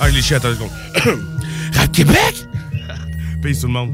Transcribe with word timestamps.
Ah, 0.00 0.08
les 0.10 0.22
chiens, 0.22 0.36
attends 0.36 0.50
une 0.50 0.54
seconde. 0.56 0.70
Rap 1.74 1.92
Québec! 1.92 2.46
Peace 3.42 3.60
tout 3.60 3.66
le 3.66 3.72
monde. 3.72 3.90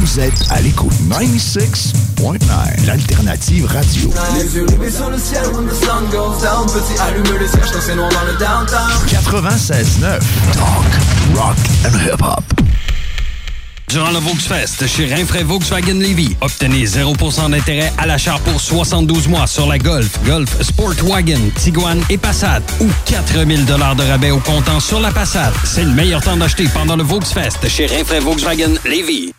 Vous 0.00 0.20
êtes 0.20 0.34
à 0.50 0.60
l'écoute 0.60 0.92
96.9, 1.08 2.86
l'alternative 2.86 3.64
radio. 3.66 4.10
Les 4.36 4.56
yeux 4.56 4.66
rivés 4.68 4.90
sur 4.90 5.08
le 5.08 5.18
ciel 5.18 5.42
when 5.54 5.66
the 5.66 5.74
sun 5.74 6.04
goes 6.10 6.42
down 6.42 6.66
Petit 6.66 7.00
allume 7.00 7.38
les 7.38 7.48
cierges 7.48 7.70
quand 7.72 7.80
c'est 7.80 7.94
noir 7.94 8.10
dans 8.10 8.24
le 8.24 8.38
downtown 8.38 8.90
96.9, 9.08 10.20
talk, 10.52 11.36
rock 11.36 11.56
and 11.86 11.96
hip-hop. 12.06 12.51
Durant 13.92 14.10
le 14.10 14.20
Volksfest 14.20 14.86
chez 14.86 15.04
Rinfraie 15.04 15.42
Volkswagen 15.42 15.98
Levy, 15.98 16.34
obtenez 16.40 16.86
0% 16.86 17.50
d'intérêt 17.50 17.92
à 17.98 18.06
l'achat 18.06 18.38
pour 18.42 18.58
72 18.58 19.28
mois 19.28 19.46
sur 19.46 19.66
la 19.66 19.76
Golf, 19.76 20.18
Golf 20.24 20.62
Sportwagen, 20.62 21.50
Tiguan 21.56 22.00
et 22.08 22.16
Passat 22.16 22.62
ou 22.80 22.88
4000 23.04 23.66
de 23.66 23.72
rabais 23.74 24.30
au 24.30 24.38
comptant 24.38 24.80
sur 24.80 24.98
la 24.98 25.10
Passat. 25.10 25.52
C'est 25.64 25.84
le 25.84 25.90
meilleur 25.90 26.22
temps 26.22 26.38
d'acheter 26.38 26.68
pendant 26.72 26.96
le 26.96 27.02
Volksfest 27.02 27.68
chez 27.68 27.84
Rinfraie 27.84 28.20
Volkswagen 28.20 28.76
Levy. 28.86 29.34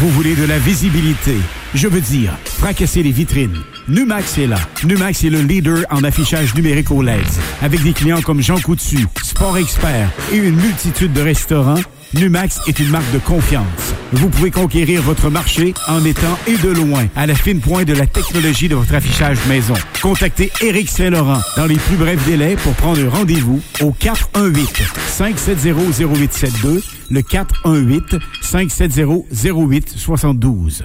Vous 0.00 0.10
voulez 0.10 0.34
de 0.34 0.44
la 0.44 0.58
visibilité? 0.58 1.36
Je 1.74 1.86
veux 1.86 2.00
dire, 2.00 2.32
fracasser 2.44 3.04
les 3.04 3.12
vitrines. 3.12 3.62
Numax 3.86 4.38
est 4.38 4.48
là. 4.48 4.58
Numax 4.82 5.22
est 5.22 5.30
le 5.30 5.42
leader 5.42 5.84
en 5.90 6.02
affichage 6.02 6.56
numérique 6.56 6.90
au 6.90 7.02
LED. 7.02 7.24
Avec 7.62 7.84
des 7.84 7.92
clients 7.92 8.20
comme 8.20 8.42
Jean 8.42 8.58
Coutu, 8.58 9.06
Sport 9.22 9.58
Expert 9.58 10.10
et 10.32 10.36
une 10.36 10.56
multitude 10.56 11.12
de 11.12 11.20
restaurants, 11.20 11.78
Numax 12.14 12.60
est 12.66 12.78
une 12.78 12.88
marque 12.88 13.10
de 13.12 13.18
confiance. 13.18 13.94
Vous 14.12 14.30
pouvez 14.30 14.50
conquérir 14.50 15.02
votre 15.02 15.28
marché 15.28 15.74
en 15.86 16.02
étant 16.04 16.38
et 16.46 16.56
de 16.56 16.70
loin 16.70 17.06
à 17.14 17.26
la 17.26 17.34
fine 17.34 17.60
pointe 17.60 17.86
de 17.86 17.92
la 17.92 18.06
technologie 18.06 18.68
de 18.68 18.74
votre 18.74 18.94
affichage 18.94 19.38
maison. 19.46 19.74
Contactez 20.00 20.50
Éric 20.62 20.88
Saint-Laurent 20.88 21.40
dans 21.56 21.66
les 21.66 21.76
plus 21.76 21.96
brefs 21.96 22.24
délais 22.24 22.56
pour 22.56 22.72
prendre 22.74 23.06
rendez-vous 23.08 23.60
au 23.82 23.92
418 23.92 24.82
570 25.08 26.00
0872 26.00 26.84
le 27.10 27.22
418 27.22 28.16
570 28.40 29.44
0872. 29.44 30.84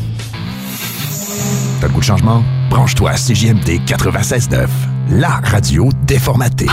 T'as 1.79 1.87
le 1.87 1.93
goût 1.93 1.99
de 1.99 2.05
changement? 2.05 2.43
Branche-toi 2.69 3.11
à 3.11 3.15
CJMD 3.15 3.81
96.9, 3.85 4.67
la 5.09 5.41
radio 5.43 5.89
déformatée. 6.03 6.67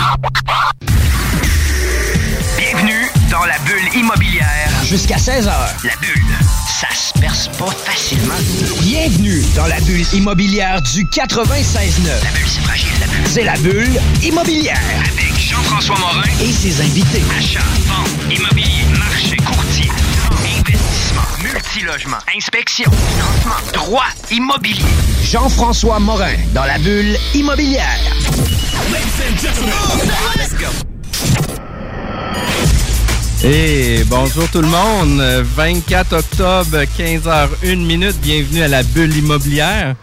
Bienvenue 2.57 3.07
dans 3.31 3.45
la 3.45 3.57
bulle 3.59 3.99
immobilière. 3.99 4.69
Jusqu'à 4.83 5.17
16h. 5.17 5.45
La 5.47 5.95
bulle, 6.01 6.35
ça 6.67 6.87
se 6.93 7.17
perce 7.19 7.47
pas 7.57 7.71
facilement. 7.71 8.35
Bienvenue 8.81 9.43
dans 9.55 9.67
la 9.67 9.79
bulle 9.81 10.05
immobilière 10.13 10.81
du 10.81 11.05
96.9. 11.05 12.23
La 12.23 12.31
bulle, 12.31 12.47
c'est 12.47 12.61
fragile, 12.61 12.89
la 12.99 13.07
bulle. 13.07 13.27
C'est 13.27 13.43
la 13.43 13.57
bulle 13.57 14.01
immobilière. 14.23 14.79
Avec 14.99 15.39
Jean-François 15.39 15.97
Morin. 15.99 16.23
Et 16.41 16.51
ses 16.51 16.81
invités. 16.81 17.23
Achat, 17.37 17.59
vente, 17.87 18.09
immobilier, 18.31 18.85
marché, 18.97 19.37
multilogement, 21.53 22.17
inspection, 22.35 22.89
financement, 22.91 23.71
droit, 23.73 24.07
immobilier. 24.31 24.83
Jean-François 25.23 25.99
Morin 25.99 26.35
dans 26.53 26.65
la 26.65 26.77
bulle 26.77 27.15
immobilière. 27.33 27.99
Et 33.43 34.03
bonjour 34.05 34.49
tout 34.49 34.61
le 34.61 34.67
monde, 34.67 35.21
24 35.55 36.13
octobre, 36.13 36.83
15h01 36.97 37.75
minute, 37.77 38.19
bienvenue 38.21 38.61
à 38.61 38.67
la 38.67 38.83
bulle 38.83 39.15
immobilière. 39.15 39.95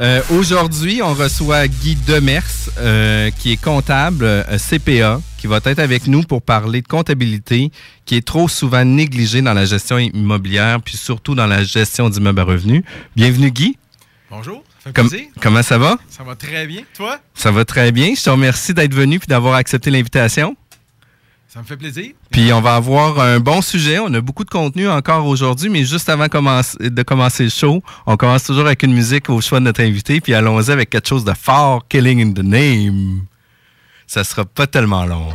Euh, 0.00 0.20
Aujourd'hui, 0.36 1.00
on 1.02 1.14
reçoit 1.14 1.68
Guy 1.68 1.96
Demers, 2.06 2.42
euh, 2.78 3.30
qui 3.38 3.52
est 3.52 3.62
comptable 3.62 4.24
euh, 4.24 4.58
CPA, 4.58 5.20
qui 5.44 5.48
va 5.48 5.60
être 5.62 5.78
avec 5.78 6.06
nous 6.06 6.22
pour 6.22 6.40
parler 6.40 6.80
de 6.80 6.88
comptabilité, 6.88 7.70
qui 8.06 8.16
est 8.16 8.26
trop 8.26 8.48
souvent 8.48 8.82
négligée 8.82 9.42
dans 9.42 9.52
la 9.52 9.66
gestion 9.66 9.98
immobilière, 9.98 10.80
puis 10.80 10.96
surtout 10.96 11.34
dans 11.34 11.46
la 11.46 11.62
gestion 11.62 12.08
d'immeubles 12.08 12.40
à 12.40 12.44
revenus. 12.44 12.82
Bienvenue 13.14 13.50
Guy. 13.50 13.76
Bonjour, 14.30 14.62
ça 14.82 14.84
fait 14.88 14.94
Com- 14.94 15.10
plaisir. 15.10 15.26
comment 15.42 15.62
ça 15.62 15.76
va? 15.76 15.98
Ça 16.08 16.24
va 16.24 16.34
très 16.34 16.66
bien. 16.66 16.80
Toi? 16.96 17.18
Ça 17.34 17.50
va 17.50 17.66
très 17.66 17.92
bien. 17.92 18.14
Je 18.16 18.22
te 18.22 18.30
remercie 18.30 18.72
d'être 18.72 18.94
venu 18.94 19.18
puis 19.18 19.26
d'avoir 19.28 19.56
accepté 19.56 19.90
l'invitation. 19.90 20.56
Ça 21.46 21.60
me 21.60 21.66
fait 21.66 21.76
plaisir. 21.76 22.12
Puis 22.30 22.50
on 22.54 22.62
va 22.62 22.76
avoir 22.76 23.20
un 23.20 23.38
bon 23.38 23.60
sujet. 23.60 23.98
On 23.98 24.14
a 24.14 24.22
beaucoup 24.22 24.44
de 24.44 24.50
contenu 24.50 24.88
encore 24.88 25.26
aujourd'hui, 25.26 25.68
mais 25.68 25.84
juste 25.84 26.08
avant 26.08 26.24
de 26.24 27.02
commencer 27.02 27.44
le 27.44 27.50
show, 27.50 27.82
on 28.06 28.16
commence 28.16 28.44
toujours 28.44 28.64
avec 28.64 28.82
une 28.82 28.94
musique 28.94 29.28
au 29.28 29.42
choix 29.42 29.60
de 29.60 29.64
notre 29.64 29.82
invité, 29.82 30.22
puis 30.22 30.32
allons-y 30.32 30.70
avec 30.70 30.88
quelque 30.88 31.06
chose 31.06 31.22
de 31.26 31.34
fort, 31.38 31.86
Killing 31.86 32.30
in 32.30 32.32
the 32.32 32.42
Name. 32.42 33.26
Ça 34.14 34.22
sera 34.22 34.44
pas 34.44 34.68
tellement 34.68 35.06
long. 35.06 35.32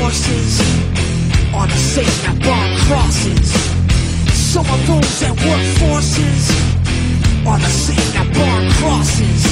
Forces 0.00 0.60
are 1.54 1.66
the 1.66 1.82
same 1.94 2.16
that 2.24 2.36
burn 2.44 2.70
crosses. 2.86 3.48
Some 4.32 4.66
of 4.68 4.80
those 4.86 5.20
that 5.20 5.34
work 5.48 5.64
forces 5.80 6.42
are 7.46 7.58
the 7.58 7.74
same 7.84 8.08
that 8.16 8.28
burn 8.36 8.64
crosses. 8.80 9.42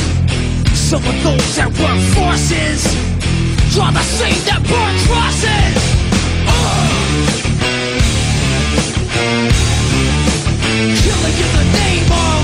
Some 0.77 1.05
of 1.11 1.17
those 1.25 1.57
that 1.57 1.71
work 1.81 2.01
forces 2.17 2.81
are 3.79 3.93
the 3.93 4.07
same 4.19 4.41
that 4.49 4.61
burn 4.69 4.95
crosses. 5.09 5.77
Uh! 6.47 6.85
Killing 11.05 11.39
in 11.45 11.51
the 11.59 11.67
name 11.79 12.09
of 12.13 12.44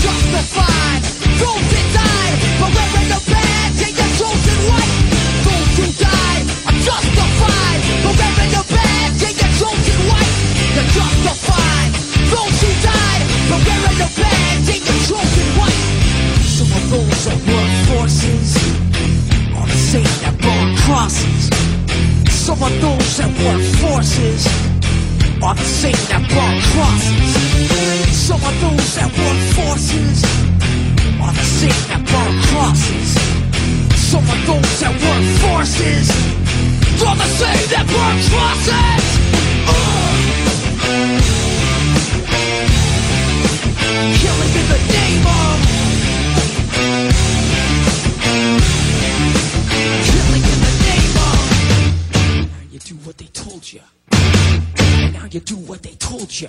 justified. 0.00 1.02
Those 1.40 1.64
died 1.94 2.34
wearing 2.60 3.08
the 3.08 3.20
badge 3.30 3.80
justified 6.88 7.80
wearing 8.18 8.50
the 8.52 8.62
badge 8.74 9.22
justified. 10.94 11.90
Those 12.32 12.56
who 12.62 12.70
died 12.82 13.22
wearing 13.50 13.98
the 13.98 14.08
badge. 14.16 14.38
Some 16.58 16.72
of 16.74 16.84
those 16.90 17.24
that 17.26 17.38
were 17.46 17.70
forces 17.88 18.48
are 19.56 19.66
the 19.66 19.78
that 20.22 20.36
crosses. 20.84 21.42
Some 22.30 22.62
of 22.62 22.72
those 22.80 23.16
that 23.18 23.30
were 23.42 23.62
forces 23.82 24.46
are 25.42 25.54
the 25.54 25.64
same 25.64 26.02
that 26.10 26.22
brought 26.28 26.62
crosses 26.72 27.97
work 29.18 29.40
forces 29.54 30.24
are 31.22 31.32
the 31.32 31.46
same 31.58 31.82
that 31.88 32.02
burn 32.10 32.34
crosses. 32.50 33.10
Some 34.10 34.24
of 34.24 34.40
those 34.46 34.80
that 34.80 34.94
work 35.06 35.26
forces 35.42 36.10
are 37.06 37.16
the 37.16 37.30
same 37.38 37.66
that 37.72 37.86
burn 37.86 38.18
crosses. 38.30 39.04
Killing 44.20 44.54
in 44.60 44.66
the 44.72 44.80
name 44.94 45.26
of 45.26 45.58
Killing 50.08 50.44
in 50.52 50.58
the 50.66 50.72
name 50.86 51.16
of 51.28 51.40
Now 52.50 52.62
you 52.70 52.78
do 52.80 52.94
what 53.04 53.16
they 53.18 53.26
told 53.26 53.72
you 53.72 53.80
Now 55.12 55.26
you 55.30 55.40
do 55.40 55.56
what 55.56 55.82
they 55.82 55.94
told 55.94 56.40
you 56.40 56.48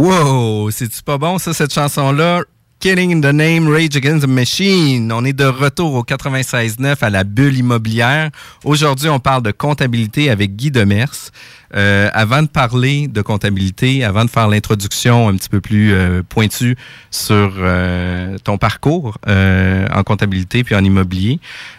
Wow, 0.00 0.70
c'est-tu 0.70 1.02
pas 1.02 1.18
bon 1.18 1.36
ça, 1.36 1.52
cette 1.52 1.74
chanson-là? 1.74 2.44
Killing 2.78 3.12
in 3.12 3.20
the 3.20 3.34
Name, 3.34 3.68
Rage 3.68 3.96
Against 3.96 4.24
the 4.24 4.28
Machine. 4.30 5.12
On 5.12 5.26
est 5.26 5.34
de 5.34 5.44
retour 5.44 5.92
au 5.92 6.02
96.9 6.02 6.96
à 7.02 7.10
la 7.10 7.22
bulle 7.22 7.58
immobilière. 7.58 8.30
Aujourd'hui, 8.64 9.10
on 9.10 9.20
parle 9.20 9.42
de 9.42 9.50
comptabilité 9.50 10.30
avec 10.30 10.56
Guy 10.56 10.70
Demers. 10.70 11.30
Euh, 11.76 12.08
avant 12.12 12.42
de 12.42 12.48
parler 12.48 13.06
de 13.06 13.22
comptabilité, 13.22 14.04
avant 14.04 14.24
de 14.24 14.30
faire 14.30 14.48
l'introduction 14.48 15.28
un 15.28 15.36
petit 15.36 15.48
peu 15.48 15.60
plus 15.60 15.92
euh, 15.92 16.22
pointue 16.28 16.76
sur 17.12 17.54
euh, 17.58 18.36
ton 18.42 18.58
parcours 18.58 19.18
euh, 19.28 19.86
en 19.94 20.02
comptabilité 20.02 20.64
puis 20.64 20.74
en 20.74 20.82
immobilier, 20.82 21.38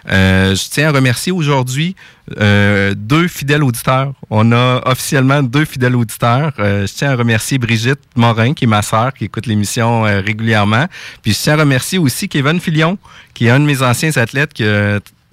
euh, 0.09 0.55
je 0.55 0.69
tiens 0.69 0.89
à 0.89 0.91
remercier 0.91 1.33
aujourd'hui 1.33 1.95
euh, 2.39 2.93
deux 2.95 3.27
fidèles 3.27 3.63
auditeurs. 3.63 4.13
On 4.29 4.53
a 4.53 4.81
officiellement 4.85 5.43
deux 5.43 5.65
fidèles 5.65 5.95
auditeurs. 5.95 6.53
Je 6.57 6.93
tiens 6.93 7.11
à 7.11 7.15
remercier 7.15 7.57
Brigitte 7.57 7.99
Morin, 8.15 8.53
qui 8.53 8.63
est 8.63 8.67
ma 8.67 8.81
sœur, 8.81 9.13
qui 9.13 9.25
écoute 9.25 9.47
l'émission 9.47 10.03
régulièrement. 10.03 10.85
Puis 11.21 11.33
je 11.33 11.39
tiens 11.39 11.55
à 11.55 11.57
remercier 11.57 11.99
aussi 11.99 12.29
Kevin 12.29 12.61
Filion, 12.61 12.97
qui 13.33 13.47
est 13.47 13.49
un 13.49 13.59
de 13.59 13.65
mes 13.65 13.81
anciens 13.81 14.15
athlètes 14.15 14.53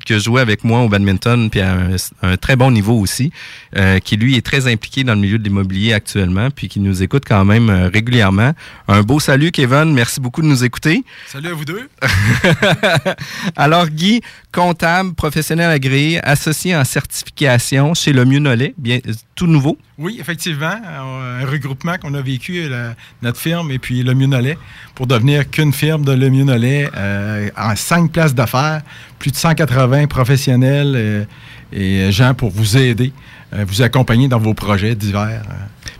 que 0.09 0.19
que 0.19 0.19
jouait 0.19 0.41
avec 0.41 0.65
moi 0.65 0.81
au 0.81 0.89
badminton, 0.89 1.51
puis 1.51 1.61
à 1.61 1.73
un, 1.75 1.97
un 2.23 2.37
très 2.39 2.57
bon 2.57 2.71
niveau 2.71 2.99
aussi, 2.99 3.31
euh, 3.77 3.99
qui 3.99 4.17
lui 4.17 4.37
est 4.37 4.47
très 4.47 4.67
impliqué 4.67 5.05
dans 5.05 5.15
le 5.15 5.21
milieu 5.21 5.39
de 5.39 5.45
l'immobilier 5.45 5.93
actuellement, 5.93 6.49
puis 6.51 6.69
qui 6.69 6.81
nous 6.81 7.03
écoute 7.03 7.25
quand 7.27 7.45
même 7.45 7.69
euh, 7.69 7.89
régulièrement. 7.89 8.53
Un 8.89 9.03
beau 9.03 9.21
salut, 9.21 9.51
Kevin. 9.51 9.93
Merci 9.93 10.21
beaucoup 10.21 10.41
de 10.41 10.47
nous 10.47 10.65
écouter. 10.65 11.05
Salut 11.27 11.49
à 11.49 11.53
vous 11.53 11.67
deux. 11.67 11.91
Alors, 13.57 13.89
Guy, 13.89 14.23
comptable, 14.51 15.13
professionnel 15.13 15.71
agréé, 15.71 16.25
associé 16.25 16.75
en 16.75 16.85
certification 16.85 17.93
chez 17.93 18.15
le 18.15 18.25
Mieux-Nollet, 18.25 18.75
bien 18.79 19.01
tout 19.35 19.47
nouveau. 19.47 19.77
Oui, 19.99 20.17
effectivement, 20.21 20.75
un 20.87 21.45
regroupement 21.45 21.99
qu'on 21.99 22.15
a 22.15 22.23
vécu, 22.23 22.69
la, 22.69 22.95
notre 23.21 23.39
firme 23.39 23.71
et 23.71 23.79
puis 23.79 24.03
le 24.03 24.15
Mieux-Nollet, 24.15 24.57
pour 24.95 25.07
devenir 25.07 25.49
qu'une 25.51 25.73
firme 25.73 26.05
de 26.05 26.13
le 26.13 26.31
Mieux-Nollet 26.31 26.89
euh, 26.97 27.51
en 27.57 27.77
cinq 27.77 28.13
places 28.13 28.35
d'affaires, 28.35 28.83
plus 29.19 29.31
de 29.31 29.37
180 29.37 30.07
professionnels 30.07 30.95
euh, 30.97 31.25
et 31.73 32.11
gens 32.13 32.35
pour 32.35 32.51
vous 32.51 32.77
aider, 32.77 33.13
euh, 33.53 33.65
vous 33.67 33.83
accompagner 33.83 34.29
dans 34.29 34.39
vos 34.39 34.55
projets 34.55 34.95
divers. 34.95 35.43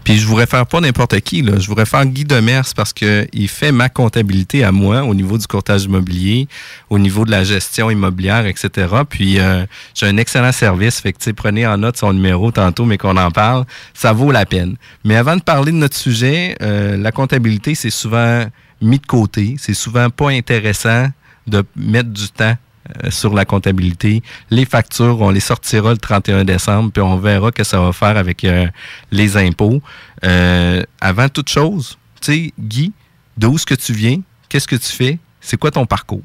Puis 0.09 0.17
je 0.17 0.27
voudrais 0.27 0.47
faire 0.47 0.67
pas 0.67 0.81
n'importe 0.81 1.21
qui, 1.21 1.43
là. 1.43 1.59
je 1.59 1.67
voudrais 1.67 1.85
faire 1.85 2.07
Guy 2.07 2.25
Demers 2.25 2.65
parce 2.75 2.95
qu'il 2.95 3.49
fait 3.49 3.73
ma 3.73 3.91
comptabilité 3.91 4.65
à 4.65 4.73
moi 4.73 5.03
au 5.03 5.15
niveau 5.15 5.37
du 5.37 5.47
courtage 5.47 5.85
immobilier, 5.85 6.49
au 6.89 6.99
niveau 6.99 7.27
de 7.27 7.31
la 7.31 7.45
gestion 7.45 7.91
immobilière, 7.91 8.47
etc. 8.47 8.89
Puis 9.07 9.39
euh, 9.39 9.67
j'ai 9.95 10.07
un 10.07 10.17
excellent 10.17 10.53
service, 10.53 11.03
fait 11.03 11.15
prenez 11.35 11.67
en 11.67 11.77
note 11.77 11.99
son 11.99 12.15
numéro 12.15 12.51
tantôt, 12.51 12.87
mais 12.87 12.97
qu'on 12.97 13.19
en 13.19 13.31
parle, 13.31 13.67
ça 13.93 14.15
vaut 14.15 14.33
la 14.33 14.47
peine. 14.47 14.77
Mais 15.05 15.15
avant 15.15 15.37
de 15.37 15.43
parler 15.43 15.73
de 15.73 15.77
notre 15.77 15.97
sujet, 15.97 16.57
euh, 16.63 16.97
la 16.97 17.13
comptabilité, 17.13 17.75
c'est 17.75 17.91
souvent 17.91 18.47
mis 18.81 18.99
de 18.99 19.07
côté, 19.07 19.57
c'est 19.59 19.75
souvent 19.75 20.09
pas 20.09 20.31
intéressant 20.31 21.09
de 21.47 21.63
mettre 21.77 22.09
du 22.09 22.29
temps 22.29 22.55
euh, 22.55 22.68
sur 23.11 23.35
la 23.35 23.45
comptabilité. 23.45 24.23
Les 24.51 24.65
factures, 24.65 25.21
on 25.21 25.31
les 25.31 25.41
sortira 25.41 25.91
le 25.91 25.99
31 25.99 26.45
décembre, 26.45 26.91
puis 26.93 27.03
on 27.03 27.17
verra 27.17 27.53
que 27.53 27.65
ça 27.65 27.81
va 27.81 27.93
faire 27.93 28.17
avec 28.17 28.45
euh, 28.45 28.67
les 29.11 29.37
impôts. 29.37 29.81
Euh, 30.25 30.83
avant 31.01 31.29
toute 31.29 31.49
chose, 31.49 31.99
tu 32.21 32.33
sais, 32.33 32.53
Guy, 32.59 32.93
d'où 33.37 33.57
est-ce 33.57 33.67
que 33.67 33.75
tu 33.75 33.93
viens? 33.93 34.21
Qu'est-ce 34.49 34.69
que 34.69 34.77
tu 34.77 34.91
fais? 34.91 35.19
C'est 35.41 35.57
quoi 35.57 35.71
ton 35.71 35.87
parcours? 35.87 36.23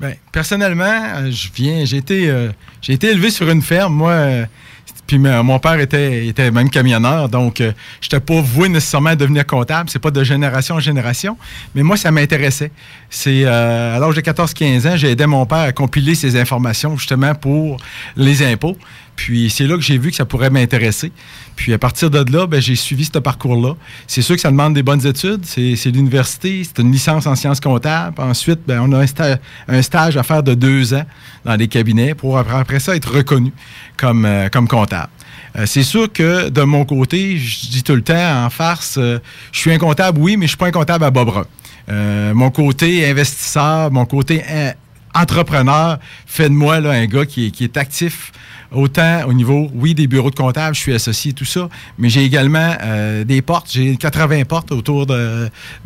Bien, 0.00 0.14
personnellement, 0.32 1.30
je 1.30 1.48
viens, 1.54 1.84
j'ai 1.84 1.98
été, 1.98 2.30
euh, 2.30 2.50
j'ai 2.80 2.94
été 2.94 3.08
élevé 3.08 3.30
sur 3.30 3.50
une 3.50 3.60
ferme, 3.60 3.94
moi. 3.94 4.12
Euh, 4.12 4.46
puis 5.10 5.18
mon 5.18 5.58
père 5.58 5.80
était, 5.80 6.52
même 6.52 6.70
camionneur, 6.70 7.28
donc 7.28 7.60
euh, 7.60 7.72
je 8.00 8.06
n'étais 8.06 8.20
pas 8.20 8.40
voué 8.40 8.68
nécessairement 8.68 9.10
à 9.10 9.16
devenir 9.16 9.44
comptable. 9.44 9.90
C'est 9.90 9.98
pas 9.98 10.12
de 10.12 10.22
génération 10.22 10.76
en 10.76 10.80
génération, 10.80 11.36
mais 11.74 11.82
moi, 11.82 11.96
ça 11.96 12.12
m'intéressait. 12.12 12.70
Euh, 13.26 13.96
à 13.96 13.98
l'âge 13.98 14.14
de 14.14 14.20
14-15 14.20 14.88
ans, 14.88 14.96
j'ai 14.96 15.10
aidé 15.10 15.26
mon 15.26 15.46
père 15.46 15.58
à 15.58 15.72
compiler 15.72 16.14
ces 16.14 16.38
informations 16.38 16.96
justement 16.96 17.34
pour 17.34 17.78
les 18.14 18.44
impôts. 18.44 18.76
Puis 19.16 19.50
c'est 19.50 19.66
là 19.66 19.74
que 19.76 19.82
j'ai 19.82 19.98
vu 19.98 20.10
que 20.10 20.16
ça 20.16 20.24
pourrait 20.24 20.50
m'intéresser. 20.50 21.12
Puis 21.56 21.74
à 21.74 21.78
partir 21.78 22.10
de 22.10 22.32
là, 22.32 22.46
ben, 22.46 22.60
j'ai 22.60 22.74
suivi 22.74 23.04
ce 23.04 23.18
parcours-là. 23.18 23.74
C'est 24.06 24.22
sûr 24.22 24.34
que 24.34 24.40
ça 24.40 24.50
demande 24.50 24.74
des 24.74 24.82
bonnes 24.82 25.06
études. 25.06 25.44
C'est 25.44 25.76
l'université, 25.86 26.62
c'est 26.64 26.80
une 26.82 26.90
licence 26.90 27.26
en 27.26 27.34
sciences 27.34 27.60
comptables. 27.60 28.18
Ensuite, 28.20 28.60
ben, 28.66 28.80
on 28.82 28.92
a 28.92 28.98
un, 29.00 29.04
sta- 29.04 29.38
un 29.68 29.82
stage 29.82 30.16
à 30.16 30.22
faire 30.22 30.42
de 30.42 30.54
deux 30.54 30.94
ans 30.94 31.04
dans 31.44 31.56
des 31.56 31.68
cabinets 31.68 32.14
pour 32.14 32.38
après, 32.38 32.80
ça 32.80 32.96
être 32.96 33.12
reconnu 33.14 33.52
comme, 33.96 34.24
euh, 34.24 34.48
comptable. 34.48 35.10
Euh, 35.56 35.66
c'est 35.66 35.82
sûr 35.82 36.10
que 36.12 36.48
de 36.48 36.62
mon 36.62 36.84
côté, 36.84 37.36
je 37.36 37.68
dis 37.68 37.82
tout 37.82 37.94
le 37.94 38.02
temps 38.02 38.44
en 38.44 38.50
farce, 38.50 38.96
euh, 38.98 39.18
je 39.52 39.58
suis 39.58 39.72
un 39.72 39.78
comptable, 39.78 40.18
oui, 40.20 40.36
mais 40.36 40.46
je 40.46 40.50
suis 40.50 40.56
pas 40.56 40.66
un 40.66 40.70
comptable 40.70 41.04
à 41.04 41.10
bras. 41.10 41.44
Euh, 41.88 42.32
mon 42.34 42.50
côté 42.50 43.08
investisseur, 43.08 43.90
mon 43.90 44.06
côté 44.06 44.42
entrepreneur 45.14 45.98
fait 46.26 46.48
de 46.48 46.54
moi 46.54 46.80
là, 46.80 46.90
un 46.90 47.06
gars 47.06 47.26
qui 47.26 47.52
est, 47.60 47.76
actif 47.76 48.32
autant 48.72 49.24
au 49.26 49.32
niveau, 49.32 49.70
oui, 49.74 49.94
des 49.94 50.06
bureaux 50.06 50.30
de 50.30 50.36
comptables, 50.36 50.74
je 50.74 50.80
suis 50.80 50.94
associé 50.94 51.32
tout 51.32 51.44
ça, 51.44 51.68
mais 51.98 52.08
j'ai 52.08 52.24
également 52.24 52.76
euh, 52.82 53.24
des 53.24 53.42
portes, 53.42 53.68
j'ai 53.70 53.96
80 53.96 54.44
portes 54.44 54.72
autour 54.72 55.06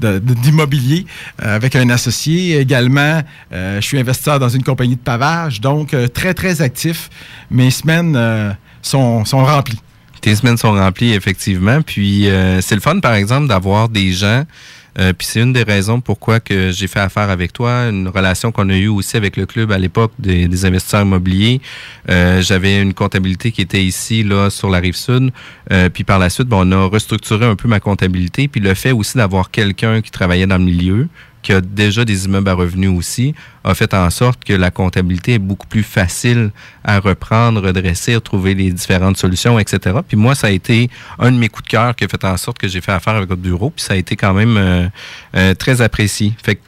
d'immobilier 0.01 1.07
euh, 1.43 1.57
avec 1.57 1.77
un 1.77 1.89
associé. 1.91 2.59
Également, 2.59 3.23
euh, 3.53 3.81
je 3.81 3.87
suis 3.87 3.99
investisseur 3.99 4.39
dans 4.39 4.49
une 4.49 4.63
compagnie 4.63 4.97
de 4.97 5.01
pavage, 5.01 5.61
donc 5.61 5.95
très, 6.13 6.35
très 6.35 6.63
actif. 6.63 7.11
Mes 7.51 7.71
semaines 7.71 8.57
sont, 8.83 9.25
sont 9.25 9.45
remplies. 9.45 9.81
Tes 10.21 10.35
semaines 10.37 10.57
sont 10.57 10.73
remplies, 10.73 11.13
effectivement. 11.13 11.83
Puis 11.83 12.29
c'est 12.61 12.75
le 12.75 12.81
fun, 12.81 13.01
par 13.01 13.15
exemple, 13.15 13.49
d'avoir 13.49 13.89
des 13.89 14.13
gens. 14.13 14.45
Euh, 14.99 15.13
puis 15.13 15.27
c'est 15.27 15.41
une 15.41 15.53
des 15.53 15.63
raisons 15.63 16.01
pourquoi 16.01 16.41
que 16.41 16.71
j'ai 16.71 16.87
fait 16.87 17.01
affaire 17.01 17.31
avec 17.31 17.53
toi, 17.53 17.89
une 17.89 18.09
relation 18.09 18.53
qu'on 18.53 18.69
a 18.69 18.77
eue 18.77 18.89
aussi 18.89 19.17
avec 19.17 19.37
le 19.37 19.47
club 19.47 19.73
à 19.73 19.79
l'époque 19.79 20.13
des, 20.19 20.65
investisseurs 20.65 21.03
immobiliers. 21.03 21.61
Euh, 22.11 22.41
J'avais 22.41 22.81
une 22.81 22.95
comptabilité 22.95 23.51
qui 23.51 23.61
était 23.61 23.83
ici, 23.83 24.23
là, 24.23 24.51
sur 24.51 24.71
la 24.71 24.79
rive 24.79 24.97
sud. 24.97 25.33
Euh, 25.73 25.89
puis 25.89 26.05
par 26.05 26.19
la 26.19 26.31
suite, 26.31 26.49
bon, 26.49 26.69
on 26.69 26.73
a 26.73 26.89
restructuré 26.89 27.45
un 27.47 27.57
peu 27.57 27.69
ma 27.69 27.81
comptabilité. 27.81 28.49
Puis 28.49 28.61
le 28.61 28.75
fait 28.75 28.93
aussi 28.93 29.17
d'avoir 29.17 29.51
quelqu'un 29.51 30.01
qui 30.01 30.11
travaillait 30.11 30.47
dans 30.47 30.59
le 30.59 30.65
milieu, 30.65 31.09
qui 31.45 31.53
a 31.53 31.61
déjà 31.61 32.05
des 32.05 32.25
immeubles 32.25 32.49
à 32.49 32.55
revenus 32.55 32.91
aussi, 32.91 33.35
a 33.65 33.75
fait 33.75 33.93
en 33.93 34.09
sorte 34.09 34.43
que 34.43 34.55
la 34.55 34.71
comptabilité 34.71 35.35
est 35.35 35.39
beaucoup 35.39 35.67
plus 35.67 35.83
facile 35.83 36.51
à 36.83 36.99
reprendre, 36.99 37.61
redresser, 37.61 38.19
trouver 38.21 38.55
les 38.55 38.73
différentes 38.73 39.19
solutions, 39.19 39.59
etc. 39.59 39.99
Puis 40.09 40.17
moi, 40.17 40.35
ça 40.35 40.47
a 40.47 40.51
été 40.51 40.89
un 41.19 41.31
de 41.31 41.37
mes 41.37 41.51
coups 41.51 41.65
de 41.65 41.69
cœur 41.69 41.95
qui 41.95 42.05
a 42.05 42.09
fait 42.09 42.25
en 42.25 42.39
sorte 42.39 42.59
que 42.59 42.67
j'ai 42.67 42.81
fait 42.81 42.93
affaire 42.93 43.15
avec 43.15 43.29
votre 43.29 43.43
bureau, 43.43 43.69
puis 43.69 43.85
ça 43.85 43.93
a 43.93 43.97
été 43.97 44.17
quand 44.17 44.33
même 44.33 44.57
euh, 44.57 44.89
euh, 45.37 45.55
très 45.55 45.83
apprécié. 45.83 46.33
Fait 46.43 46.57
que, 46.57 46.61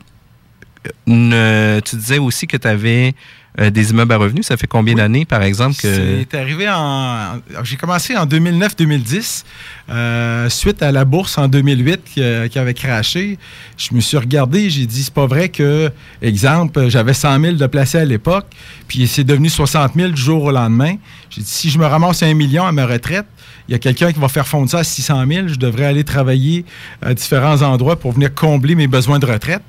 euh, 1.09 1.80
tu 1.80 1.97
disais 1.97 2.18
aussi 2.18 2.47
que 2.47 2.59
tu 2.59 2.68
avais 2.68 3.14
euh, 3.58 3.70
des 3.70 3.90
immeubles 3.90 4.12
à 4.12 4.18
revenus. 4.18 4.46
Ça 4.46 4.56
fait 4.56 4.66
combien 4.66 4.94
d'années, 4.94 5.25
par 5.25 5.42
exemple, 5.42 5.76
que... 5.76 6.25
C'est 6.30 6.36
arrivé 6.36 6.68
en. 6.68 7.40
J'ai 7.62 7.76
commencé 7.76 8.14
en 8.14 8.26
2009-2010, 8.26 9.44
euh, 9.88 10.48
suite 10.50 10.82
à 10.82 10.92
la 10.92 11.04
bourse 11.06 11.38
en 11.38 11.48
2008 11.48 12.00
qui, 12.04 12.22
euh, 12.22 12.48
qui 12.48 12.58
avait 12.58 12.75
craché. 12.75 13.38
Je 13.78 13.94
me 13.94 14.00
suis 14.00 14.18
regardé, 14.18 14.68
j'ai 14.68 14.84
dit 14.84 15.04
c'est 15.04 15.14
pas 15.14 15.26
vrai 15.26 15.48
que, 15.48 15.90
exemple, 16.20 16.88
j'avais 16.88 17.14
100 17.14 17.40
000 17.40 17.52
de 17.54 17.66
placés 17.66 17.98
à 17.98 18.04
l'époque, 18.04 18.46
puis 18.88 19.06
c'est 19.06 19.25
devenu 19.25 19.48
60 19.48 19.92
000 19.94 20.10
du 20.10 20.20
jour 20.20 20.44
au 20.44 20.50
lendemain. 20.50 20.96
J'ai 21.30 21.40
dit 21.40 21.50
si 21.50 21.70
je 21.70 21.78
me 21.78 21.86
ramasse 21.86 22.22
un 22.22 22.34
million 22.34 22.66
à 22.66 22.72
ma 22.72 22.86
retraite, 22.86 23.26
il 23.68 23.73
y 23.73 23.75
a 23.75 23.78
quelqu'un 23.78 24.12
qui 24.12 24.20
va 24.20 24.28
faire 24.28 24.46
fondre 24.46 24.70
ça 24.70 24.78
à 24.78 24.85
600 24.85 25.25
000. 25.26 25.49
Je 25.49 25.56
devrais 25.56 25.87
aller 25.87 26.04
travailler 26.04 26.64
à 27.02 27.14
différents 27.14 27.62
endroits 27.62 27.96
pour 27.96 28.12
venir 28.12 28.35
combler 28.35 28.75
mes 28.75 28.87
besoins 28.87 29.18
de 29.18 29.26
retraite. 29.26 29.62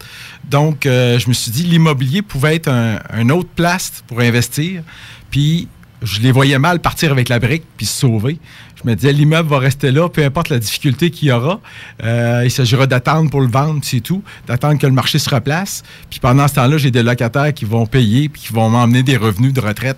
Donc, 0.49 0.85
euh, 0.85 1.17
je 1.19 1.27
me 1.27 1.33
suis 1.33 1.51
dit, 1.51 1.63
l'immobilier 1.63 2.21
pouvait 2.21 2.55
être 2.55 2.69
un, 2.69 2.99
un 3.09 3.29
autre 3.29 3.49
place 3.55 4.03
pour 4.07 4.19
investir. 4.19 4.83
Puis, 5.31 5.67
je 6.01 6.21
les 6.21 6.31
voyais 6.31 6.59
mal 6.59 6.79
partir 6.79 7.11
avec 7.11 7.29
la 7.29 7.39
brique 7.39 7.63
puis 7.75 7.85
se 7.85 7.99
sauver. 7.99 8.39
Je 8.75 8.87
me 8.87 8.95
disais, 8.95 9.11
l'immeuble 9.11 9.49
va 9.49 9.57
rester 9.57 9.91
là, 9.91 10.07
peu 10.07 10.23
importe 10.23 10.49
la 10.49 10.59
difficulté 10.59 11.09
qu'il 11.09 11.29
y 11.29 11.31
aura. 11.31 11.59
Euh, 12.03 12.43
il 12.45 12.51
s'agira 12.51 12.85
d'attendre 12.85 13.31
pour 13.31 13.41
le 13.41 13.47
vendre, 13.47 13.79
c'est 13.83 14.01
tout. 14.01 14.23
D'attendre 14.45 14.77
que 14.77 14.85
le 14.85 14.93
marché 14.93 15.17
se 15.17 15.29
replace. 15.33 15.83
Puis 16.09 16.19
pendant 16.19 16.47
ce 16.47 16.55
temps-là, 16.55 16.77
j'ai 16.77 16.91
des 16.91 17.01
locataires 17.01 17.53
qui 17.53 17.65
vont 17.65 17.87
payer 17.87 18.29
puis 18.29 18.43
qui 18.43 18.53
vont 18.53 18.69
m'emmener 18.69 19.01
des 19.01 19.17
revenus 19.17 19.51
de 19.51 19.61
retraite 19.61 19.97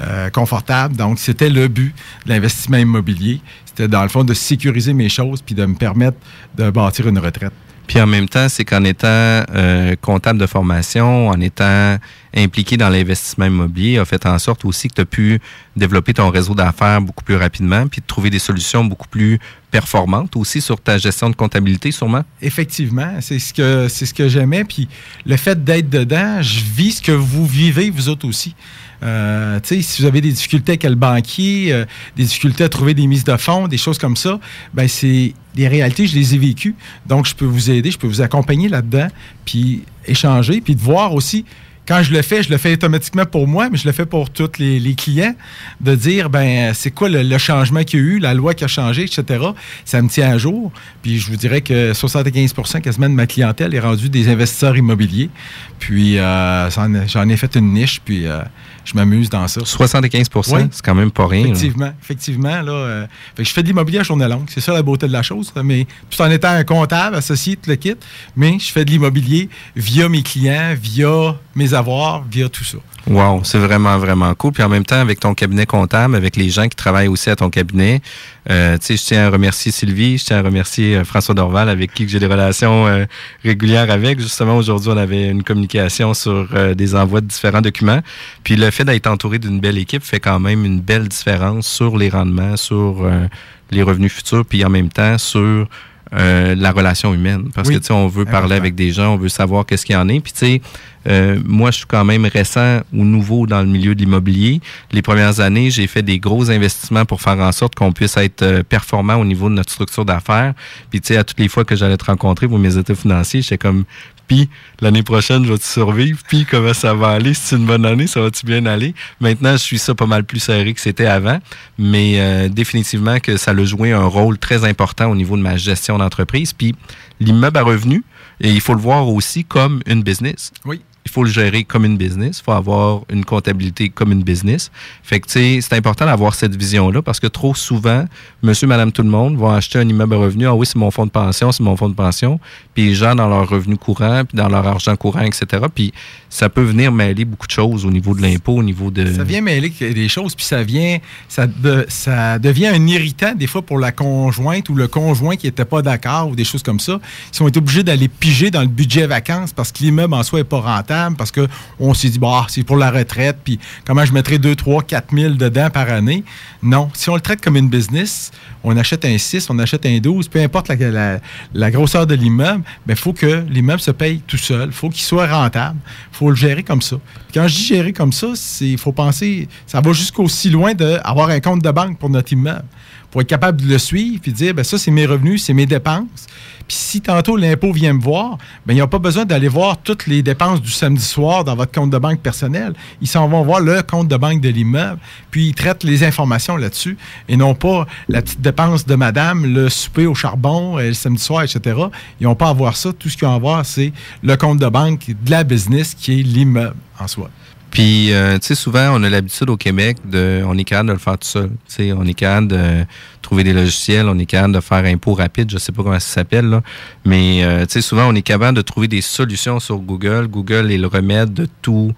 euh, 0.00 0.28
confortables. 0.30 0.96
Donc, 0.96 1.20
c'était 1.20 1.50
le 1.50 1.68
but 1.68 1.94
de 2.24 2.30
l'investissement 2.30 2.78
immobilier. 2.78 3.40
C'était 3.64 3.86
dans 3.86 4.02
le 4.02 4.08
fond 4.08 4.24
de 4.24 4.34
sécuriser 4.34 4.92
mes 4.92 5.08
choses 5.08 5.40
puis 5.42 5.54
de 5.54 5.64
me 5.64 5.74
permettre 5.74 6.16
de 6.56 6.68
bâtir 6.70 7.06
une 7.06 7.18
retraite. 7.18 7.52
Puis 7.86 8.00
en 8.00 8.06
même 8.06 8.28
temps, 8.28 8.48
c'est 8.48 8.64
qu'en 8.64 8.82
étant 8.82 9.06
euh, 9.08 9.94
comptable 10.00 10.38
de 10.38 10.46
formation, 10.46 11.28
en 11.28 11.40
étant 11.40 11.98
impliqué 12.36 12.76
dans 12.76 12.88
l'investissement 12.88 13.46
immobilier, 13.46 13.98
a 13.98 14.04
fait 14.04 14.26
en 14.26 14.38
sorte 14.38 14.64
aussi 14.64 14.88
que 14.88 14.94
tu 14.94 15.00
as 15.00 15.06
pu 15.06 15.40
développer 15.76 16.14
ton 16.14 16.30
réseau 16.30 16.54
d'affaires 16.54 17.00
beaucoup 17.00 17.24
plus 17.24 17.36
rapidement, 17.36 17.86
puis 17.86 18.00
de 18.00 18.06
trouver 18.06 18.30
des 18.30 18.38
solutions 18.38 18.84
beaucoup 18.84 19.08
plus 19.08 19.38
performantes 19.70 20.36
aussi 20.36 20.60
sur 20.60 20.80
ta 20.80 20.98
gestion 20.98 21.30
de 21.30 21.36
comptabilité, 21.36 21.90
sûrement? 21.90 22.24
Effectivement, 22.40 23.14
c'est 23.20 23.38
ce 23.38 23.52
que 23.52 23.88
c'est 23.88 24.06
ce 24.06 24.14
que 24.14 24.28
j'aimais. 24.28 24.64
Puis 24.64 24.88
le 25.24 25.36
fait 25.36 25.62
d'être 25.62 25.90
dedans, 25.90 26.40
je 26.40 26.60
vis 26.60 26.92
ce 26.92 27.02
que 27.02 27.12
vous 27.12 27.46
vivez 27.46 27.90
vous 27.90 28.08
autres 28.08 28.26
aussi. 28.26 28.54
Euh, 29.02 29.60
si 29.62 30.00
vous 30.00 30.06
avez 30.06 30.20
des 30.20 30.32
difficultés 30.32 30.72
avec 30.72 30.84
le 30.84 30.94
banquier, 30.94 31.72
euh, 31.72 31.84
des 32.16 32.24
difficultés 32.24 32.64
à 32.64 32.68
trouver 32.68 32.94
des 32.94 33.06
mises 33.06 33.24
de 33.24 33.36
fonds, 33.36 33.68
des 33.68 33.76
choses 33.76 33.98
comme 33.98 34.16
ça, 34.16 34.40
ben 34.72 34.88
c'est 34.88 35.34
des 35.54 35.68
réalités, 35.68 36.06
je 36.06 36.14
les 36.14 36.34
ai 36.34 36.38
vécues. 36.38 36.74
Donc, 37.06 37.26
je 37.26 37.34
peux 37.34 37.44
vous 37.44 37.70
aider, 37.70 37.90
je 37.90 37.98
peux 37.98 38.06
vous 38.06 38.22
accompagner 38.22 38.68
là-dedans, 38.68 39.08
puis 39.44 39.82
échanger, 40.06 40.60
puis 40.60 40.74
de 40.74 40.80
voir 40.80 41.12
aussi 41.12 41.44
quand 41.86 42.02
je 42.02 42.12
le 42.12 42.22
fais, 42.22 42.42
je 42.42 42.50
le 42.50 42.58
fais 42.58 42.72
automatiquement 42.72 43.24
pour 43.24 43.46
moi, 43.46 43.68
mais 43.70 43.78
je 43.78 43.86
le 43.86 43.92
fais 43.92 44.06
pour 44.06 44.30
tous 44.30 44.58
les, 44.58 44.94
clients, 44.94 45.34
de 45.80 45.94
dire, 45.94 46.30
ben, 46.30 46.74
c'est 46.74 46.90
quoi 46.90 47.08
le, 47.08 47.38
changement 47.38 47.84
qu'il 47.84 48.00
y 48.00 48.02
a 48.02 48.06
eu, 48.06 48.18
la 48.18 48.34
loi 48.34 48.54
qui 48.54 48.64
a 48.64 48.68
changé, 48.68 49.04
etc. 49.04 49.44
Ça 49.84 50.02
me 50.02 50.08
tient 50.08 50.30
à 50.30 50.38
jour. 50.38 50.72
Puis 51.02 51.18
je 51.18 51.30
vous 51.30 51.36
dirais 51.36 51.60
que 51.60 51.92
75% 51.92 52.80
quasiment 52.80 53.08
de 53.08 53.14
ma 53.14 53.26
clientèle 53.26 53.74
est 53.74 53.80
rendue 53.80 54.08
des 54.08 54.28
investisseurs 54.28 54.76
immobiliers. 54.76 55.30
Puis 55.78 56.18
euh, 56.18 56.70
j'en 56.70 56.92
ai- 56.94 57.06
j'en 57.06 57.28
ai 57.28 57.36
fait 57.36 57.54
une 57.54 57.72
niche, 57.72 58.00
puis 58.04 58.26
euh, 58.26 58.40
je 58.86 58.94
m'amuse 58.94 59.28
dans 59.28 59.46
ça. 59.48 59.60
75 59.64 60.28
Oui. 60.34 60.60
c'est 60.70 60.84
quand 60.84 60.94
même 60.94 61.10
pas 61.10 61.26
rien. 61.26 61.42
là. 61.44 61.48
Effectivement, 61.50 61.92
effectivement. 62.02 62.62
Là, 62.62 62.72
euh, 62.72 63.06
fait 63.36 63.42
que 63.42 63.48
je 63.48 63.52
fais 63.52 63.62
de 63.62 63.68
l'immobilier 63.68 63.98
à 63.98 64.02
journée 64.02 64.28
longue. 64.28 64.46
C'est 64.48 64.60
ça 64.60 64.72
la 64.72 64.82
beauté 64.82 65.06
de 65.06 65.12
la 65.12 65.22
chose. 65.22 65.52
là, 65.54 65.62
mais 65.62 65.86
tout 66.10 66.20
en 66.22 66.30
étant 66.30 66.50
un 66.50 66.64
comptable, 66.64 67.16
associé, 67.16 67.56
tout 67.56 67.68
le 67.68 67.76
kit. 67.76 67.94
Mais 68.36 68.58
je 68.58 68.70
fais 68.72 68.84
de 68.84 68.90
l'immobilier 68.90 69.48
via 69.74 70.08
mes 70.08 70.22
clients, 70.22 70.74
via 70.80 71.36
mes 71.54 71.74
avoirs, 71.74 72.24
via 72.30 72.48
tout 72.48 72.64
ça. 72.64 72.78
Wow, 73.08 73.42
c'est 73.44 73.58
vraiment, 73.58 73.98
vraiment 73.98 74.34
cool. 74.34 74.50
Puis 74.52 74.64
en 74.64 74.68
même 74.68 74.84
temps, 74.84 75.00
avec 75.00 75.20
ton 75.20 75.32
cabinet 75.32 75.64
comptable, 75.64 76.16
avec 76.16 76.34
les 76.34 76.50
gens 76.50 76.64
qui 76.66 76.74
travaillent 76.74 77.06
aussi 77.06 77.30
à 77.30 77.36
ton 77.36 77.50
cabinet, 77.50 78.02
euh, 78.50 78.76
tu 78.78 78.86
sais, 78.86 78.96
je 78.96 79.02
tiens 79.04 79.26
à 79.26 79.30
remercier 79.30 79.70
Sylvie, 79.70 80.18
je 80.18 80.24
tiens 80.24 80.38
à 80.38 80.42
remercier 80.42 80.96
euh, 80.96 81.04
François 81.04 81.32
Dorval, 81.34 81.68
avec 81.68 81.94
qui 81.94 82.08
j'ai 82.08 82.18
des 82.18 82.26
relations 82.26 82.88
euh, 82.88 83.04
régulières 83.44 83.92
avec. 83.92 84.18
Justement, 84.18 84.56
aujourd'hui, 84.56 84.90
on 84.92 84.96
avait 84.96 85.28
une 85.28 85.44
communication 85.44 86.14
sur 86.14 86.48
des 86.74 86.94
envois 86.96 87.20
de 87.20 87.26
différents 87.26 87.60
documents. 87.60 88.00
Puis 88.42 88.56
le 88.56 88.72
fait 88.76 88.84
d'être 88.84 89.06
entouré 89.06 89.38
d'une 89.38 89.60
belle 89.60 89.78
équipe 89.78 90.02
fait 90.02 90.20
quand 90.20 90.38
même 90.40 90.64
une 90.64 90.80
belle 90.80 91.08
différence 91.08 91.66
sur 91.66 91.96
les 91.96 92.08
rendements, 92.08 92.56
sur 92.56 93.04
euh, 93.04 93.26
les 93.70 93.82
revenus 93.82 94.12
futurs, 94.12 94.44
puis 94.44 94.64
en 94.64 94.70
même 94.70 94.88
temps 94.90 95.18
sur 95.18 95.66
euh, 96.12 96.54
la 96.54 96.70
relation 96.70 97.12
humaine. 97.12 97.48
Parce 97.52 97.68
Oui. 97.68 97.74
que, 97.74 97.80
tu 97.80 97.86
sais, 97.86 97.92
on 97.92 98.06
veut 98.06 98.24
parler 98.26 98.54
avec 98.54 98.76
des 98.76 98.92
gens, 98.92 99.14
on 99.14 99.16
veut 99.16 99.28
savoir 99.28 99.66
qu'est-ce 99.66 99.84
qu'il 99.84 99.94
y 99.94 99.98
en 99.98 100.08
est. 100.08 100.20
Puis, 100.20 100.32
tu 100.32 100.38
sais, 100.38 100.62
euh, 101.08 101.40
moi, 101.44 101.72
je 101.72 101.78
suis 101.78 101.86
quand 101.86 102.04
même 102.04 102.24
récent 102.26 102.80
ou 102.92 103.04
nouveau 103.04 103.46
dans 103.48 103.60
le 103.60 103.66
milieu 103.66 103.94
de 103.96 104.00
l'immobilier. 104.00 104.60
Les 104.92 105.02
premières 105.02 105.40
années, 105.40 105.70
j'ai 105.70 105.88
fait 105.88 106.02
des 106.02 106.20
gros 106.20 106.48
investissements 106.50 107.04
pour 107.04 107.20
faire 107.20 107.38
en 107.40 107.50
sorte 107.50 107.74
qu'on 107.74 107.90
puisse 107.92 108.16
être 108.18 108.62
performant 108.68 109.16
au 109.16 109.24
niveau 109.24 109.48
de 109.48 109.54
notre 109.54 109.72
structure 109.72 110.04
d'affaires. 110.04 110.54
Puis, 110.90 111.00
tu 111.00 111.08
sais, 111.08 111.16
à 111.16 111.24
toutes 111.24 111.40
les 111.40 111.48
fois 111.48 111.64
que 111.64 111.74
j'allais 111.74 111.96
te 111.96 112.04
rencontrer 112.04 112.46
pour 112.46 112.60
mes 112.60 112.76
états 112.78 112.94
financiers, 112.94 113.42
j'étais 113.42 113.58
comme, 113.58 113.84
puis 114.26 114.48
l'année 114.80 115.02
prochaine, 115.02 115.44
je 115.44 115.52
vais-tu 115.52 115.66
survivre? 115.66 116.18
Puis 116.28 116.46
comment 116.50 116.74
ça 116.74 116.94
va 116.94 117.08
aller? 117.08 117.34
C'est 117.34 117.56
une 117.56 117.66
bonne 117.66 117.86
année, 117.86 118.06
ça 118.06 118.20
va-tu 118.20 118.46
bien 118.46 118.66
aller? 118.66 118.94
Maintenant, 119.20 119.52
je 119.52 119.62
suis 119.62 119.78
ça 119.78 119.94
pas 119.94 120.06
mal 120.06 120.24
plus 120.24 120.40
serré 120.40 120.74
que 120.74 120.80
c'était 120.80 121.06
avant, 121.06 121.38
mais 121.78 122.14
euh, 122.16 122.48
définitivement 122.48 123.20
que 123.20 123.36
ça 123.36 123.52
a 123.52 123.64
joué 123.64 123.92
un 123.92 124.06
rôle 124.06 124.38
très 124.38 124.64
important 124.64 125.10
au 125.10 125.14
niveau 125.14 125.36
de 125.36 125.42
ma 125.42 125.56
gestion 125.56 125.98
d'entreprise. 125.98 126.52
Puis 126.52 126.74
l'immeuble 127.20 127.58
à 127.58 127.62
revenus, 127.62 128.02
et 128.40 128.50
il 128.50 128.60
faut 128.60 128.74
le 128.74 128.80
voir 128.80 129.08
aussi 129.08 129.44
comme 129.44 129.80
une 129.86 130.02
business. 130.02 130.52
Oui. 130.64 130.80
Il 131.06 131.10
faut 131.10 131.22
le 131.22 131.30
gérer 131.30 131.62
comme 131.62 131.84
une 131.84 131.96
business. 131.96 132.40
Il 132.40 132.44
faut 132.44 132.50
avoir 132.52 133.02
une 133.10 133.24
comptabilité 133.24 133.88
comme 133.90 134.10
une 134.10 134.24
business. 134.24 134.72
Fait 135.04 135.20
que, 135.20 135.30
c'est 135.30 135.72
important 135.72 136.04
d'avoir 136.04 136.34
cette 136.34 136.56
vision-là 136.56 137.00
parce 137.00 137.20
que 137.20 137.28
trop 137.28 137.54
souvent, 137.54 138.04
monsieur, 138.42 138.66
madame, 138.66 138.90
tout 138.90 139.02
le 139.02 139.08
monde 139.08 139.36
vont 139.36 139.50
acheter 139.50 139.78
un 139.78 139.88
immeuble 139.88 140.14
à 140.14 140.18
revenus. 140.18 140.48
Ah 140.50 140.54
oui, 140.56 140.66
c'est 140.66 140.74
mon 140.78 140.90
fonds 140.90 141.06
de 141.06 141.12
pension, 141.12 141.52
c'est 141.52 141.62
mon 141.62 141.76
fonds 141.76 141.88
de 141.88 141.94
pension. 141.94 142.40
Puis 142.74 142.86
les 142.86 142.94
gens, 142.94 143.14
dans 143.14 143.28
leurs 143.28 143.48
revenus 143.48 143.78
courants, 143.78 144.24
puis 144.24 144.36
dans 144.36 144.48
leur 144.48 144.66
argent 144.66 144.96
courant, 144.96 145.20
etc. 145.22 145.62
Puis 145.72 145.92
ça 146.28 146.48
peut 146.48 146.64
venir 146.64 146.90
mêler 146.90 147.24
beaucoup 147.24 147.46
de 147.46 147.52
choses 147.52 147.86
au 147.86 147.90
niveau 147.92 148.12
de 148.12 148.20
l'impôt, 148.22 148.54
au 148.56 148.62
niveau 148.64 148.90
de... 148.90 149.06
Ça 149.14 149.22
vient 149.22 149.40
mêler 149.40 149.68
des 149.70 150.08
choses, 150.08 150.34
puis 150.34 150.44
ça 150.44 150.64
vient, 150.64 150.98
ça, 151.28 151.46
de- 151.46 151.86
ça 151.88 152.40
devient 152.40 152.66
un 152.66 152.84
irritant 152.88 153.32
des 153.36 153.46
fois 153.46 153.62
pour 153.62 153.78
la 153.78 153.92
conjointe 153.92 154.68
ou 154.70 154.74
le 154.74 154.88
conjoint 154.88 155.36
qui 155.36 155.46
n'était 155.46 155.64
pas 155.64 155.82
d'accord 155.82 156.30
ou 156.30 156.34
des 156.34 156.44
choses 156.44 156.64
comme 156.64 156.80
ça. 156.80 156.98
Ils 157.32 157.42
ont 157.44 157.48
été 157.48 157.58
obligés 157.58 157.84
d'aller 157.84 158.08
piger 158.08 158.50
dans 158.50 158.62
le 158.62 158.66
budget 158.66 159.06
vacances 159.06 159.52
parce 159.52 159.70
que 159.70 159.84
l'immeuble 159.84 160.12
en 160.14 160.24
soi 160.24 160.40
n'est 160.40 160.44
pas 160.44 160.60
rentable 160.60 160.95
parce 161.16 161.32
qu'on 161.32 161.94
s'est 161.94 162.08
dit, 162.08 162.18
bah, 162.18 162.46
c'est 162.48 162.62
pour 162.62 162.76
la 162.76 162.90
retraite, 162.90 163.38
puis 163.44 163.58
comment 163.84 164.04
je 164.04 164.12
mettrais 164.12 164.38
2, 164.38 164.54
3, 164.54 164.82
4 164.82 165.14
000 165.14 165.34
dedans 165.34 165.70
par 165.70 165.88
année? 165.90 166.24
Non, 166.62 166.90
si 166.94 167.10
on 167.10 167.14
le 167.14 167.20
traite 167.20 167.40
comme 167.40 167.56
une 167.56 167.68
business, 167.68 168.30
on 168.64 168.76
achète 168.76 169.04
un 169.04 169.16
6, 169.16 169.48
on 169.50 169.58
achète 169.58 169.86
un 169.86 169.98
12, 169.98 170.28
peu 170.28 170.40
importe 170.40 170.68
la, 170.68 171.70
grosseur 171.70 172.06
de 172.06 172.14
l'immeuble, 172.14 172.62
il 172.88 172.96
faut 172.96 173.12
que 173.12 173.44
l'immeuble 173.48 173.80
se 173.80 173.90
paye 173.90 174.20
tout 174.26 174.36
seul. 174.36 174.68
Il 174.68 174.72
faut 174.72 174.88
qu'il 174.88 175.04
soit 175.04 175.26
rentable. 175.26 175.78
Il 176.12 176.16
faut 176.16 176.30
le 176.30 176.36
gérer 176.36 176.62
comme 176.62 176.82
ça. 176.82 176.96
Quand 177.32 177.46
je 177.46 177.54
dis 177.54 177.66
gérer 177.66 177.92
comme 177.92 178.12
ça, 178.12 178.28
il 178.60 178.78
faut 178.78 178.92
penser, 178.92 179.48
ça 179.66 179.80
va 179.80 179.92
jusqu'aussi 179.92 180.50
loin 180.50 180.74
d'avoir 180.74 181.30
un 181.30 181.40
compte 181.40 181.62
de 181.62 181.70
banque 181.70 181.98
pour 181.98 182.10
notre 182.10 182.32
immeuble. 182.32 182.64
Pour 183.10 183.20
être 183.20 183.28
capable 183.28 183.62
de 183.62 183.68
le 183.68 183.78
suivre 183.78 184.20
puis 184.20 184.32
dire, 184.32 184.54
ben 184.54 184.64
ça, 184.64 184.78
c'est 184.78 184.90
mes 184.90 185.06
revenus, 185.06 185.44
c'est 185.44 185.54
mes 185.54 185.66
dépenses. 185.66 186.26
Puis 186.66 186.76
si 186.76 187.00
tantôt 187.00 187.36
l'impôt 187.36 187.72
vient 187.72 187.92
me 187.92 188.00
voir, 188.00 188.38
ben 188.66 188.74
il 188.74 188.80
n'y 188.80 188.86
pas 188.86 188.98
besoin 188.98 189.24
d'aller 189.24 189.48
voir 189.48 189.78
toutes 189.78 190.06
les 190.06 190.22
dépenses 190.22 190.60
du 190.60 190.70
samedi 190.70 191.04
soir 191.04 191.44
dans 191.44 191.54
votre 191.54 191.72
compte 191.72 191.90
de 191.90 191.98
banque 191.98 192.20
personnel. 192.20 192.74
Ils 193.00 193.06
s'en 193.06 193.28
vont 193.28 193.42
voir 193.42 193.60
le 193.60 193.82
compte 193.82 194.08
de 194.08 194.16
banque 194.16 194.40
de 194.40 194.48
l'immeuble, 194.48 194.98
puis 195.30 195.48
ils 195.48 195.54
traitent 195.54 195.84
les 195.84 196.02
informations 196.02 196.56
là-dessus 196.56 196.96
et 197.28 197.36
non 197.36 197.54
pas 197.54 197.86
la 198.08 198.20
petite 198.20 198.40
dépense 198.40 198.84
de 198.84 198.94
madame, 198.96 199.46
le 199.46 199.68
souper 199.68 200.06
au 200.06 200.14
charbon, 200.14 200.78
euh, 200.78 200.88
le 200.88 200.94
samedi 200.94 201.22
soir, 201.22 201.44
etc. 201.44 201.80
Ils 202.20 202.24
n'ont 202.24 202.34
pas 202.34 202.48
à 202.48 202.52
voir 202.52 202.76
ça. 202.76 202.92
Tout 202.92 203.08
ce 203.08 203.16
qu'ils 203.16 203.28
ont 203.28 203.34
à 203.34 203.38
voir, 203.38 203.64
c'est 203.64 203.92
le 204.22 204.36
compte 204.36 204.58
de 204.58 204.68
banque 204.68 205.06
de 205.08 205.30
la 205.30 205.44
business 205.44 205.94
qui 205.94 206.20
est 206.20 206.22
l'immeuble 206.22 206.76
en 206.98 207.06
soi. 207.06 207.30
Puis, 207.76 208.10
euh, 208.10 208.38
tu 208.38 208.46
sais, 208.46 208.54
souvent, 208.54 208.98
on 208.98 209.02
a 209.02 209.10
l'habitude 209.10 209.50
au 209.50 209.58
Québec 209.58 209.98
de. 210.02 210.42
On 210.46 210.56
est 210.56 210.64
capable 210.64 210.88
de 210.88 210.92
le 210.94 210.98
faire 210.98 211.18
tout 211.18 211.28
seul. 211.28 211.50
Tu 211.68 211.74
sais, 211.74 211.92
on 211.92 212.04
est 212.04 212.14
capable 212.14 212.48
de 212.48 212.86
trouver 213.20 213.44
des 213.44 213.52
logiciels, 213.52 214.08
on 214.08 214.18
est 214.18 214.24
capable 214.24 214.54
de 214.54 214.60
faire 214.60 214.82
impôt 214.86 215.12
rapide, 215.12 215.50
je 215.50 215.58
sais 215.58 215.72
pas 215.72 215.82
comment 215.82 216.00
ça 216.00 216.14
s'appelle, 216.14 216.46
là. 216.46 216.62
Mais, 217.04 217.44
euh, 217.44 217.66
tu 217.66 217.72
sais, 217.72 217.80
souvent, 217.82 218.08
on 218.08 218.14
est 218.14 218.22
capable 218.22 218.56
de 218.56 218.62
trouver 218.62 218.88
des 218.88 219.02
solutions 219.02 219.60
sur 219.60 219.76
Google. 219.76 220.26
Google 220.26 220.72
est 220.72 220.78
le 220.78 220.86
remède 220.86 221.34
de 221.34 221.46
tous 221.60 221.92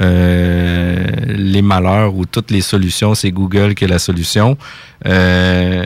euh, 0.00 1.04
les 1.26 1.62
malheurs 1.62 2.14
ou 2.14 2.26
toutes 2.26 2.52
les 2.52 2.60
solutions. 2.60 3.16
C'est 3.16 3.32
Google 3.32 3.74
qui 3.74 3.86
est 3.86 3.88
la 3.88 3.98
solution. 3.98 4.56
Euh, 5.04 5.82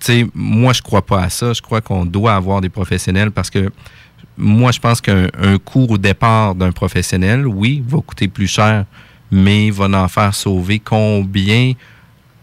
tu 0.00 0.06
sais, 0.06 0.26
moi, 0.34 0.72
je 0.72 0.82
crois 0.82 1.02
pas 1.04 1.20
à 1.20 1.30
ça. 1.30 1.52
Je 1.52 1.62
crois 1.62 1.80
qu'on 1.80 2.04
doit 2.04 2.36
avoir 2.36 2.60
des 2.60 2.68
professionnels 2.68 3.32
parce 3.32 3.50
que 3.50 3.72
moi, 4.36 4.72
je 4.72 4.80
pense 4.80 5.00
qu'un 5.00 5.28
un 5.40 5.58
cours 5.58 5.90
au 5.90 5.98
départ 5.98 6.54
d'un 6.54 6.72
professionnel, 6.72 7.46
oui, 7.46 7.82
va 7.86 7.98
coûter 8.00 8.28
plus 8.28 8.46
cher, 8.46 8.84
mais 9.30 9.70
va 9.70 9.86
en 9.86 10.08
faire 10.08 10.34
sauver 10.34 10.78
combien 10.78 11.72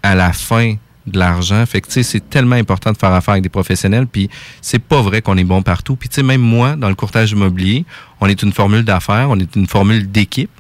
à 0.04 0.16
la 0.16 0.34
fin 0.34 0.76
de 1.08 1.20
l'argent. 1.20 1.66
Fait 1.66 1.82
que, 1.82 1.88
tu 1.88 1.94
sais, 1.94 2.04
c'est 2.04 2.30
tellement 2.30 2.56
important 2.56 2.92
de 2.92 2.98
faire 2.98 3.12
affaire 3.14 3.34
avec 3.34 3.44
des 3.44 3.50
professionnels, 3.50 4.08
puis 4.08 4.30
c'est 4.62 4.80
pas 4.80 5.02
vrai 5.02 5.22
qu'on 5.22 5.38
est 5.38 5.44
bon 5.44 5.62
partout. 5.62 5.96
Puis, 5.96 6.10
tu 6.10 6.16
sais, 6.16 6.24
même 6.24 6.42
moi, 6.42 6.76
dans 6.76 6.90
le 6.90 6.96
courtage 6.96 7.32
immobilier, 7.32 7.86
on 8.22 8.28
est 8.28 8.42
une 8.42 8.54
formule 8.54 8.84
d'affaires, 8.84 9.30
on 9.30 9.40
est 9.40 9.56
une 9.56 9.68
formule 9.68 10.10
d'équipe. 10.12 10.52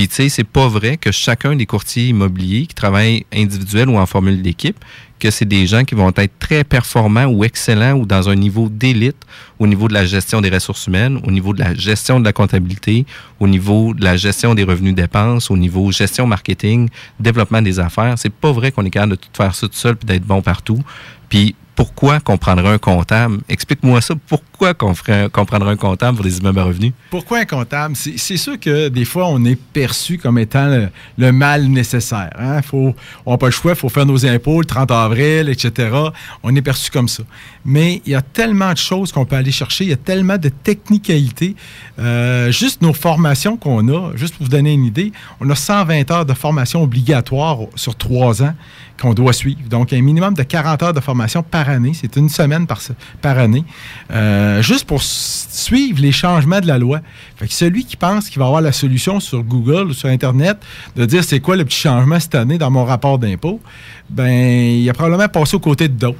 Puis, 0.00 0.08
tu 0.08 0.14
sais, 0.14 0.28
c'est 0.30 0.44
pas 0.44 0.66
vrai 0.66 0.96
que 0.96 1.12
chacun 1.12 1.54
des 1.54 1.66
courtiers 1.66 2.06
immobiliers 2.06 2.66
qui 2.66 2.74
travaillent 2.74 3.26
individuel 3.34 3.90
ou 3.90 3.98
en 3.98 4.06
formule 4.06 4.40
d'équipe, 4.40 4.82
que 5.18 5.30
c'est 5.30 5.44
des 5.44 5.66
gens 5.66 5.84
qui 5.84 5.94
vont 5.94 6.10
être 6.16 6.38
très 6.38 6.64
performants 6.64 7.26
ou 7.26 7.44
excellents 7.44 7.92
ou 7.92 8.06
dans 8.06 8.30
un 8.30 8.34
niveau 8.34 8.70
d'élite 8.70 9.18
au 9.58 9.66
niveau 9.66 9.88
de 9.88 9.92
la 9.92 10.06
gestion 10.06 10.40
des 10.40 10.48
ressources 10.48 10.86
humaines, 10.86 11.20
au 11.26 11.30
niveau 11.30 11.52
de 11.52 11.60
la 11.60 11.74
gestion 11.74 12.18
de 12.18 12.24
la 12.24 12.32
comptabilité, 12.32 13.04
au 13.40 13.46
niveau 13.46 13.92
de 13.92 14.02
la 14.02 14.16
gestion 14.16 14.54
des 14.54 14.64
revenus 14.64 14.94
dépenses, 14.94 15.50
au 15.50 15.58
niveau 15.58 15.92
gestion 15.92 16.26
marketing, 16.26 16.88
développement 17.18 17.60
des 17.60 17.78
affaires. 17.78 18.14
C'est 18.16 18.32
pas 18.32 18.52
vrai 18.52 18.72
qu'on 18.72 18.86
est 18.86 18.90
capable 18.90 19.12
de 19.12 19.16
tout 19.16 19.28
faire 19.36 19.54
ça 19.54 19.68
tout 19.68 19.74
seul 19.74 19.96
puis 19.96 20.06
d'être 20.06 20.24
bon 20.24 20.40
partout. 20.40 20.82
Puis 21.28 21.54
pourquoi 21.74 22.20
qu'on 22.20 22.36
prendrait 22.36 22.68
un 22.68 22.78
comptable? 22.78 23.38
Explique-moi 23.48 24.00
ça. 24.00 24.14
Pourquoi 24.26 24.74
qu'on 24.74 24.92
qu'on 25.32 25.44
prendrait 25.44 25.72
un 25.72 25.76
comptable 25.76 26.16
pour 26.16 26.24
des 26.24 26.38
immeubles 26.38 26.58
à 26.58 26.64
revenus? 26.64 26.92
Pourquoi 27.10 27.38
un 27.38 27.44
comptable? 27.44 27.94
C'est 27.96 28.36
sûr 28.36 28.58
que 28.58 28.88
des 28.88 29.04
fois, 29.04 29.28
on 29.28 29.44
est 29.44 29.56
perçu 29.56 30.18
comme 30.18 30.38
étant 30.38 30.66
le, 30.66 30.88
le 31.16 31.32
mal 31.32 31.66
nécessaire. 31.66 32.30
Hein? 32.38 32.60
Faut, 32.62 32.94
on 33.24 33.32
n'a 33.32 33.38
pas 33.38 33.46
le 33.46 33.52
choix, 33.52 33.72
il 33.72 33.76
faut 33.76 33.88
faire 33.88 34.06
nos 34.06 34.26
impôts 34.26 34.60
le 34.60 34.66
30 34.66 34.90
avril, 34.90 35.48
etc. 35.48 35.96
On 36.42 36.54
est 36.54 36.62
perçu 36.62 36.90
comme 36.90 37.08
ça. 37.08 37.22
Mais 37.64 38.02
il 38.06 38.12
y 38.12 38.14
a 38.14 38.22
tellement 38.22 38.72
de 38.72 38.78
choses 38.78 39.12
qu'on 39.12 39.24
peut 39.24 39.36
aller 39.36 39.52
chercher, 39.52 39.84
il 39.84 39.90
y 39.90 39.94
a 39.94 39.96
tellement 39.96 40.38
de 40.38 40.48
technicalités. 40.48 41.54
Euh, 41.98 42.50
juste 42.50 42.82
nos 42.82 42.92
formations 42.92 43.56
qu'on 43.56 43.88
a, 43.88 44.16
juste 44.16 44.36
pour 44.36 44.44
vous 44.44 44.50
donner 44.50 44.72
une 44.72 44.84
idée, 44.84 45.12
on 45.40 45.48
a 45.50 45.54
120 45.54 46.10
heures 46.10 46.26
de 46.26 46.34
formation 46.34 46.82
obligatoire 46.82 47.58
sur 47.74 47.96
trois 47.96 48.42
ans 48.42 48.54
qu'on 49.00 49.14
doit 49.14 49.32
suivre. 49.32 49.60
Donc, 49.68 49.92
un 49.92 50.00
minimum 50.00 50.34
de 50.34 50.42
40 50.42 50.82
heures 50.82 50.92
de 50.92 51.00
formation 51.00 51.42
par 51.42 51.59
année. 51.68 51.92
C'est 51.94 52.16
une 52.16 52.28
semaine 52.28 52.66
par, 52.66 53.38
année. 53.38 53.64
Euh, 54.10 54.62
juste 54.62 54.84
pour 54.84 55.02
suivre 55.02 56.00
les 56.00 56.12
changements 56.12 56.60
de 56.60 56.66
la 56.66 56.78
loi. 56.78 57.00
Fait 57.36 57.50
celui 57.50 57.84
qui 57.84 57.96
pense 57.96 58.28
qu'il 58.28 58.38
va 58.38 58.46
avoir 58.46 58.60
la 58.60 58.72
solution 58.72 59.20
sur 59.20 59.42
Google 59.42 59.88
ou 59.88 59.92
sur 59.92 60.08
Internet, 60.08 60.58
de 60.96 61.04
dire 61.04 61.24
c'est 61.24 61.40
quoi 61.40 61.56
le 61.56 61.64
petit 61.64 61.78
changement 61.78 62.18
cette 62.20 62.34
année 62.34 62.58
dans 62.58 62.70
mon 62.70 62.84
rapport 62.84 63.18
d'impôt, 63.18 63.60
ben, 64.08 64.28
il 64.28 64.88
a 64.88 64.92
probablement 64.92 65.28
passé 65.28 65.56
aux 65.56 65.60
côtés 65.60 65.88
d'autres. 65.88 66.18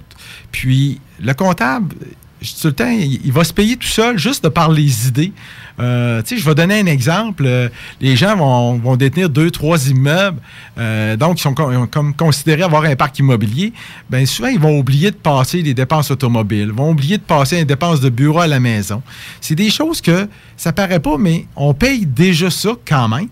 Puis, 0.53 1.00
le 1.20 1.35
comptable, 1.35 1.94
tout 2.40 2.68
le 2.68 2.72
temps, 2.72 2.90
il, 2.90 3.33
va 3.33 3.44
se 3.44 3.53
payer 3.53 3.76
tout 3.76 3.87
seul 3.87 4.18
juste 4.18 4.42
de 4.44 4.48
par 4.48 4.70
les 4.70 5.09
idées. 5.09 5.33
Euh, 5.79 6.22
je 6.26 6.44
vais 6.44 6.55
donner 6.55 6.81
un 6.81 6.87
exemple. 6.87 7.44
Euh, 7.46 7.68
les 8.00 8.16
gens 8.16 8.37
vont, 8.37 8.79
vont 8.79 8.96
détenir 8.96 9.29
deux, 9.29 9.50
trois 9.50 9.88
immeubles, 9.88 10.38
euh, 10.79 11.16
donc 11.16 11.38
ils 11.38 11.42
sont 11.42 11.55
com- 11.55 11.87
comme 11.90 12.14
considérés 12.14 12.62
avoir 12.62 12.85
un 12.85 12.96
parc 12.96 13.18
immobilier. 13.18 13.72
Bien, 14.09 14.24
souvent, 14.26 14.48
ils 14.48 14.59
vont 14.59 14.79
oublier 14.79 15.11
de 15.11 15.16
passer 15.16 15.62
les 15.62 15.74
dépenses 15.74 16.11
automobiles, 16.11 16.70
vont 16.70 16.90
oublier 16.90 17.18
de 17.18 17.22
passer 17.22 17.57
les 17.57 17.64
dépenses 17.64 18.00
de 18.00 18.09
bureau 18.09 18.40
à 18.40 18.46
la 18.46 18.61
maison. 18.61 19.03
C'est 19.40 19.55
des 19.55 19.70
choses 19.70 20.00
que 20.00 20.29
ça 20.57 20.72
paraît 20.72 21.00
pas, 21.00 21.16
mais 21.18 21.46
on 21.57 21.74
paye 21.74 22.07
déjà 22.07 22.50
ça 22.50 22.70
quand 22.87 23.09
même. 23.09 23.29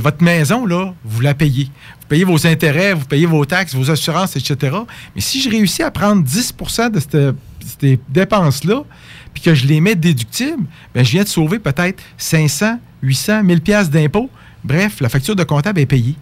Votre 0.00 0.22
maison, 0.22 0.66
là, 0.66 0.92
vous 1.04 1.20
la 1.20 1.34
payez. 1.34 1.68
Payez 2.10 2.24
vos 2.24 2.44
intérêts, 2.44 2.92
vous 2.92 3.04
payez 3.04 3.24
vos 3.24 3.44
taxes, 3.44 3.72
vos 3.72 3.88
assurances, 3.88 4.34
etc. 4.34 4.76
Mais 5.14 5.20
si 5.20 5.40
je 5.40 5.48
réussis 5.48 5.84
à 5.84 5.92
prendre 5.92 6.26
10% 6.26 6.90
de 6.90 7.00
ces 7.78 8.00
dépenses-là, 8.08 8.82
puis 9.32 9.44
que 9.44 9.54
je 9.54 9.64
les 9.64 9.80
mets 9.80 9.94
déductibles, 9.94 10.64
ben, 10.92 11.04
je 11.04 11.12
viens 11.12 11.22
de 11.22 11.28
sauver 11.28 11.60
peut-être 11.60 12.02
500, 12.18 12.80
800, 13.02 13.44
1000 13.44 13.60
pièces 13.60 13.90
d'impôts. 13.90 14.28
Bref, 14.64 15.00
la 15.00 15.08
facture 15.08 15.36
de 15.36 15.44
comptable 15.44 15.78
est 15.78 15.86
payée. 15.86 16.16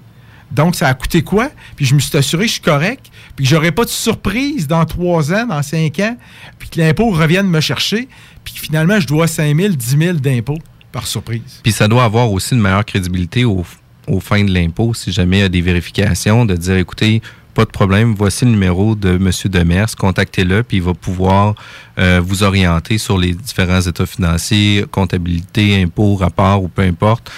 Donc, 0.51 0.75
ça 0.75 0.89
a 0.89 0.95
coûté 0.95 1.23
quoi? 1.23 1.51
Puis 1.75 1.87
je 1.87 1.95
me 1.95 2.01
suis 2.01 2.15
assuré 2.19 2.43
que 2.43 2.49
je 2.49 2.53
suis 2.53 2.61
correct, 2.61 3.07
puis 3.35 3.47
que 3.47 3.51
j'aurai 3.51 3.73
pas 3.73 3.87
de 3.87 3.91
surprise 3.91 4.67
dans 4.67 4.85
trois 4.85 5.33
ans, 5.33 5.47
dans 5.47 5.63
cinq 5.63 6.01
ans, 6.01 6.19
puis 6.59 6.69
que 6.69 6.79
l'impôt 6.79 7.09
revienne 7.09 7.49
me 7.49 7.61
chercher, 7.63 8.09
puis 8.45 8.53
finalement, 8.57 9.01
je 9.01 9.07
dois 9.07 9.27
5 9.27 9.57
000, 9.57 9.75
10 9.75 9.97
000 9.99 10.13
d'impôts 10.19 10.59
par 10.93 11.07
surprise. 11.07 11.61
Puis 11.63 11.73
ça 11.73 11.89
doit 11.89 12.05
avoir 12.05 12.31
aussi 12.31 12.55
une 12.55 12.61
meilleure 12.61 12.85
crédibilité 12.85 13.47
au, 13.47 13.65
au 14.09 14.21
fin 14.21 14.45
de 14.45 14.53
l'impôt, 14.53 14.95
si 14.95 15.13
jamais 15.13 15.39
il 15.39 15.41
y 15.41 15.45
a 15.45 15.49
des 15.49 15.61
vérifications, 15.61 16.45
de 16.45 16.55
dire, 16.55 16.77
écoutez, 16.77 17.23
pas 17.55 17.65
de 17.65 17.71
problème, 17.71 18.15
voici 18.17 18.45
le 18.45 18.53
numéro 18.53 18.95
de 18.95 19.17
M. 19.17 19.31
Demers, 19.47 19.97
contactez-le, 19.97 20.63
puis 20.63 20.77
il 20.77 20.83
va 20.83 20.95
pouvoir 20.95 21.55
euh, 21.99 22.21
vous 22.25 22.45
orienter 22.45 22.99
sur 22.99 23.19
les 23.19 23.33
différents 23.33 23.81
états 23.81 24.07
financiers, 24.07 24.85
comptabilité, 24.91 25.83
impôts, 25.83 26.15
rapports 26.15 26.63
ou 26.63 26.69
peu 26.69 26.83
importe. 26.83 27.33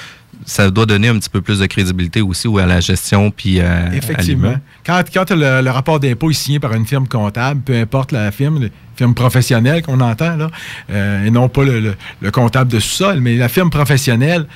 Ça 0.46 0.70
doit 0.70 0.86
donner 0.86 1.08
un 1.08 1.18
petit 1.18 1.28
peu 1.30 1.40
plus 1.40 1.58
de 1.58 1.66
crédibilité 1.66 2.20
aussi 2.22 2.48
ou 2.48 2.58
à 2.58 2.66
la 2.66 2.80
gestion 2.80 3.30
puis 3.30 3.60
à, 3.60 3.86
à 3.86 3.94
Effectivement. 3.94 4.54
Quand, 4.84 5.02
quand 5.12 5.30
le, 5.30 5.60
le 5.62 5.70
rapport 5.70 6.00
d'impôt 6.00 6.30
est 6.30 6.34
signé 6.34 6.58
par 6.60 6.72
une 6.74 6.86
firme 6.86 7.06
comptable, 7.06 7.60
peu 7.60 7.74
importe 7.78 8.12
la 8.12 8.30
firme, 8.32 8.60
la 8.62 8.68
firme 8.96 9.14
professionnelle 9.14 9.82
qu'on 9.82 10.00
entend, 10.00 10.36
là, 10.36 10.50
euh, 10.90 11.24
et 11.24 11.30
non 11.30 11.48
pas 11.48 11.64
le, 11.64 11.80
le- 11.80 11.94
le 12.20 12.30
comptable 12.30 12.70
de 12.70 12.78
sous-sol, 12.78 13.20
mais 13.20 13.36
la 13.36 13.48
firme 13.48 13.70
professionnelle, 13.70 14.46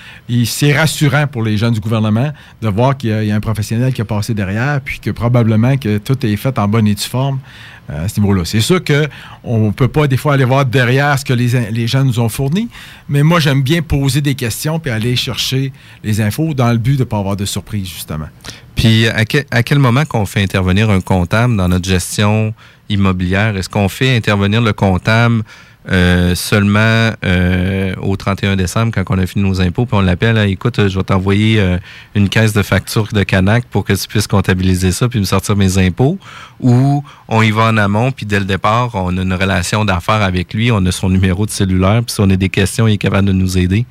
c'est 0.44 0.77
rassurant 0.77 1.27
pour 1.27 1.42
les 1.42 1.57
gens 1.57 1.70
du 1.70 1.81
gouvernement 1.81 2.33
de 2.62 2.68
voir 2.68 2.97
qu'il 2.97 3.11
y, 3.23 3.27
y 3.27 3.33
a 3.33 3.35
un 3.35 3.40
professionnel 3.40 3.92
qui 3.92 4.01
a 4.01 4.05
passé 4.05 4.35
derrière, 4.35 4.81
puis 4.85 4.99
que 5.01 5.11
probablement 5.11 5.77
que 5.77 5.99
tout 5.99 6.25
est 6.27 6.37
fait 6.37 6.59
en 6.59 6.68
bonne 6.68 6.87
et 6.87 6.94
due 6.94 7.03
forme 7.03 7.38
euh, 7.38 7.73
niveau-là. 8.18 8.44
C'est 8.44 8.61
sûr 8.61 8.81
qu'on 8.83 9.66
ne 9.66 9.70
peut 9.70 9.88
pas 9.88 10.07
des 10.07 10.16
fois 10.16 10.35
aller 10.35 10.44
voir 10.44 10.64
derrière 10.64 11.18
ce 11.18 11.25
que 11.25 11.33
les, 11.33 11.87
gens 11.87 12.05
nous 12.05 12.18
ont 12.18 12.29
fourni, 12.29 12.68
mais 13.09 13.23
moi 13.23 13.40
j'aime 13.40 13.62
bien 13.62 13.83
poser 13.83 14.20
des 14.20 14.35
questions 14.35 14.79
puis 14.79 14.90
aller 14.90 15.16
chercher 15.16 15.73
les 16.03 16.20
infos 16.20 16.55
dans 16.55 16.70
le 16.70 16.79
but 16.79 16.94
de 16.94 17.01
ne 17.01 17.05
pas 17.05 17.18
avoir 17.18 17.37
de 17.37 17.44
surprise, 17.44 17.88
justement. 17.88 18.29
Puis 18.75 19.07
à 19.09 19.25
à 19.51 19.62
quel 19.62 19.79
moment 19.79 20.05
qu'on 20.05 20.27
fait 20.27 20.42
intervenir 20.42 20.90
un 20.90 21.01
comptable 21.01 21.57
dans 21.57 21.68
notre 21.68 21.88
gestion 21.88 22.55
immobilière? 22.88 23.57
Est-ce 23.57 23.68
qu'on 23.68 23.88
fait 23.88 24.16
intervenir 24.16 24.61
le 24.61 24.73
comptable 24.73 25.42
euh, 25.90 26.35
seulement 26.35 27.12
euh, 27.25 27.94
au 28.01 28.16
31 28.16 28.57
décembre 28.57 28.90
quand 28.94 29.05
on 29.11 29.18
a 29.18 29.27
fini 29.27 29.47
nos 29.47 29.61
impôts, 29.61 29.85
puis 29.85 29.97
on 29.97 30.01
l'appelle, 30.01 30.38
Hey, 30.38 30.53
écoute, 30.53 30.88
je 30.88 30.97
vais 30.97 31.05
t'envoyer 31.05 31.61
euh, 31.61 31.79
une 32.14 32.29
caisse 32.29 32.55
de 32.55 32.62
facture 32.62 33.09
de 33.12 33.23
Canac 33.23 33.66
pour 33.66 33.85
que 33.85 33.92
tu 33.92 34.09
puisses 34.09 34.27
comptabiliser 34.27 34.92
ça 34.92 35.09
puis 35.09 35.18
me 35.18 35.25
sortir 35.25 35.57
mes 35.57 35.77
impôts, 35.79 36.18
ou 36.61 37.05
on 37.29 37.42
y 37.42 37.51
va 37.51 37.64
en 37.64 37.77
amont, 37.77 38.12
puis 38.12 38.25
dès 38.25 38.38
le 38.38 38.47
départ, 38.47 38.94
on 38.94 39.16
a 39.18 39.23
une 39.23 39.35
relation 39.35 39.85
d'affaires 39.85 40.23
avec 40.23 40.55
lui, 40.55 40.73
on 40.73 40.85
a 40.87 40.92
son 40.92 41.11
numéro 41.11 41.44
de 41.44 41.51
cellulaire, 41.51 42.03
puis 42.03 42.14
si 42.14 42.20
on 42.20 42.31
a 42.31 42.37
des 42.37 42.49
questions, 42.49 42.88
il 42.88 42.94
est 42.94 42.99
capable 42.99 43.29
de 43.29 43.33
nous 43.33 43.59
aider. 43.59 43.85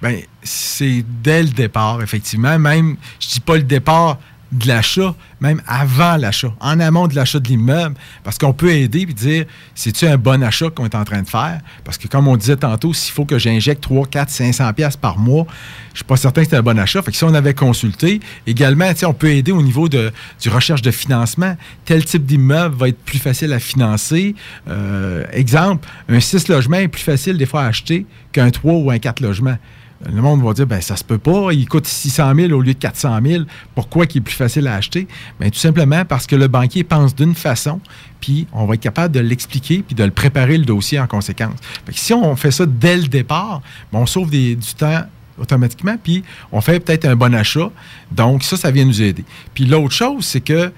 Ben, 0.00 0.20
c'est 0.42 1.04
dès 1.22 1.42
le 1.42 1.48
départ, 1.48 2.02
effectivement. 2.02 2.58
Même, 2.58 2.96
je 3.20 3.28
dis 3.28 3.40
pas 3.40 3.56
le 3.56 3.62
départ 3.62 4.18
de 4.54 4.68
l'achat, 4.68 5.14
même 5.40 5.60
avant 5.66 6.16
l'achat, 6.16 6.54
en 6.60 6.78
amont 6.80 7.08
de 7.08 7.14
l'achat 7.14 7.40
de 7.40 7.48
l'immeuble, 7.48 7.96
parce 8.22 8.38
qu'on 8.38 8.52
peut 8.52 8.70
aider 8.70 9.00
et 9.00 9.06
dire, 9.06 9.44
c'est-tu 9.74 10.06
un 10.06 10.16
bon 10.16 10.42
achat 10.42 10.70
qu'on 10.70 10.84
est 10.84 10.94
en 10.94 11.04
train 11.04 11.22
de 11.22 11.28
faire? 11.28 11.60
Parce 11.84 11.98
que 11.98 12.06
comme 12.08 12.28
on 12.28 12.36
disait 12.36 12.56
tantôt, 12.56 12.94
s'il 12.94 13.12
faut 13.12 13.24
que 13.24 13.38
j'injecte 13.38 13.82
3, 13.82 14.06
4, 14.06 14.30
500 14.30 14.72
pièces 14.72 14.96
par 14.96 15.18
mois, 15.18 15.46
je 15.92 15.98
suis 15.98 16.04
pas 16.04 16.16
certain 16.16 16.44
que 16.44 16.50
c'est 16.50 16.56
un 16.56 16.62
bon 16.62 16.78
achat. 16.78 17.02
Fait 17.02 17.10
que 17.10 17.16
si 17.16 17.24
on 17.24 17.34
avait 17.34 17.54
consulté, 17.54 18.20
également, 18.46 18.90
on 19.04 19.12
peut 19.12 19.30
aider 19.30 19.52
au 19.52 19.62
niveau 19.62 19.88
de, 19.88 20.12
du 20.40 20.48
recherche 20.48 20.82
de 20.82 20.90
financement. 20.90 21.56
Tel 21.84 22.04
type 22.04 22.24
d'immeuble 22.24 22.76
va 22.76 22.88
être 22.88 22.98
plus 23.04 23.18
facile 23.18 23.52
à 23.52 23.58
financer. 23.58 24.34
Euh, 24.68 25.24
exemple, 25.32 25.88
un 26.08 26.20
6 26.20 26.48
logements 26.48 26.78
est 26.78 26.88
plus 26.88 27.02
facile 27.02 27.36
des 27.36 27.46
fois 27.46 27.62
à 27.62 27.66
acheter 27.66 28.06
qu'un 28.32 28.50
3 28.50 28.74
ou 28.74 28.90
un 28.90 28.98
4 28.98 29.20
logements. 29.20 29.58
Le 30.12 30.20
monde 30.20 30.42
va 30.42 30.52
dire, 30.52 30.66
ben 30.66 30.80
ça 30.80 30.96
se 30.96 31.04
peut 31.04 31.18
pas, 31.18 31.52
il 31.52 31.68
coûte 31.68 31.86
600 31.86 32.34
000 32.34 32.52
au 32.52 32.60
lieu 32.60 32.74
de 32.74 32.78
400 32.78 33.18
000. 33.24 33.44
Pourquoi 33.74 34.06
il 34.10 34.18
est 34.18 34.20
plus 34.20 34.34
facile 34.34 34.66
à 34.68 34.74
acheter? 34.74 35.08
Bien, 35.40 35.50
tout 35.50 35.58
simplement 35.58 36.04
parce 36.04 36.26
que 36.26 36.36
le 36.36 36.48
banquier 36.48 36.84
pense 36.84 37.14
d'une 37.14 37.34
façon, 37.34 37.80
puis 38.20 38.46
on 38.52 38.66
va 38.66 38.74
être 38.74 38.80
capable 38.80 39.14
de 39.14 39.20
l'expliquer, 39.20 39.82
puis 39.82 39.94
de 39.94 40.04
le 40.04 40.10
préparer 40.10 40.58
le 40.58 40.64
dossier 40.64 41.00
en 41.00 41.06
conséquence. 41.06 41.56
Si 41.90 42.12
on 42.12 42.36
fait 42.36 42.50
ça 42.50 42.66
dès 42.66 42.96
le 42.96 43.08
départ, 43.08 43.62
ben, 43.92 44.00
on 44.00 44.06
sauve 44.06 44.30
du 44.30 44.56
temps 44.76 45.04
automatiquement, 45.38 45.96
puis 46.02 46.22
on 46.52 46.60
fait 46.60 46.80
peut-être 46.80 47.06
un 47.06 47.16
bon 47.16 47.34
achat. 47.34 47.70
Donc, 48.12 48.42
ça, 48.42 48.56
ça 48.56 48.70
vient 48.70 48.84
nous 48.84 49.02
aider. 49.02 49.24
Puis 49.52 49.64
l'autre 49.64 49.94
chose, 49.94 50.24
c'est 50.24 50.40
que 50.40 50.72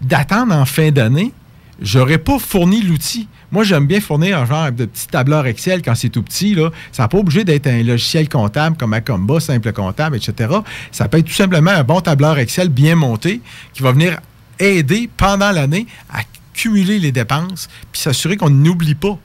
d'attendre 0.00 0.54
en 0.54 0.64
fin 0.64 0.90
d'année, 0.90 1.32
j'aurais 1.80 2.18
pas 2.18 2.38
fourni 2.38 2.82
l'outil. 2.82 3.28
Moi, 3.50 3.64
j'aime 3.64 3.86
bien 3.86 4.00
fournir 4.00 4.38
un 4.38 4.44
genre 4.44 4.70
de 4.70 4.84
petit 4.84 5.06
tableur 5.06 5.46
Excel 5.46 5.80
quand 5.82 5.94
c'est 5.94 6.10
tout 6.10 6.22
petit. 6.22 6.56
Ça 6.92 7.04
n'a 7.04 7.08
pas 7.08 7.18
obligé 7.18 7.44
d'être 7.44 7.66
un 7.66 7.82
logiciel 7.82 8.28
comptable 8.28 8.76
comme 8.76 8.92
Acomba, 8.92 9.40
simple 9.40 9.72
comptable, 9.72 10.16
etc. 10.16 10.54
Ça 10.92 11.08
peut 11.08 11.18
être 11.18 11.26
tout 11.26 11.32
simplement 11.32 11.70
un 11.70 11.84
bon 11.84 12.00
tableur 12.00 12.38
Excel 12.38 12.68
bien 12.68 12.94
monté 12.94 13.40
qui 13.72 13.82
va 13.82 13.92
venir 13.92 14.20
aider 14.58 15.08
pendant 15.16 15.50
l'année 15.50 15.86
à 16.12 16.20
cumuler 16.52 16.98
les 16.98 17.12
dépenses 17.12 17.68
puis 17.90 18.00
s'assurer 18.00 18.36
qu'on 18.36 18.50
n'oublie 18.50 18.94
pas. 18.94 19.18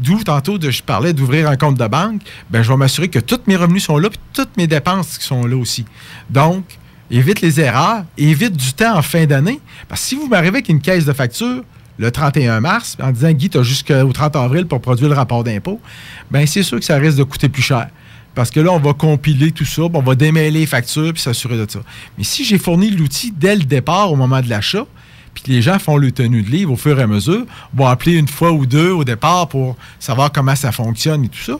D'où 0.00 0.22
tantôt 0.24 0.58
je 0.60 0.82
parlais 0.82 1.12
d'ouvrir 1.12 1.48
un 1.48 1.56
compte 1.56 1.78
de 1.78 1.86
banque, 1.86 2.20
ben, 2.50 2.62
je 2.62 2.70
vais 2.70 2.76
m'assurer 2.76 3.08
que 3.08 3.20
tous 3.20 3.40
mes 3.46 3.56
revenus 3.56 3.84
sont 3.84 3.96
là 3.96 4.10
puis 4.10 4.18
toutes 4.32 4.56
mes 4.56 4.66
dépenses 4.66 5.18
qui 5.18 5.24
sont 5.24 5.46
là 5.46 5.56
aussi. 5.56 5.84
Donc, 6.28 6.64
évite 7.10 7.40
les 7.40 7.60
erreurs, 7.60 8.04
évite 8.18 8.56
du 8.56 8.72
temps 8.72 8.98
en 8.98 9.02
fin 9.02 9.24
d'année. 9.24 9.60
Parce 9.88 10.00
que 10.02 10.08
si 10.08 10.14
vous 10.16 10.26
m'arrivez 10.26 10.48
avec 10.48 10.68
une 10.68 10.80
caisse 10.80 11.04
de 11.04 11.12
facture 11.12 11.62
le 11.98 12.10
31 12.10 12.60
mars 12.60 12.96
en 13.02 13.10
disant 13.10 13.32
Guy, 13.32 13.50
tu 13.50 13.58
as 13.58 13.62
jusqu'au 13.62 14.12
30 14.12 14.36
avril 14.36 14.66
pour 14.66 14.80
produire 14.80 15.08
le 15.08 15.14
rapport 15.14 15.44
d'impôt, 15.44 15.80
ben 16.30 16.46
c'est 16.46 16.62
sûr 16.62 16.78
que 16.78 16.84
ça 16.84 16.96
risque 16.96 17.18
de 17.18 17.24
coûter 17.24 17.48
plus 17.48 17.62
cher. 17.62 17.88
Parce 18.34 18.50
que 18.50 18.58
là, 18.58 18.72
on 18.72 18.80
va 18.80 18.94
compiler 18.94 19.52
tout 19.52 19.64
ça, 19.64 19.82
on 19.82 20.00
va 20.00 20.14
démêler 20.14 20.60
les 20.60 20.66
factures 20.66 21.12
puis 21.12 21.22
s'assurer 21.22 21.56
de 21.56 21.70
ça. 21.70 21.80
Mais 22.18 22.24
si 22.24 22.44
j'ai 22.44 22.58
fourni 22.58 22.90
l'outil 22.90 23.32
dès 23.36 23.54
le 23.54 23.62
départ 23.62 24.10
au 24.10 24.16
moment 24.16 24.40
de 24.40 24.48
l'achat, 24.48 24.86
puis 25.34 25.44
que 25.44 25.50
les 25.50 25.62
gens 25.62 25.78
font 25.78 25.96
le 25.96 26.10
tenue 26.12 26.42
de 26.42 26.50
livre 26.50 26.72
au 26.72 26.76
fur 26.76 26.98
et 26.98 27.02
à 27.02 27.06
mesure, 27.06 27.44
vont 27.72 27.86
appeler 27.86 28.14
une 28.14 28.28
fois 28.28 28.52
ou 28.52 28.66
deux 28.66 28.90
au 28.90 29.04
départ 29.04 29.48
pour 29.48 29.76
savoir 29.98 30.32
comment 30.32 30.56
ça 30.56 30.72
fonctionne 30.72 31.24
et 31.24 31.28
tout 31.28 31.40
ça, 31.40 31.58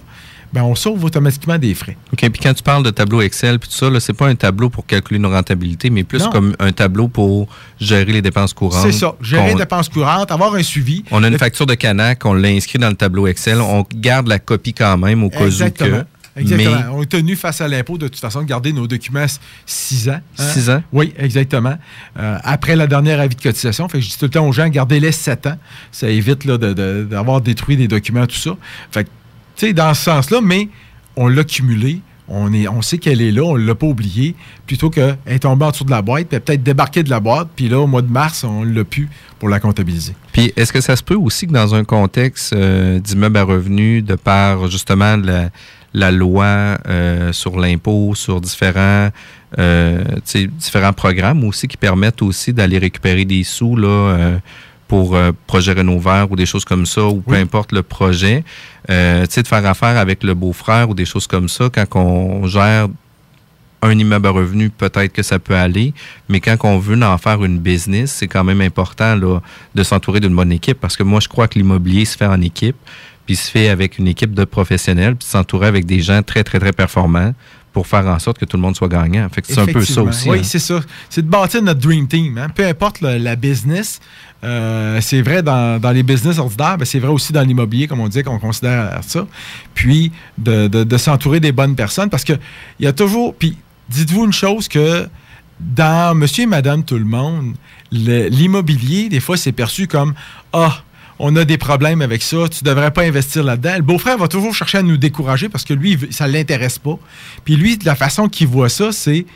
ben 0.54 0.62
on 0.62 0.74
sauve 0.76 1.04
automatiquement 1.04 1.58
des 1.58 1.74
frais. 1.74 1.96
OK, 2.12 2.20
puis 2.30 2.40
quand 2.40 2.54
tu 2.54 2.62
parles 2.62 2.84
de 2.84 2.90
tableau 2.90 3.20
Excel, 3.20 3.58
puis 3.58 3.68
tout 3.68 3.74
ça, 3.74 3.88
c'est 4.00 4.12
pas 4.12 4.28
un 4.28 4.36
tableau 4.36 4.70
pour 4.70 4.86
calculer 4.86 5.18
nos 5.18 5.28
rentabilités, 5.30 5.90
mais 5.90 6.04
plus 6.04 6.20
Non. 6.20 6.30
comme 6.30 6.54
un 6.60 6.70
tableau 6.70 7.08
pour 7.08 7.48
gérer 7.80 8.12
les 8.12 8.22
dépenses 8.22 8.54
courantes. 8.54 8.86
C'est 8.86 8.92
ça. 8.92 9.16
Gérer 9.20 9.48
les 9.48 9.54
dépenses 9.56 9.88
courantes, 9.88 10.30
avoir 10.30 10.54
un 10.54 10.62
suivi. 10.62 11.02
On 11.10 11.22
a 11.24 11.26
une 11.26 11.32
Le- 11.32 11.38
facture 11.38 11.66
de 11.66 11.74
Canac, 11.74 12.24
on 12.24 12.34
l'a 12.34 12.48
inscrit 12.48 12.78
dans 12.78 12.88
le 12.88 12.94
tableau 12.94 13.26
Excel, 13.26 13.60
on 13.60 13.84
garde 13.96 14.28
la 14.28 14.38
copie 14.38 14.72
quand 14.72 14.96
même 14.96 15.24
au 15.24 15.28
cas 15.30 15.40
où 15.40 15.46
Exactement. 15.46 15.98
que. 16.36 16.40
Exactement. 16.40 16.70
Mais 16.76 16.86
On 16.92 17.02
est 17.02 17.06
tenu 17.06 17.34
face 17.36 17.60
à 17.60 17.66
l'impôt 17.68 17.98
de 17.98 18.06
toute 18.08 18.20
façon 18.20 18.40
de 18.42 18.46
garder 18.46 18.72
nos 18.72 18.86
documents 18.86 19.26
six 19.66 20.08
ans. 20.08 20.20
hein? 20.38 20.42
Six 20.52 20.70
ans? 20.70 20.82
Oui, 20.92 21.12
exactement. 21.18 21.76
Euh, 22.18 22.38
après 22.44 22.74
la 22.76 22.86
dernière 22.86 23.18
avis 23.20 23.34
de 23.36 23.40
cotisation, 23.42 23.88
fait 23.88 23.98
que 23.98 24.04
je 24.04 24.10
dis 24.10 24.18
tout 24.18 24.24
le 24.26 24.30
temps 24.30 24.46
aux 24.46 24.52
gens, 24.52 24.68
gardez-les 24.68 25.12
sept 25.12 25.46
ans. 25.46 25.56
Ça 25.92 26.08
évite 26.08 26.44
là, 26.44 26.58
de- 26.58 26.72
de- 26.72 27.06
d'avoir 27.10 27.40
détruit 27.40 27.76
des 27.76 27.86
documents, 27.88 28.26
tout 28.26 28.34
ça. 28.36 28.56
Fait 28.90 29.04
que, 29.04 29.10
tu 29.56 29.66
sais, 29.66 29.72
dans 29.72 29.94
ce 29.94 30.04
sens-là, 30.04 30.40
mais 30.42 30.68
on 31.16 31.28
l'a 31.28 31.44
cumulé. 31.44 32.00
On, 32.26 32.54
est, 32.54 32.66
on 32.68 32.80
sait 32.80 32.96
qu'elle 32.96 33.20
est 33.20 33.30
là, 33.30 33.42
on 33.42 33.58
ne 33.58 33.66
l'a 33.66 33.74
pas 33.74 33.86
oublié, 33.86 34.34
plutôt 34.66 34.88
qu'elle 34.88 35.18
est 35.26 35.40
tombée 35.40 35.66
en 35.66 35.70
dessous 35.70 35.84
de 35.84 35.90
la 35.90 36.00
boîte, 36.00 36.28
puis 36.28 36.40
peut-être 36.40 36.62
débarqué 36.62 37.02
de 37.02 37.10
la 37.10 37.20
boîte, 37.20 37.48
puis 37.54 37.68
là, 37.68 37.80
au 37.80 37.86
mois 37.86 38.00
de 38.00 38.10
mars, 38.10 38.44
on 38.44 38.64
l'a 38.64 38.82
pu 38.82 39.10
pour 39.38 39.50
la 39.50 39.60
comptabiliser. 39.60 40.14
Puis, 40.32 40.50
est-ce 40.56 40.72
que 40.72 40.80
ça 40.80 40.96
se 40.96 41.02
peut 41.02 41.16
aussi 41.16 41.46
que 41.46 41.52
dans 41.52 41.74
un 41.74 41.84
contexte 41.84 42.54
euh, 42.54 42.98
d'immeuble 42.98 43.36
à 43.36 43.42
revenus, 43.42 44.02
de 44.02 44.14
par 44.14 44.70
justement 44.70 45.18
la, 45.92 46.10
loi 46.10 46.78
euh, 46.88 47.30
sur 47.34 47.58
l'impôt, 47.58 48.14
sur 48.14 48.40
différents, 48.40 49.10
euh, 49.58 50.02
différents 50.34 50.94
programmes 50.94 51.44
aussi 51.44 51.68
qui 51.68 51.76
permettent 51.76 52.22
aussi 52.22 52.54
d'aller 52.54 52.78
récupérer 52.78 53.26
des 53.26 53.44
sous 53.44 53.76
là, 53.76 53.88
euh, 53.88 54.38
pour 54.88 55.16
euh, 55.16 55.32
projet 55.46 55.72
rénovateur 55.72 56.30
ou 56.30 56.36
des 56.36 56.46
choses 56.46 56.64
comme 56.64 56.86
ça, 56.86 57.04
ou 57.04 57.20
peu 57.20 57.34
importe 57.34 57.72
le 57.72 57.82
projet, 57.82 58.44
euh, 58.90 59.24
tu 59.26 59.32
sais, 59.32 59.42
de 59.42 59.48
faire 59.48 59.64
affaire 59.66 59.96
avec 59.96 60.22
le 60.22 60.34
beau-frère 60.34 60.90
ou 60.90 60.94
des 60.94 61.04
choses 61.04 61.26
comme 61.26 61.48
ça, 61.48 61.68
quand 61.72 61.96
on 61.96 62.46
gère 62.46 62.88
un 63.82 63.98
immeuble 63.98 64.26
à 64.26 64.30
revenu, 64.30 64.70
peut-être 64.70 65.12
que 65.12 65.22
ça 65.22 65.38
peut 65.38 65.54
aller, 65.54 65.92
mais 66.28 66.40
quand 66.40 66.56
on 66.64 66.78
veut 66.78 67.00
en 67.02 67.18
faire 67.18 67.44
une 67.44 67.58
business, 67.58 68.12
c'est 68.12 68.28
quand 68.28 68.44
même 68.44 68.60
important 68.60 69.14
là, 69.14 69.40
de 69.74 69.82
s'entourer 69.82 70.20
d'une 70.20 70.34
bonne 70.34 70.52
équipe 70.52 70.80
parce 70.80 70.96
que 70.96 71.02
moi, 71.02 71.20
je 71.20 71.28
crois 71.28 71.48
que 71.48 71.58
l'immobilier 71.58 72.04
se 72.04 72.16
fait 72.16 72.26
en 72.26 72.40
équipe, 72.40 72.76
puis 73.26 73.36
se 73.36 73.50
fait 73.50 73.68
avec 73.68 73.98
une 73.98 74.08
équipe 74.08 74.34
de 74.34 74.44
professionnels, 74.44 75.16
puis 75.16 75.26
s'entourer 75.26 75.66
avec 75.66 75.86
des 75.86 76.00
gens 76.00 76.22
très, 76.22 76.44
très, 76.44 76.58
très 76.58 76.72
performants 76.72 77.34
pour 77.74 77.86
faire 77.86 78.06
en 78.06 78.18
sorte 78.18 78.38
que 78.38 78.46
tout 78.46 78.56
le 78.56 78.62
monde 78.62 78.74
soit 78.76 78.88
gagnant. 78.88 79.28
Fait 79.30 79.42
que 79.42 79.48
c'est 79.48 79.58
un 79.60 79.66
peu 79.66 79.84
ça 79.84 80.02
aussi. 80.02 80.30
Oui, 80.30 80.38
hein. 80.38 80.42
c'est 80.44 80.58
ça. 80.60 80.80
C'est 81.10 81.20
de 81.22 81.28
bâtir 81.28 81.60
notre 81.60 81.80
dream 81.80 82.06
team. 82.08 82.38
hein. 82.38 82.48
Peu 82.48 82.64
importe 82.66 83.02
le- 83.02 83.18
la 83.18 83.34
business, 83.36 84.00
euh, 84.44 85.00
c'est 85.02 85.20
vrai 85.20 85.42
dans, 85.42 85.80
dans 85.80 85.90
les 85.90 86.02
business 86.04 86.38
ordinaires, 86.38 86.78
ben 86.78 86.84
c'est 86.84 87.00
vrai 87.00 87.10
aussi 87.10 87.32
dans 87.32 87.42
l'immobilier, 87.42 87.86
comme 87.88 88.00
on 88.00 88.08
dit, 88.08 88.22
qu'on 88.22 88.38
considère 88.38 89.00
ça. 89.06 89.26
Puis 89.74 90.12
de, 90.38 90.68
de- 90.68 90.84
de 90.84 90.96
s'entourer 90.96 91.40
des 91.40 91.52
bonnes 91.52 91.74
personnes 91.74 92.08
parce 92.08 92.24
que 92.24 92.34
il 92.78 92.84
y 92.84 92.86
a 92.86 92.92
toujours. 92.92 93.34
Puis 93.34 93.58
dites-vous 93.90 94.24
une 94.24 94.32
chose 94.32 94.68
que 94.68 95.08
dans 95.60 96.14
Monsieur 96.14 96.44
et 96.44 96.46
Madame 96.46 96.84
Tout 96.84 96.96
le 96.98 97.04
monde, 97.04 97.54
l'immobilier, 97.90 99.08
des 99.08 99.20
fois, 99.20 99.36
c'est 99.36 99.52
perçu 99.52 99.86
comme 99.88 100.14
Ah, 100.52 100.83
on 101.18 101.34
a 101.36 101.44
des 101.44 101.58
problèmes 101.58 102.02
avec 102.02 102.22
ça, 102.22 102.48
tu 102.48 102.64
devrais 102.64 102.90
pas 102.90 103.02
investir 103.02 103.44
là-dedans. 103.44 103.74
Le 103.76 103.82
beau-frère 103.82 104.18
va 104.18 104.28
toujours 104.28 104.54
chercher 104.54 104.78
à 104.78 104.82
nous 104.82 104.96
décourager 104.96 105.48
parce 105.48 105.64
que 105.64 105.74
lui, 105.74 105.98
ça 106.10 106.26
l'intéresse 106.26 106.78
pas. 106.78 106.98
Puis 107.44 107.56
lui, 107.56 107.76
de 107.76 107.84
la 107.84 107.94
façon 107.94 108.28
qu'il 108.28 108.48
voit 108.48 108.68
ça, 108.68 108.92
c'est 108.92 109.26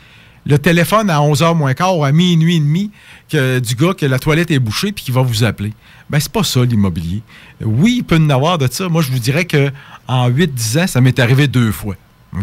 le 0.45 0.57
téléphone 0.57 1.09
à 1.09 1.19
11h 1.19 1.55
moins 1.55 1.73
quart 1.73 1.97
ou 1.97 2.03
à 2.03 2.11
minuit 2.11 2.57
et 2.57 2.59
demi 2.59 2.91
que, 3.29 3.59
du 3.59 3.75
gars 3.75 3.93
que 3.93 4.05
la 4.05 4.19
toilette 4.19 4.51
est 4.51 4.59
bouchée 4.59 4.91
puis 4.91 5.03
qui 5.03 5.11
va 5.11 5.21
vous 5.21 5.43
appeler. 5.43 5.73
Ben, 6.09 6.19
c'est 6.19 6.31
pas 6.31 6.43
ça 6.43 6.63
l'immobilier. 6.63 7.21
Oui, 7.61 7.95
il 7.97 8.03
peut 8.03 8.17
en 8.17 8.29
avoir 8.29 8.57
de 8.57 8.67
ça. 8.71 8.89
Moi, 8.89 9.01
je 9.01 9.11
vous 9.11 9.19
dirais 9.19 9.45
que 9.45 9.71
en 10.07 10.29
8-10 10.29 10.83
ans, 10.83 10.87
ça 10.87 11.01
m'est 11.01 11.19
arrivé 11.19 11.47
deux 11.47 11.71
fois. 11.71 11.95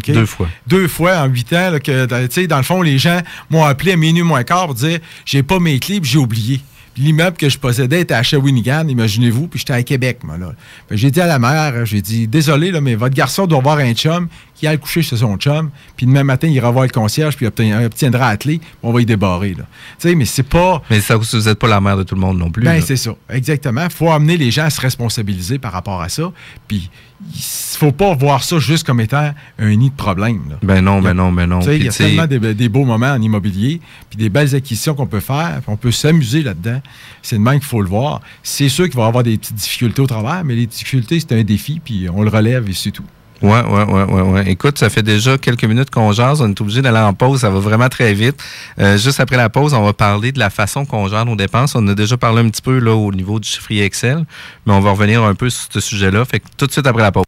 Deux 0.05 0.25
fois. 0.25 0.47
Deux 0.67 0.87
fois 0.87 1.17
en 1.17 1.25
huit 1.25 1.51
ans, 1.53 1.71
là, 1.71 1.79
que, 1.79 2.25
tu 2.25 2.33
sais, 2.33 2.47
dans 2.47 2.57
le 2.57 2.63
fond, 2.63 2.81
les 2.81 2.97
gens 2.97 3.21
m'ont 3.49 3.63
appelé 3.63 3.93
à 3.93 3.97
minuit 3.97 4.23
moins 4.23 4.43
quart 4.43 4.65
pour 4.65 4.75
dire 4.75 4.99
j'ai 5.25 5.43
pas 5.43 5.59
mes 5.59 5.79
clés 5.79 5.99
j'ai 6.03 6.17
oublié. 6.17 6.61
L'immeuble 6.97 7.37
que 7.37 7.49
je 7.49 7.57
possédais 7.57 8.01
était 8.01 8.13
à 8.13 8.23
Shawinigan, 8.23 8.87
imaginez-vous, 8.87 9.47
puis 9.47 9.59
j'étais 9.59 9.73
à 9.73 9.83
Québec, 9.83 10.19
moi, 10.23 10.37
là. 10.37 10.53
J'ai 10.91 11.11
dit 11.11 11.21
à 11.21 11.27
la 11.27 11.39
mère, 11.39 11.85
j'ai 11.85 12.01
dit, 12.01 12.27
désolé, 12.27 12.71
là, 12.71 12.81
mais 12.81 12.95
votre 12.95 13.15
garçon 13.15 13.45
doit 13.45 13.59
avoir 13.59 13.77
un 13.77 13.93
chum 13.93 14.27
qui 14.57 14.65
a 14.67 14.71
le 14.71 14.77
coucher 14.79 15.03
chez 15.03 15.17
son 15.17 15.37
chum, 15.37 15.69
puis 15.95 16.05
demain 16.07 16.23
matin, 16.23 16.47
il 16.47 16.53
ira 16.55 16.71
voir 16.71 16.83
le 16.85 16.89
concierge, 16.91 17.35
puis 17.37 17.45
il 17.45 17.49
obtien- 17.49 17.85
obtiendra 17.85 18.29
la 18.31 18.37
clé, 18.37 18.57
puis 18.57 18.67
on 18.81 18.91
va 18.91 19.01
y 19.01 19.05
débarrer, 19.05 19.51
là. 19.53 19.65
Tu 19.99 20.09
sais, 20.09 20.15
mais 20.15 20.25
c'est 20.25 20.41
pas... 20.43 20.81
Mais 20.89 20.99
ça, 20.99 21.15
vous 21.15 21.37
n'êtes 21.37 21.59
pas 21.59 21.67
la 21.67 21.79
mère 21.79 21.95
de 21.95 22.03
tout 22.03 22.15
le 22.15 22.21
monde 22.21 22.39
non 22.39 22.49
plus. 22.49 22.63
Ben, 22.63 22.81
c'est 22.81 22.95
ça, 22.97 23.11
exactement. 23.29 23.83
Il 23.83 23.91
faut 23.91 24.09
amener 24.11 24.35
les 24.35 24.49
gens 24.51 24.63
à 24.65 24.69
se 24.71 24.81
responsabiliser 24.81 25.59
par 25.59 25.71
rapport 25.71 26.01
à 26.01 26.09
ça. 26.09 26.31
Puis, 26.67 26.89
il 27.35 27.41
faut 27.77 27.91
pas 27.91 28.13
voir 28.15 28.43
ça 28.43 28.57
juste 28.59 28.85
comme 28.85 28.99
étant 28.99 29.31
un 29.59 29.75
nid 29.75 29.89
de 29.91 29.95
problème. 29.95 30.41
là. 30.49 30.55
Ben 30.63 30.81
non, 30.81 30.97
Il 30.99 31.03
ben 31.03 31.13
non, 31.13 31.31
ben 31.31 31.45
non. 31.47 31.59
Tu 31.59 31.65
sais, 31.65 31.71
Puis 31.71 31.79
il 31.79 31.85
y 31.85 31.89
a 31.89 31.91
tellement 31.91 32.27
des, 32.27 32.53
des 32.55 32.69
beaux 32.69 32.85
moments 32.85 33.11
en 33.11 33.21
immobilier, 33.21 33.79
puis 34.09 34.17
des 34.17 34.29
belles 34.29 34.55
acquisitions 34.55 34.93
qu'on 34.95 35.07
peut 35.07 35.19
faire, 35.19 35.57
puis 35.61 35.69
on 35.69 35.77
peut 35.77 35.91
s'amuser 35.91 36.41
là-dedans. 36.43 36.81
C'est 37.21 37.37
de 37.37 37.41
même 37.41 37.59
qu'il 37.59 37.67
faut 37.67 37.81
le 37.81 37.89
voir. 37.89 38.21
C'est 38.43 38.69
sûr 38.69 38.85
qu'il 38.85 38.97
va 38.97 39.05
y 39.05 39.07
avoir 39.07 39.23
des 39.23 39.37
petites 39.37 39.55
difficultés 39.55 40.01
au 40.01 40.07
travers, 40.07 40.43
mais 40.43 40.55
les 40.55 40.65
difficultés, 40.67 41.19
c'est 41.19 41.31
un 41.33 41.43
défi, 41.43 41.79
puis 41.83 42.07
on 42.11 42.23
le 42.23 42.29
relève 42.29 42.67
et 42.69 42.73
c'est 42.73 42.91
tout. 42.91 43.03
Ouais, 43.41 43.61
ouais, 43.61 43.83
ouais, 43.83 44.03
ouais, 44.03 44.21
ouais. 44.21 44.43
Écoute, 44.47 44.79
ça 44.79 44.89
fait 44.89 45.03
déjà 45.03 45.37
quelques 45.37 45.65
minutes 45.65 45.89
qu'on 45.89 46.11
jase. 46.11 46.41
On 46.41 46.49
est 46.49 46.61
obligé 46.61 46.81
d'aller 46.81 46.99
en 46.99 47.13
pause. 47.13 47.41
Ça 47.41 47.49
va 47.49 47.59
vraiment 47.59 47.89
très 47.89 48.13
vite. 48.13 48.41
Euh, 48.79 48.97
juste 48.97 49.19
après 49.19 49.37
la 49.37 49.49
pause, 49.49 49.73
on 49.73 49.83
va 49.83 49.93
parler 49.93 50.31
de 50.31 50.39
la 50.39 50.49
façon 50.49 50.85
qu'on 50.85 51.07
gère 51.07 51.25
nos 51.25 51.35
dépenses. 51.35 51.75
On 51.75 51.87
a 51.87 51.93
déjà 51.93 52.17
parlé 52.17 52.41
un 52.41 52.49
petit 52.49 52.61
peu 52.61 52.79
là 52.79 52.95
au 52.95 53.11
niveau 53.11 53.39
du 53.39 53.47
chiffrier 53.47 53.85
Excel, 53.85 54.25
mais 54.65 54.73
on 54.73 54.81
va 54.81 54.91
revenir 54.91 55.23
un 55.23 55.35
peu 55.35 55.49
sur 55.49 55.67
ce 55.71 55.79
sujet-là. 55.79 56.25
Fait 56.25 56.39
que 56.39 56.45
tout 56.57 56.67
de 56.67 56.71
suite 56.71 56.87
après 56.87 57.03
la 57.03 57.11
pause. 57.11 57.25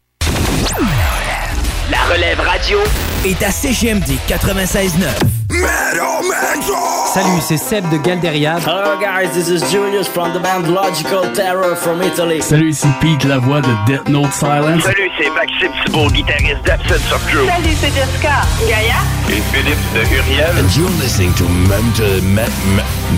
La 1.90 1.98
relève 2.12 2.40
radio 2.40 2.78
est 3.24 3.42
à 3.42 3.50
CGMD 3.50 4.10
96.9. 4.28 6.99
Salut, 7.12 7.40
c'est 7.40 7.56
Seb 7.56 7.88
de 7.90 7.96
Galderiad. 7.96 8.60
Hello 8.64 8.96
guys, 9.00 9.32
this 9.32 9.48
is 9.48 9.68
Julius 9.72 10.06
from 10.06 10.32
the 10.32 10.38
band 10.38 10.72
Logical 10.72 11.32
Terror 11.34 11.74
from 11.74 12.00
Italy. 12.02 12.40
Salut, 12.40 12.70
ici 12.70 12.86
Pete, 13.00 13.24
la 13.24 13.38
voix 13.38 13.60
de 13.60 13.74
Death 13.84 14.08
Note 14.08 14.32
Silence. 14.32 14.84
Salut, 14.84 15.10
c'est 15.18 15.30
Maxime 15.30 15.72
Thibault, 15.84 16.08
guitariste 16.10 16.62
d'Absence 16.64 17.12
of 17.12 17.26
Crew. 17.26 17.48
Salut, 17.48 17.74
c'est 17.80 17.92
Jessica. 17.92 18.42
Gaïa. 18.60 19.02
Et 19.28 19.42
Philippe 19.50 19.76
de 19.92 20.02
Huriel. 20.06 20.54
And 20.56 20.68
you're 20.76 20.88
listening 21.02 21.34
to 21.34 21.48
Mental 21.66 22.22
Met 22.22 22.52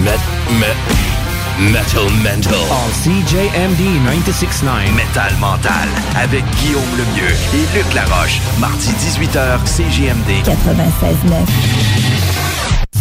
Met 0.00 0.20
Met 0.58 0.76
Metal 1.70 2.08
Mental. 2.24 2.64
On 2.70 2.88
CJMD 3.04 4.00
969. 4.06 4.90
Metal 4.96 5.32
Mental 5.38 5.88
avec 6.16 6.44
Guillaume 6.62 6.82
Lemieux 6.96 7.36
et 7.52 7.76
Luc 7.76 7.92
Laroche. 7.92 8.40
Mardi 8.58 8.88
18h, 8.88 9.60
CJMD 9.66 10.42
96.9. 10.46 12.31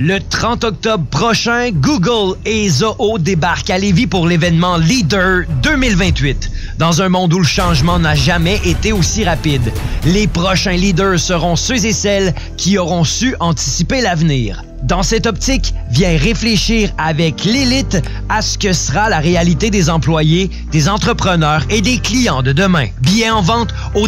Le 0.00 0.20
30 0.20 0.62
octobre 0.62 1.04
prochain, 1.10 1.70
Google 1.72 2.38
et 2.44 2.68
Zoho 2.68 3.18
débarquent 3.18 3.70
à 3.70 3.78
Lévis 3.78 4.06
pour 4.06 4.28
l'événement 4.28 4.76
Leader 4.76 5.42
2028. 5.64 6.52
Dans 6.78 7.02
un 7.02 7.08
monde 7.08 7.34
où 7.34 7.40
le 7.40 7.44
changement 7.44 7.98
n'a 7.98 8.14
jamais 8.14 8.60
été 8.64 8.92
aussi 8.92 9.24
rapide, 9.24 9.72
les 10.04 10.28
prochains 10.28 10.76
leaders 10.76 11.18
seront 11.18 11.56
ceux 11.56 11.84
et 11.84 11.92
celles 11.92 12.32
qui 12.56 12.78
auront 12.78 13.02
su 13.02 13.34
anticiper 13.40 14.00
l'avenir. 14.00 14.62
Dans 14.84 15.02
cette 15.02 15.26
optique, 15.26 15.74
viens 15.90 16.16
réfléchir 16.16 16.92
avec 16.96 17.44
l'élite 17.44 18.00
à 18.28 18.40
ce 18.40 18.56
que 18.56 18.72
sera 18.72 19.08
la 19.08 19.18
réalité 19.18 19.70
des 19.70 19.90
employés, 19.90 20.48
des 20.70 20.88
entrepreneurs 20.88 21.64
et 21.70 21.80
des 21.80 21.98
clients 21.98 22.42
de 22.42 22.52
demain. 22.52 22.86
Billets 23.02 23.30
en 23.30 23.42
vente 23.42 23.74
au 23.96 24.06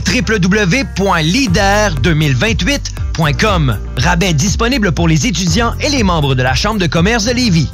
www.leader2028.com. 3.20 3.78
Rabais 3.98 4.32
disponible 4.32 4.92
pour 4.92 5.08
les 5.08 5.26
étudiants 5.26 5.74
et 5.80 5.88
les 5.88 6.02
membres 6.02 6.34
de 6.34 6.42
la 6.42 6.54
Chambre 6.54 6.80
de 6.80 6.86
commerce 6.86 7.24
de 7.24 7.32
Lévis. 7.32 7.70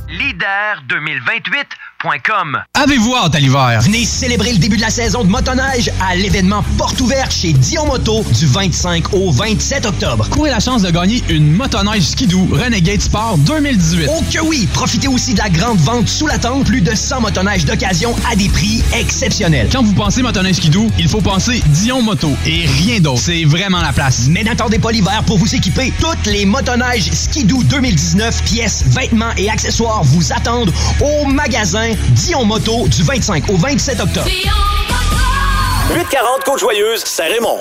Leader2028.com. 2.06 2.62
Avez-vous 2.74 3.14
hâte 3.16 3.34
à 3.34 3.40
l'hiver? 3.40 3.80
Venez 3.82 4.04
célébrer 4.04 4.52
le 4.52 4.58
début 4.58 4.76
de 4.76 4.82
la 4.82 4.90
saison 4.90 5.24
de 5.24 5.28
motoneige 5.28 5.90
à 6.00 6.14
l'événement 6.14 6.62
Porte 6.78 7.00
ouverte 7.00 7.32
chez 7.32 7.52
Dion 7.52 7.86
Moto 7.86 8.24
du 8.38 8.46
25 8.46 9.12
au 9.14 9.30
27 9.30 9.86
octobre. 9.86 10.28
Courez 10.30 10.50
la 10.50 10.60
chance 10.60 10.82
de 10.82 10.90
gagner 10.90 11.22
une 11.28 11.52
motoneige 11.52 12.02
skidoo 12.02 12.48
Renegade 12.52 13.00
Sport 13.00 13.38
2018. 13.38 14.08
Oh 14.10 14.22
que 14.32 14.40
oui! 14.40 14.68
Profitez 14.72 15.08
aussi 15.08 15.34
de 15.34 15.38
la 15.38 15.48
grande 15.48 15.78
vente 15.78 16.08
sous 16.08 16.26
la 16.26 16.38
tente, 16.38 16.64
plus 16.64 16.80
de 16.80 16.94
100 16.94 17.20
motoneiges 17.20 17.64
d'occasion 17.64 18.14
à 18.30 18.36
des 18.36 18.48
prix 18.48 18.82
exceptionnels. 18.94 19.68
Quand 19.72 19.82
vous 19.82 19.94
pensez 19.94 20.22
motoneige 20.22 20.56
skidoo, 20.56 20.90
il 20.98 21.08
faut 21.08 21.20
penser 21.20 21.62
Dion 21.66 22.02
Moto 22.02 22.36
et 22.46 22.66
rien 22.66 23.00
d'autre. 23.00 23.20
C'est 23.20 23.44
vraiment 23.44 23.80
la 23.80 23.92
place. 23.92 24.26
Mais 24.28 24.44
n'attendez 24.44 24.78
pas 24.78 24.92
l'hiver 24.92 25.22
pour 25.26 25.38
vous 25.38 25.54
équiper. 25.54 25.92
Toutes 26.00 26.26
les 26.26 26.44
motoneiges 26.44 27.10
Skidoo 27.10 27.62
2019, 27.64 28.42
pièces, 28.44 28.84
vêtements 28.86 29.32
et 29.36 29.48
accessoires 29.50 30.02
vous 30.04 30.32
attendent 30.32 30.72
au 31.00 31.26
magasin 31.26 31.95
Dion 32.10 32.44
Moto 32.44 32.88
du 32.88 33.02
25 33.02 33.48
au 33.50 33.56
27 33.56 34.00
octobre. 34.00 34.28
840 35.94 36.44
Côte-Joyeuse, 36.44 37.04
Saint-Raymond. 37.04 37.60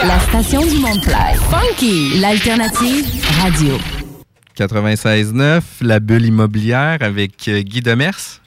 La 0.07 0.17
station 0.21 0.65
du 0.65 0.79
Mont-Fly. 0.79 1.35
Funky, 1.51 2.19
l'alternative 2.21 3.05
radio. 3.41 3.77
96.9, 4.57 5.61
la 5.81 5.99
bulle 5.99 6.25
immobilière 6.25 6.99
avec 7.01 7.49
euh, 7.49 7.61
Guy 7.61 7.81
Demers. 7.81 8.39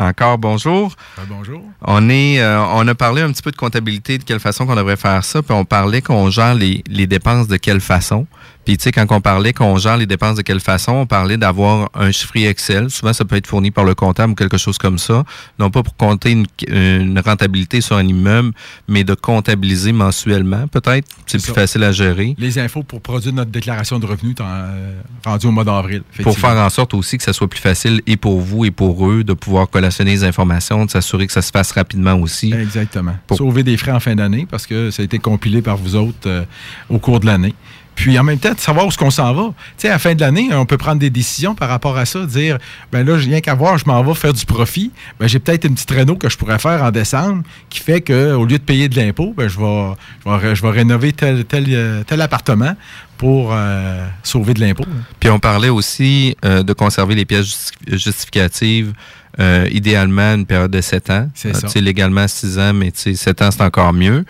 Encore 0.00 0.38
bonjour. 0.38 0.94
Ah, 1.18 1.24
bonjour. 1.28 1.62
On 1.82 2.08
est, 2.08 2.40
euh, 2.40 2.58
on 2.72 2.88
a 2.88 2.94
parlé 2.94 3.20
un 3.20 3.30
petit 3.30 3.42
peu 3.42 3.50
de 3.50 3.56
comptabilité, 3.56 4.16
de 4.16 4.24
quelle 4.24 4.40
façon 4.40 4.64
qu'on 4.64 4.76
devrait 4.76 4.96
faire 4.96 5.22
ça, 5.22 5.42
puis 5.42 5.52
on 5.52 5.66
parlait 5.66 6.00
qu'on 6.00 6.30
gère 6.30 6.54
les, 6.54 6.82
les 6.88 7.06
dépenses 7.06 7.48
de 7.48 7.58
quelle 7.58 7.80
façon. 7.80 8.26
Puis 8.64 8.76
tu 8.76 8.84
sais, 8.84 8.92
quand 8.92 9.06
on 9.10 9.20
parlait 9.20 9.52
qu'on 9.52 9.76
gère 9.76 9.96
les 9.96 10.06
dépenses 10.06 10.36
de 10.36 10.42
quelle 10.42 10.60
façon, 10.60 10.92
on 10.92 11.06
parlait 11.06 11.36
d'avoir 11.36 11.90
un 11.94 12.10
chiffrier 12.10 12.48
Excel. 12.48 12.90
Souvent, 12.90 13.12
ça 13.12 13.24
peut 13.24 13.36
être 13.36 13.46
fourni 13.46 13.70
par 13.70 13.84
le 13.84 13.94
comptable 13.94 14.32
ou 14.32 14.34
quelque 14.36 14.58
chose 14.58 14.78
comme 14.78 14.98
ça. 14.98 15.24
Non 15.58 15.70
pas 15.70 15.82
pour 15.82 15.96
compter 15.96 16.30
une, 16.30 16.46
une 16.68 17.18
rentabilité 17.18 17.80
sur 17.80 17.96
un 17.96 18.06
immeuble, 18.06 18.52
mais 18.88 19.04
de 19.04 19.14
comptabiliser 19.14 19.92
mensuellement, 19.92 20.68
peut-être. 20.68 21.08
C'est 21.26 21.38
plus 21.38 21.48
ça. 21.48 21.54
facile 21.54 21.84
à 21.84 21.92
gérer. 21.92 22.34
Les 22.38 22.58
infos 22.58 22.82
pour 22.82 23.00
produire 23.00 23.34
notre 23.34 23.50
déclaration 23.50 23.98
de 23.98 24.06
revenus 24.06 24.34
euh, 24.40 25.00
rendu 25.24 25.46
au 25.46 25.50
mois 25.50 25.64
d'avril. 25.64 26.02
Pour 26.22 26.38
faire 26.38 26.56
en 26.56 26.70
sorte 26.70 26.94
aussi 26.94 27.18
que 27.18 27.24
ça 27.24 27.32
soit 27.32 27.48
plus 27.48 27.60
facile 27.60 28.00
et 28.06 28.16
pour 28.16 28.40
vous 28.40 28.64
et 28.64 28.70
pour 28.70 29.08
eux 29.08 29.24
de 29.24 29.32
pouvoir 29.32 29.68
collationner 29.68 30.12
les 30.12 30.24
informations, 30.24 30.84
de 30.84 30.90
s'assurer 30.90 31.26
que 31.26 31.32
ça 31.32 31.42
se 31.42 31.50
fasse 31.50 31.72
rapidement 31.72 32.14
aussi. 32.14 32.52
Exactement. 32.52 33.14
Sauver 33.32 33.62
des 33.62 33.76
frais 33.76 33.92
en 33.92 34.00
fin 34.00 34.14
d'année 34.14 34.46
parce 34.50 34.66
que 34.66 34.90
ça 34.90 35.02
a 35.02 35.04
été 35.04 35.18
compilé 35.18 35.62
par 35.62 35.76
vous 35.76 35.96
autres 35.96 36.16
euh, 36.26 36.44
au 36.88 36.98
cours 36.98 37.20
de 37.20 37.26
l'année. 37.26 37.54
Puis 37.94 38.18
en 38.18 38.24
même 38.24 38.38
temps, 38.38 38.52
de 38.54 38.58
savoir 38.58 38.86
où 38.86 38.88
est-ce 38.88 38.96
qu'on 38.98 39.10
s'en 39.10 39.32
va. 39.34 39.48
Tu 39.48 39.54
sais, 39.78 39.88
à 39.88 39.92
la 39.92 39.98
fin 39.98 40.14
de 40.14 40.20
l'année, 40.20 40.48
on 40.52 40.64
peut 40.66 40.78
prendre 40.78 40.98
des 40.98 41.10
décisions 41.10 41.54
par 41.54 41.68
rapport 41.68 41.96
à 41.98 42.04
ça, 42.06 42.24
dire, 42.26 42.58
ben 42.90 43.06
là, 43.06 43.16
rien 43.16 43.40
qu'à 43.40 43.54
voir, 43.54 43.76
je 43.78 43.84
m'en 43.86 44.02
vais 44.02 44.14
faire 44.14 44.32
du 44.32 44.44
profit. 44.46 44.90
Ben 45.20 45.28
j'ai 45.28 45.38
peut-être 45.38 45.64
une 45.66 45.74
petite 45.74 45.90
réno 45.90 46.16
que 46.16 46.28
je 46.28 46.36
pourrais 46.38 46.58
faire 46.58 46.82
en 46.82 46.90
décembre 46.90 47.42
qui 47.68 47.80
fait 47.80 48.00
qu'au 48.00 48.44
lieu 48.44 48.58
de 48.58 48.62
payer 48.64 48.88
de 48.88 48.96
l'impôt, 48.96 49.34
ben 49.36 49.46
je 49.48 49.58
vais, 49.58 49.92
je 50.26 50.30
vais, 50.30 50.54
je 50.56 50.62
vais 50.62 50.70
rénover 50.70 51.12
tel, 51.12 51.44
tel, 51.44 51.66
euh, 51.68 52.02
tel 52.04 52.20
appartement 52.22 52.74
pour 53.18 53.50
euh, 53.52 54.04
sauver 54.22 54.54
de 54.54 54.60
l'impôt. 54.60 54.84
Puis 55.20 55.30
on 55.30 55.38
parlait 55.38 55.68
aussi 55.68 56.36
euh, 56.44 56.62
de 56.62 56.72
conserver 56.72 57.14
les 57.14 57.24
pièces 57.24 57.44
justi- 57.46 57.96
justificatives, 57.98 58.92
euh, 59.38 59.68
idéalement 59.70 60.34
une 60.34 60.46
période 60.46 60.70
de 60.70 60.80
7 60.80 61.10
ans. 61.10 61.28
C'est 61.68 61.80
légalement 61.80 62.26
6 62.26 62.58
ans, 62.58 62.72
mais 62.72 62.90
tu 62.90 63.00
sais, 63.00 63.14
7 63.14 63.42
ans, 63.42 63.50
c'est 63.50 63.62
encore 63.62 63.92
mieux. 63.92 64.24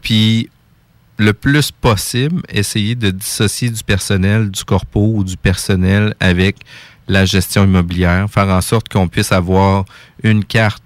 Puis 0.00 0.48
le 1.18 1.32
plus 1.32 1.70
possible, 1.70 2.42
essayer 2.50 2.94
de 2.94 3.10
dissocier 3.10 3.70
du 3.70 3.82
personnel, 3.82 4.50
du 4.50 4.64
corpo 4.64 5.12
ou 5.16 5.24
du 5.24 5.36
personnel 5.36 6.14
avec 6.20 6.56
la 7.08 7.24
gestion 7.24 7.64
immobilière, 7.64 8.28
faire 8.30 8.48
en 8.48 8.60
sorte 8.60 8.88
qu'on 8.88 9.08
puisse 9.08 9.32
avoir 9.32 9.84
une 10.22 10.44
carte 10.44 10.82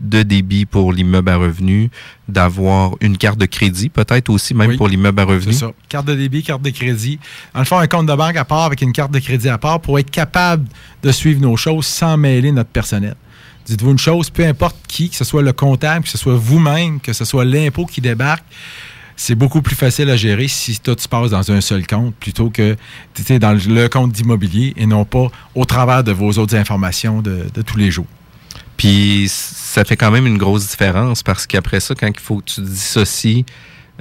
de 0.00 0.22
débit 0.22 0.64
pour 0.64 0.94
l'immeuble 0.94 1.28
à 1.28 1.36
revenus, 1.36 1.90
d'avoir 2.26 2.92
une 3.02 3.18
carte 3.18 3.38
de 3.38 3.44
crédit 3.44 3.90
peut-être 3.90 4.30
aussi, 4.30 4.54
même 4.54 4.70
Oui, 4.70 4.76
pour 4.78 4.88
l'immeuble 4.88 5.20
à 5.20 5.24
C'est 5.26 5.30
revenus. 5.30 5.58
ça. 5.58 5.72
Carte 5.90 6.06
de 6.06 6.14
débit, 6.14 6.42
carte 6.42 6.62
de 6.62 6.70
crédit. 6.70 7.18
Dans 7.52 7.60
le 7.60 7.66
fond, 7.66 7.78
un 7.78 7.86
compte 7.86 8.06
de 8.06 8.14
banque 8.14 8.36
à 8.36 8.46
part 8.46 8.64
avec 8.64 8.80
une 8.80 8.92
carte 8.92 9.12
de 9.12 9.18
crédit 9.18 9.50
à 9.50 9.58
part 9.58 9.78
pour 9.80 9.98
être 9.98 10.10
capable 10.10 10.66
de 11.02 11.12
suivre 11.12 11.42
nos 11.42 11.56
choses 11.58 11.84
sans 11.84 12.16
mêler 12.16 12.50
notre 12.50 12.70
personnel. 12.70 13.14
Dites-vous 13.66 13.90
une 13.90 13.98
chose, 13.98 14.30
peu 14.30 14.46
importe 14.46 14.76
qui, 14.88 15.10
que 15.10 15.16
ce 15.16 15.24
soit 15.24 15.42
le 15.42 15.52
comptable, 15.52 16.04
que 16.04 16.10
ce 16.10 16.16
soit 16.18 16.34
vous-même, 16.34 16.98
que 16.98 17.12
ce 17.12 17.26
soit 17.26 17.44
l'impôt 17.44 17.84
qui 17.84 18.00
débarque, 18.00 18.44
c'est 19.22 19.34
beaucoup 19.34 19.60
plus 19.60 19.76
facile 19.76 20.08
à 20.08 20.16
gérer 20.16 20.48
si 20.48 20.80
tout 20.80 20.96
se 20.98 21.06
passe 21.06 21.30
dans 21.32 21.52
un 21.52 21.60
seul 21.60 21.86
compte 21.86 22.14
plutôt 22.14 22.48
que 22.48 22.74
dans 23.38 23.52
le- 23.52 23.74
le 23.82 23.86
compte 23.90 24.12
d'immobilier 24.12 24.72
et 24.78 24.86
non 24.86 25.04
pas 25.04 25.26
au 25.54 25.66
travers 25.66 26.02
de 26.02 26.10
vos 26.10 26.32
autres 26.38 26.56
informations 26.56 27.20
de, 27.20 27.44
de 27.52 27.60
tous 27.60 27.76
les 27.76 27.90
jours. 27.90 28.06
Puis 28.78 29.26
ça 29.28 29.84
fait 29.84 29.96
quand 29.98 30.10
même 30.10 30.26
une 30.26 30.38
grosse 30.38 30.68
différence 30.68 31.22
parce 31.22 31.46
qu'après 31.46 31.80
ça, 31.80 31.94
quand 31.94 32.06
il 32.06 32.18
faut 32.18 32.38
que 32.38 32.50
tu 32.50 32.60
dissocies 32.62 33.44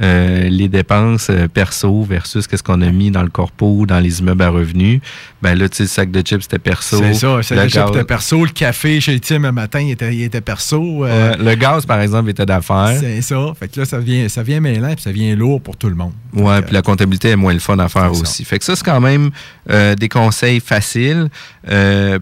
euh, 0.01 0.47
les 0.49 0.67
dépenses 0.69 1.27
euh, 1.29 1.47
perso 1.47 2.03
versus 2.03 2.47
qu'est-ce 2.47 2.63
qu'on 2.63 2.81
a 2.81 2.89
mis 2.91 3.11
dans 3.11 3.23
le 3.23 3.29
corpo, 3.29 3.85
dans 3.85 3.99
les 3.99 4.19
immeubles 4.19 4.43
à 4.43 4.49
revenus. 4.49 5.01
Ben 5.41 5.55
là, 5.57 5.67
tu 5.67 5.77
sais, 5.77 5.83
le 5.83 5.89
sac 5.89 6.11
de 6.11 6.21
chips, 6.21 6.41
c'était 6.43 6.59
perso. 6.59 6.97
C'est 6.97 7.13
ça, 7.15 7.37
le 7.37 7.43
sac 7.43 7.57
Le 7.57 7.63
de 7.65 7.69
chips 7.69 7.81
gaz- 7.81 7.89
était 7.89 8.03
perso. 8.05 8.43
Le 8.45 8.51
café 8.51 9.01
chez 9.01 9.19
Tim 9.19 9.43
un 9.43 9.51
matin, 9.51 9.79
il 9.81 9.91
était, 9.91 10.13
il 10.15 10.23
était 10.23 10.41
perso. 10.41 11.05
euh, 11.05 11.35
le 11.37 11.55
gaz, 11.55 11.85
par 11.85 11.99
exemple, 12.01 12.29
était 12.29 12.45
d'affaires. 12.45 12.95
c'est 12.99 13.21
ça. 13.21 13.53
Fait 13.59 13.67
que 13.67 13.79
là, 13.81 13.85
ça 13.85 13.99
vient, 13.99 14.29
ça 14.29 14.41
vient 14.43 14.59
mêlant 14.61 14.93
puis 14.93 15.01
ça 15.03 15.11
vient 15.11 15.35
lourd 15.35 15.61
pour 15.61 15.75
tout 15.77 15.89
le 15.89 15.95
monde. 15.95 16.13
Ouais, 16.33 16.61
puis 16.61 16.73
la 16.73 16.81
comptabilité 16.81 17.29
est 17.29 17.35
moins 17.35 17.53
le 17.53 17.59
fun 17.59 17.77
à 17.79 17.89
faire 17.89 18.11
aussi. 18.11 18.45
Fait 18.45 18.59
que 18.59 18.65
ça, 18.65 18.75
c'est 18.75 18.85
quand 18.85 19.01
même 19.01 19.31
des 19.97 20.09
conseils 20.09 20.59
faciles. 20.59 21.29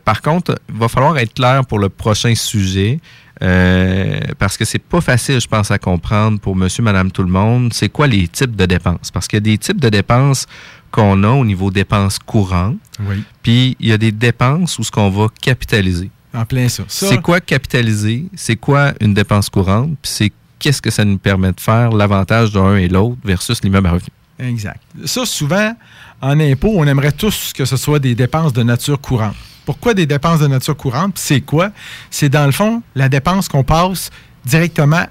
Par 0.04 0.22
contre, 0.22 0.60
il 0.70 0.80
va 0.80 0.88
falloir 0.88 1.18
être 1.18 1.34
clair 1.34 1.66
pour 1.66 1.80
le 1.80 1.90
prochain 1.90 2.34
sujet. 2.36 3.00
Euh, 3.42 4.20
parce 4.40 4.58
que 4.58 4.66
c'est 4.66 4.80
pas 4.80 5.02
facile, 5.02 5.40
je 5.40 5.48
pense, 5.48 5.72
à 5.72 5.78
comprendre 5.78 6.40
pour 6.40 6.56
monsieur, 6.56 6.84
madame, 6.84 7.12
tout 7.12 7.24
le 7.24 7.30
monde. 7.32 7.74
C'est 7.74 7.90
quoi 7.90 8.08
les 8.08 8.28
types 8.28 8.56
de 8.56 8.66
dépenses? 8.66 9.12
Parce 9.12 9.28
qu'il 9.28 9.38
y 9.38 9.42
a 9.42 9.42
des 9.42 9.58
types 9.58 9.80
de 9.80 9.90
dépenses 9.90 10.46
qu'on 10.92 11.24
a 11.24 11.30
au 11.30 11.46
niveau 11.46 11.70
dépenses 11.72 12.18
courantes. 12.20 12.78
Oui. 13.02 13.24
Puis 13.44 13.76
il 13.80 13.90
y 13.90 13.92
a 13.94 13.98
des 13.98 14.12
dépenses 14.12 14.80
où 14.80 14.84
ce 14.84 14.92
qu'on 14.92 15.10
va 15.10 15.28
capitaliser. 15.42 16.10
En 16.34 16.46
plein 16.46 16.68
ça. 16.70 16.84
Ça- 16.88 17.08
C'est 17.10 17.22
quoi 17.22 17.40
capitaliser? 17.40 18.26
C'est 18.36 18.56
quoi 18.56 18.94
une 19.02 19.14
dépense 19.14 19.50
courante? 19.50 19.92
Puis 20.02 20.12
c'est 20.12 20.32
qu'est-ce 20.60 20.82
que 20.82 20.90
ça 20.92 21.06
nous 21.06 21.18
permet 21.18 21.52
de 21.52 21.60
faire, 21.60 21.92
l'avantage 21.92 22.52
d'un 22.52 22.76
et 22.78 22.88
l'autre 22.88 23.18
versus 23.24 23.62
l'immeuble 23.64 23.88
à 23.88 23.92
revenu? 23.92 24.10
Exact. 24.40 24.82
Ça, 25.06 25.26
souvent, 25.26 25.76
en 26.22 26.40
impôt, 26.40 26.74
on 26.76 26.86
aimerait 26.86 27.12
tous 27.12 27.54
que 27.54 27.66
ce 27.66 27.76
soit 27.78 28.00
des 28.00 28.14
dépenses 28.16 28.54
de 28.54 28.62
nature 28.64 29.00
courante. 29.02 29.36
Pourquoi 29.68 29.94
des 29.94 30.06
dépenses 30.06 30.40
de 30.40 30.48
nature 30.48 30.78
courante? 30.78 31.18
C'est 31.18 31.42
quoi? 31.42 31.72
C'est 32.10 32.30
dans 32.30 32.46
le 32.46 32.54
fond 32.54 32.82
la 32.96 33.10
dépense 33.10 33.50
qu'on 33.50 33.66
passe 33.66 34.12
directement 34.46 35.06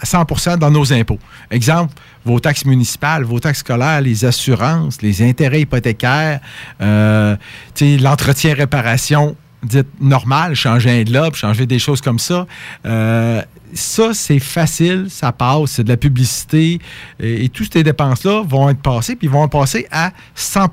à 0.00 0.04
100% 0.06 0.56
dans 0.56 0.70
nos 0.70 0.90
impôts. 0.90 1.18
Exemple, 1.50 1.92
vos 2.24 2.40
taxes 2.40 2.64
municipales, 2.64 3.24
vos 3.24 3.40
taxes 3.40 3.58
scolaires, 3.58 4.00
les 4.00 4.24
assurances, 4.24 5.02
les 5.02 5.20
intérêts 5.20 5.60
hypothécaires, 5.60 6.40
euh, 6.80 7.36
tu 7.74 7.98
sais, 7.98 8.02
l'entretien 8.02 8.54
réparation 8.54 9.36
dite 9.62 9.88
normale, 10.00 10.54
changer 10.54 11.02
un 11.02 11.02
globe, 11.02 11.34
changer 11.34 11.66
des 11.66 11.78
choses 11.78 12.00
comme 12.00 12.18
ça. 12.18 12.46
Euh, 12.86 13.42
ça, 13.74 14.14
c'est 14.14 14.38
facile, 14.38 15.08
ça 15.10 15.30
passe, 15.30 15.72
c'est 15.72 15.84
de 15.84 15.90
la 15.90 15.98
publicité 15.98 16.80
et, 17.22 17.50
toutes 17.50 17.70
ces 17.70 17.82
dépenses-là 17.82 18.44
vont 18.48 18.70
être 18.70 18.80
passées, 18.80 19.14
puis 19.14 19.28
vont 19.28 19.46
passées 19.48 19.86
à 19.90 20.12
100 20.34 20.68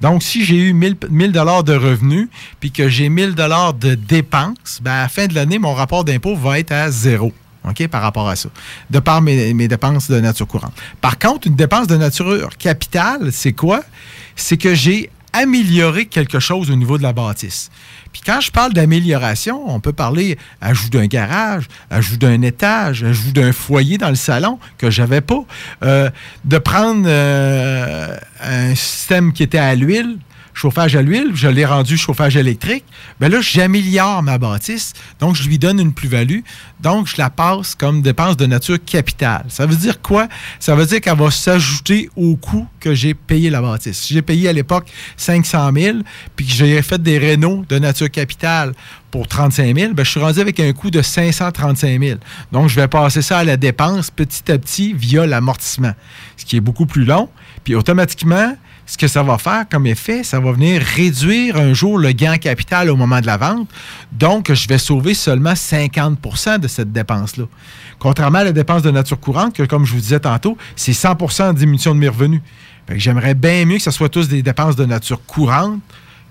donc, 0.00 0.22
si 0.22 0.44
j'ai 0.44 0.56
eu 0.56 0.72
1000 0.72 0.96
1000 1.10 1.32
dollars 1.32 1.64
de 1.64 1.74
revenus, 1.74 2.28
puis 2.60 2.70
que 2.70 2.88
j'ai 2.88 3.08
1000 3.08 3.34
dollars 3.34 3.74
de 3.74 3.94
dépenses, 3.94 4.80
ben, 4.82 4.92
à 4.92 5.02
la 5.02 5.08
fin 5.08 5.26
de 5.26 5.34
l'année, 5.34 5.58
mon 5.58 5.74
rapport 5.74 6.04
d'impôt 6.04 6.36
va 6.36 6.58
être 6.58 6.72
à 6.72 6.90
zéro. 6.90 7.32
OK, 7.68 7.86
par 7.88 8.02
rapport 8.02 8.28
à 8.28 8.36
ça, 8.36 8.48
de 8.88 8.98
par 8.98 9.20
mes, 9.20 9.52
mes 9.52 9.68
dépenses 9.68 10.08
de 10.08 10.20
nature 10.20 10.46
courante. 10.46 10.72
Par 11.00 11.18
contre, 11.18 11.48
une 11.48 11.56
dépense 11.56 11.86
de 11.86 11.96
nature 11.96 12.56
capitale, 12.56 13.32
c'est 13.32 13.52
quoi? 13.52 13.82
C'est 14.36 14.56
que 14.56 14.74
j'ai 14.74 15.10
amélioré 15.32 16.06
quelque 16.06 16.40
chose 16.40 16.70
au 16.70 16.76
niveau 16.76 16.98
de 16.98 17.02
la 17.02 17.12
bâtisse. 17.12 17.70
Puis 18.12 18.22
quand 18.24 18.40
je 18.40 18.50
parle 18.50 18.72
d'amélioration, 18.72 19.62
on 19.66 19.80
peut 19.80 19.92
parler 19.92 20.38
ajout 20.60 20.88
d'un 20.88 21.06
garage, 21.06 21.66
ajout 21.90 22.16
d'un 22.16 22.42
étage, 22.42 23.04
ajout 23.04 23.32
d'un 23.32 23.52
foyer 23.52 23.98
dans 23.98 24.08
le 24.08 24.14
salon 24.14 24.58
que 24.78 24.90
j'avais 24.90 25.20
pas, 25.20 25.44
euh, 25.82 26.10
de 26.44 26.58
prendre 26.58 27.04
euh, 27.06 28.16
un 28.40 28.74
système 28.74 29.32
qui 29.32 29.42
était 29.42 29.58
à 29.58 29.74
l'huile, 29.74 30.18
chauffage 30.58 30.96
à 30.96 31.02
l'huile, 31.02 31.30
je 31.34 31.46
l'ai 31.46 31.64
rendu 31.64 31.96
chauffage 31.96 32.36
électrique, 32.36 32.84
ben 33.20 33.30
là, 33.30 33.40
j'améliore 33.40 34.24
ma 34.24 34.38
bâtisse, 34.38 34.92
donc 35.20 35.36
je 35.36 35.48
lui 35.48 35.56
donne 35.56 35.78
une 35.78 35.92
plus-value, 35.92 36.40
donc 36.80 37.06
je 37.06 37.14
la 37.16 37.30
passe 37.30 37.76
comme 37.76 38.02
dépense 38.02 38.36
de 38.36 38.44
nature 38.46 38.78
capitale. 38.84 39.44
Ça 39.48 39.66
veut 39.66 39.76
dire 39.76 40.02
quoi? 40.02 40.26
Ça 40.58 40.74
veut 40.74 40.84
dire 40.84 41.00
qu'elle 41.00 41.16
va 41.16 41.30
s'ajouter 41.30 42.10
au 42.16 42.34
coût 42.34 42.66
que 42.80 42.92
j'ai 42.92 43.14
payé 43.14 43.50
la 43.50 43.62
bâtisse. 43.62 44.08
J'ai 44.08 44.20
payé 44.20 44.48
à 44.48 44.52
l'époque 44.52 44.88
500 45.16 45.70
000, 45.72 45.98
puis 46.34 46.44
que 46.44 46.52
j'ai 46.52 46.82
fait 46.82 47.00
des 47.00 47.18
rénaux 47.18 47.64
de 47.68 47.78
nature 47.78 48.10
capitale 48.10 48.72
pour 49.12 49.28
35 49.28 49.76
000, 49.76 49.94
ben, 49.94 50.04
je 50.04 50.10
suis 50.10 50.20
rendu 50.20 50.40
avec 50.40 50.58
un 50.60 50.72
coût 50.72 50.90
de 50.90 51.00
535 51.00 52.00
000. 52.00 52.18
Donc, 52.52 52.68
je 52.68 52.74
vais 52.74 52.88
passer 52.88 53.22
ça 53.22 53.38
à 53.38 53.44
la 53.44 53.56
dépense 53.56 54.10
petit 54.10 54.50
à 54.50 54.58
petit 54.58 54.92
via 54.92 55.24
l'amortissement, 55.24 55.92
ce 56.36 56.44
qui 56.44 56.56
est 56.56 56.60
beaucoup 56.60 56.84
plus 56.84 57.04
long. 57.04 57.28
Puis 57.64 57.74
automatiquement, 57.74 58.54
ce 58.88 58.96
que 58.96 59.06
ça 59.06 59.22
va 59.22 59.36
faire 59.36 59.66
comme 59.70 59.86
effet, 59.86 60.24
ça 60.24 60.40
va 60.40 60.50
venir 60.50 60.80
réduire 60.80 61.56
un 61.56 61.74
jour 61.74 61.98
le 61.98 62.12
gain 62.12 62.32
en 62.32 62.38
capital 62.38 62.88
au 62.88 62.96
moment 62.96 63.20
de 63.20 63.26
la 63.26 63.36
vente. 63.36 63.68
Donc, 64.12 64.50
je 64.50 64.66
vais 64.66 64.78
sauver 64.78 65.12
seulement 65.12 65.52
50% 65.52 66.58
de 66.58 66.66
cette 66.68 66.90
dépense-là. 66.90 67.44
Contrairement 67.98 68.38
à 68.38 68.44
la 68.44 68.52
dépense 68.52 68.80
de 68.80 68.90
nature 68.90 69.20
courante, 69.20 69.54
que 69.54 69.62
comme 69.64 69.84
je 69.84 69.92
vous 69.92 70.00
disais 70.00 70.20
tantôt, 70.20 70.56
c'est 70.74 70.92
100% 70.92 71.52
de 71.52 71.58
diminution 71.58 71.94
de 71.94 72.00
mes 72.00 72.08
revenus. 72.08 72.40
J'aimerais 72.94 73.34
bien 73.34 73.66
mieux 73.66 73.76
que 73.76 73.82
ce 73.82 73.90
soit 73.90 74.08
tous 74.08 74.26
des 74.26 74.42
dépenses 74.42 74.74
de 74.74 74.86
nature 74.86 75.20
courante 75.26 75.80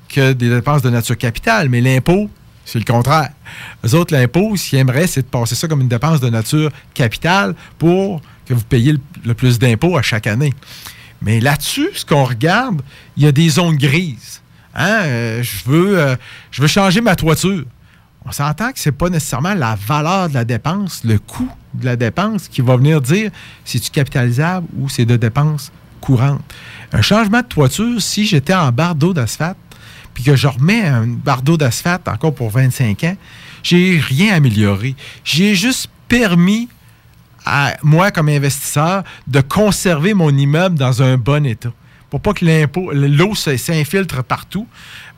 que 0.10 0.34
des 0.34 0.50
dépenses 0.50 0.82
de 0.82 0.90
nature 0.90 1.18
capitale. 1.18 1.70
Mais 1.70 1.80
l'impôt, 1.80 2.28
c'est 2.66 2.80
le 2.80 2.86
contraire. 2.86 3.30
Eux 3.86 3.94
autres, 3.94 4.16
l'impôt, 4.16 4.56
ce 4.56 4.70
qu'ils 4.70 4.80
aimeraient, 4.80 5.06
c'est 5.06 5.22
de 5.22 5.28
passer 5.28 5.54
ça 5.54 5.68
comme 5.68 5.82
une 5.82 5.88
dépense 5.88 6.22
de 6.22 6.30
nature 6.30 6.72
capitale 6.96 7.54
pour 7.78 8.20
que 8.48 8.56
vous 8.56 8.64
payiez 8.64 8.96
le 9.24 9.34
plus 9.36 9.60
d'impôts 9.60 9.96
à 9.96 10.02
chaque 10.02 10.26
année. 10.26 10.56
Mais 11.22 11.40
là-dessus, 11.40 11.90
ce 11.94 12.06
qu'on 12.06 12.24
regarde, 12.24 12.82
il 13.16 13.24
y 13.24 13.28
a 13.28 13.32
des 13.32 13.50
zones 13.50 13.76
grises. 13.76 14.42
Hein? 14.76 15.02
Euh, 15.04 15.44
je, 15.44 15.70
veux, 15.70 16.00
euh, 16.00 16.16
je 16.52 16.62
veux 16.62 16.68
changer 16.68 17.02
ma 17.02 17.16
toiture. 17.16 17.66
On 18.26 18.32
s'entend 18.32 18.72
que 18.72 18.80
ce 18.80 18.90
n'est 18.90 18.96
pas 18.96 19.10
nécessairement 19.10 19.54
la 19.54 19.76
valeur 19.76 20.30
de 20.30 20.34
la 20.34 20.44
dépense, 20.44 21.04
le 21.04 21.18
coût 21.18 21.50
de 21.74 21.86
la 21.86 21.96
dépense 21.96 22.48
qui 22.48 22.62
va 22.62 22.76
venir 22.76 23.02
dire 23.02 23.32
si 23.64 23.80
tu 23.80 23.90
capitalisable 23.90 24.68
ou 24.78 24.90
c'est 24.90 25.06
de 25.06 25.16
dépenses 25.16 25.72
courantes. 26.02 26.42
Un 26.92 27.02
changement 27.02 27.42
de 27.42 27.48
toiture, 27.48 28.02
si 28.02 28.26
j'étais 28.26 28.54
en 28.54 28.72
barre 28.72 28.96
d'eau 28.96 29.14
d'asphalte, 29.14 29.58
puis 30.14 30.24
que 30.24 30.36
je 30.36 30.48
remets 30.48 30.86
un 30.86 31.08
barre 31.08 31.42
d'eau 31.42 31.58
d'asphalte 31.58 32.08
encore 32.08 32.34
pour 32.34 32.50
25 32.50 33.04
ans, 33.06 33.18
j'ai 33.64 34.00
rien 34.00 34.34
amélioré. 34.36 34.96
J'ai 35.24 35.56
juste 35.56 35.90
permis 36.08 36.68
à 37.48 37.78
moi, 37.84 38.12
comme 38.12 38.30
investisseur, 38.30 39.04
de 39.28 39.42
conserver 39.42 40.14
mon 40.14 40.30
immeuble 40.30 40.78
dans 40.78 41.02
un 41.02 41.18
bon 41.18 41.46
état. 41.46 41.72
Pour 42.10 42.22
pas 42.22 42.34
que 42.34 42.46
l'impôt, 42.46 42.92
l'eau 42.94 43.36
s'infiltre 43.36 44.24
partout, 44.24 44.68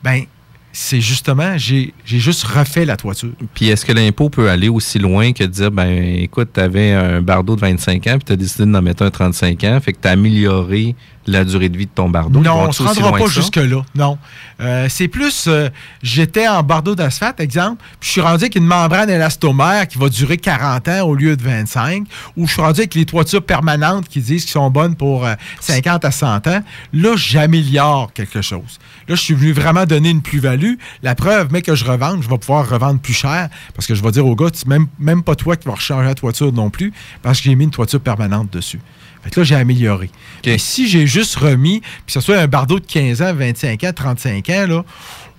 ben 0.02 0.24
c'est 0.72 1.00
justement, 1.00 1.58
j'ai 1.58 1.92
juste 2.06 2.44
refait 2.44 2.84
la 2.84 2.96
toiture. 2.96 3.32
Puis 3.54 3.68
est-ce 3.68 3.84
que 3.84 3.92
l'impôt 3.92 4.30
peut 4.30 4.48
aller 4.48 4.68
aussi 4.68 4.98
loin 5.00 5.32
que 5.32 5.42
de 5.42 5.48
dire, 5.48 5.70
ben 5.70 5.90
écoute, 5.90 6.50
tu 6.54 6.60
un 6.60 7.20
bardeau 7.20 7.56
de 7.56 7.60
25 7.60 8.06
ans, 8.06 8.12
puis 8.12 8.24
tu 8.26 8.32
as 8.32 8.36
décidé 8.36 8.70
d'en 8.70 8.80
mettre 8.80 9.02
un 9.02 9.06
de 9.06 9.10
35 9.10 9.64
ans, 9.64 9.80
fait 9.80 9.92
que 9.92 9.98
tu 10.00 10.08
as 10.08 10.12
amélioré 10.12 10.94
la 11.26 11.44
durée 11.44 11.68
de 11.68 11.76
vie 11.76 11.86
de 11.86 11.90
ton 11.90 12.08
bardeau? 12.08 12.40
Non, 12.40 12.64
on 12.64 12.66
ne 12.68 12.72
se 12.72 12.82
rendra 12.82 13.12
pas 13.12 13.26
jusque-là. 13.26 13.84
Non. 13.94 14.18
Euh, 14.60 14.86
c'est 14.88 15.08
plus, 15.08 15.46
euh, 15.46 15.68
j'étais 16.02 16.48
en 16.48 16.62
bardeau 16.62 16.94
d'asphalte, 16.94 17.40
exemple, 17.40 17.82
puis 17.98 18.08
je 18.08 18.12
suis 18.12 18.20
rendu 18.20 18.44
avec 18.44 18.56
une 18.56 18.66
membrane 18.66 19.10
élastomère 19.10 19.86
qui 19.88 19.98
va 19.98 20.08
durer 20.08 20.36
40 20.36 20.88
ans 20.88 21.02
au 21.02 21.14
lieu 21.14 21.36
de 21.36 21.42
25, 21.42 22.06
ou 22.36 22.46
je 22.46 22.52
suis 22.52 22.62
rendu 22.62 22.80
avec 22.80 22.94
les 22.94 23.06
toitures 23.06 23.44
permanentes 23.44 24.08
qui 24.08 24.20
disent 24.20 24.42
qu'ils 24.42 24.52
sont 24.52 24.70
bonnes 24.70 24.96
pour 24.96 25.26
euh, 25.26 25.34
50 25.60 26.04
à 26.04 26.10
100 26.10 26.46
ans. 26.46 26.62
Là, 26.92 27.16
j'améliore 27.16 28.12
quelque 28.12 28.42
chose. 28.42 28.78
Là, 29.08 29.14
je 29.14 29.20
suis 29.20 29.34
venu 29.34 29.52
vraiment 29.52 29.86
donner 29.86 30.10
une 30.10 30.22
plus-value. 30.22 30.74
La 31.02 31.14
preuve, 31.14 31.48
mais 31.50 31.62
que 31.62 31.74
je 31.74 31.84
revende, 31.84 32.22
je 32.22 32.28
vais 32.28 32.38
pouvoir 32.38 32.68
revendre 32.68 33.00
plus 33.00 33.14
cher 33.14 33.48
parce 33.74 33.86
que 33.86 33.94
je 33.94 34.02
vais 34.02 34.10
dire 34.10 34.26
au 34.26 34.36
gars, 34.36 34.50
c'est 34.52 34.66
même, 34.66 34.86
même 34.98 35.22
pas 35.22 35.34
toi 35.34 35.56
qui 35.56 35.66
vas 35.66 35.74
rechanger 35.74 36.06
la 36.06 36.14
toiture 36.14 36.52
non 36.52 36.70
plus 36.70 36.92
parce 37.22 37.38
que 37.38 37.44
j'ai 37.44 37.54
mis 37.54 37.64
une 37.64 37.70
toiture 37.70 38.00
permanente 38.00 38.52
dessus. 38.52 38.80
Fait 39.22 39.30
que 39.30 39.40
là, 39.40 39.44
j'ai 39.44 39.54
amélioré. 39.54 40.10
Mais 40.46 40.58
si 40.58 40.88
j'ai 40.88 41.06
juste 41.06 41.36
remis, 41.36 41.80
puis 41.80 42.06
que 42.06 42.12
ce 42.12 42.20
soit 42.20 42.38
un 42.38 42.46
bardeau 42.46 42.80
de 42.80 42.86
15 42.86 43.22
ans, 43.22 43.34
25 43.34 43.84
ans, 43.84 43.92
35 43.94 44.48
ans, 44.50 44.66
là, 44.66 44.84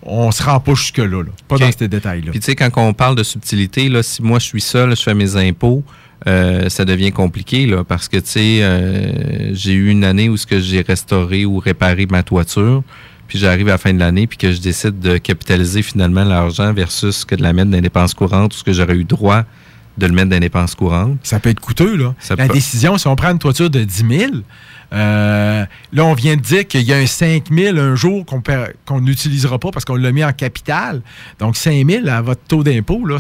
on 0.04 0.32
se 0.32 0.44
rend 0.44 0.60
pas 0.60 0.74
jusque-là. 0.74 1.06
là. 1.24 1.32
Pas 1.48 1.58
dans 1.58 1.72
ces 1.72 1.88
détails-là. 1.88 2.32
Puis 2.32 2.40
tu 2.40 2.46
sais, 2.46 2.56
quand 2.56 2.70
on 2.78 2.94
parle 2.94 3.16
de 3.16 3.24
subtilité, 3.24 3.90
là, 3.90 4.04
si 4.04 4.22
moi 4.22 4.40
je 4.40 4.46
suis 4.46 4.62
seul, 4.62 4.96
je 4.96 5.02
fais 5.02 5.14
mes 5.14 5.36
impôts, 5.36 5.84
euh, 6.28 6.70
ça 6.70 6.86
devient 6.86 7.12
compliqué 7.12 7.66
là, 7.66 7.84
parce 7.84 8.08
que 8.08 8.18
tu 8.18 8.30
sais, 8.30 8.60
euh, 8.62 9.54
j'ai 9.54 9.74
eu 9.74 9.90
une 9.90 10.04
année 10.04 10.30
où 10.30 10.38
ce 10.38 10.46
que 10.46 10.60
j'ai 10.60 10.82
restauré 10.82 11.46
ou 11.46 11.58
réparé 11.58 12.06
ma 12.06 12.24
toiture, 12.24 12.84
puis 13.28 13.40
j'arrive 13.40 13.70
à 13.70 13.72
la 13.72 13.78
fin 13.78 13.94
de 13.94 14.00
l'année, 14.00 14.28
puis 14.28 14.38
que 14.38 14.52
je 14.52 14.60
décide 14.60 15.00
de 15.00 15.18
capitaliser 15.18 15.82
finalement 15.82 16.24
l'argent 16.24 16.74
versus 16.74 17.26
que 17.26 17.36
de 17.36 17.42
la 17.42 17.54
mettre 17.54 17.72
dans 17.72 17.78
les 17.78 17.82
dépenses 17.82 18.14
courantes 18.14 18.54
ou 18.54 18.58
ce 18.58 18.64
que 18.64 18.74
j'aurais 18.74 18.96
eu 18.96 19.04
droit 19.04 19.46
de 20.02 20.08
le 20.08 20.14
mettre 20.14 20.30
dans 20.30 20.36
les 20.36 20.40
dépenses 20.42 20.76
courantes. 20.76 21.18
Ça 21.24 21.40
peut 21.40 21.50
être 21.50 21.60
coûteux, 21.60 21.96
là. 21.96 22.14
Ça 22.20 22.36
La 22.36 22.48
peut- 22.48 22.54
décision, 22.54 22.98
si 22.98 23.08
on 23.08 23.16
prend 23.16 23.30
une 23.32 23.40
toiture 23.40 23.70
de 23.70 23.84
10 23.84 24.06
000, 24.10 24.32
euh, 24.94 25.66
là, 25.94 26.06
on 26.06 26.14
vient 26.14 26.36
de 26.36 26.42
dire 26.42 26.68
qu'il 26.68 26.82
y 26.82 26.94
a 26.94 26.98
un 26.98 27.06
5 27.06 27.46
000 27.52 27.78
un 27.78 27.96
jour 27.96 28.26
qu'on 28.26 28.42
qu'on 28.86 29.02
n'utilisera 29.02 29.60
pas 29.60 29.72
parce 29.72 29.86
qu'on 29.86 29.96
l'a 29.96 30.12
mis 30.12 30.24
en 30.24 30.34
capital. 30.34 31.02
Donc, 31.40 31.56
5 31.56 31.88
000 31.88 32.08
à 32.08 32.22
votre 32.22 32.42
taux 32.42 32.64
d'impôt, 32.64 33.06
là, 33.06 33.18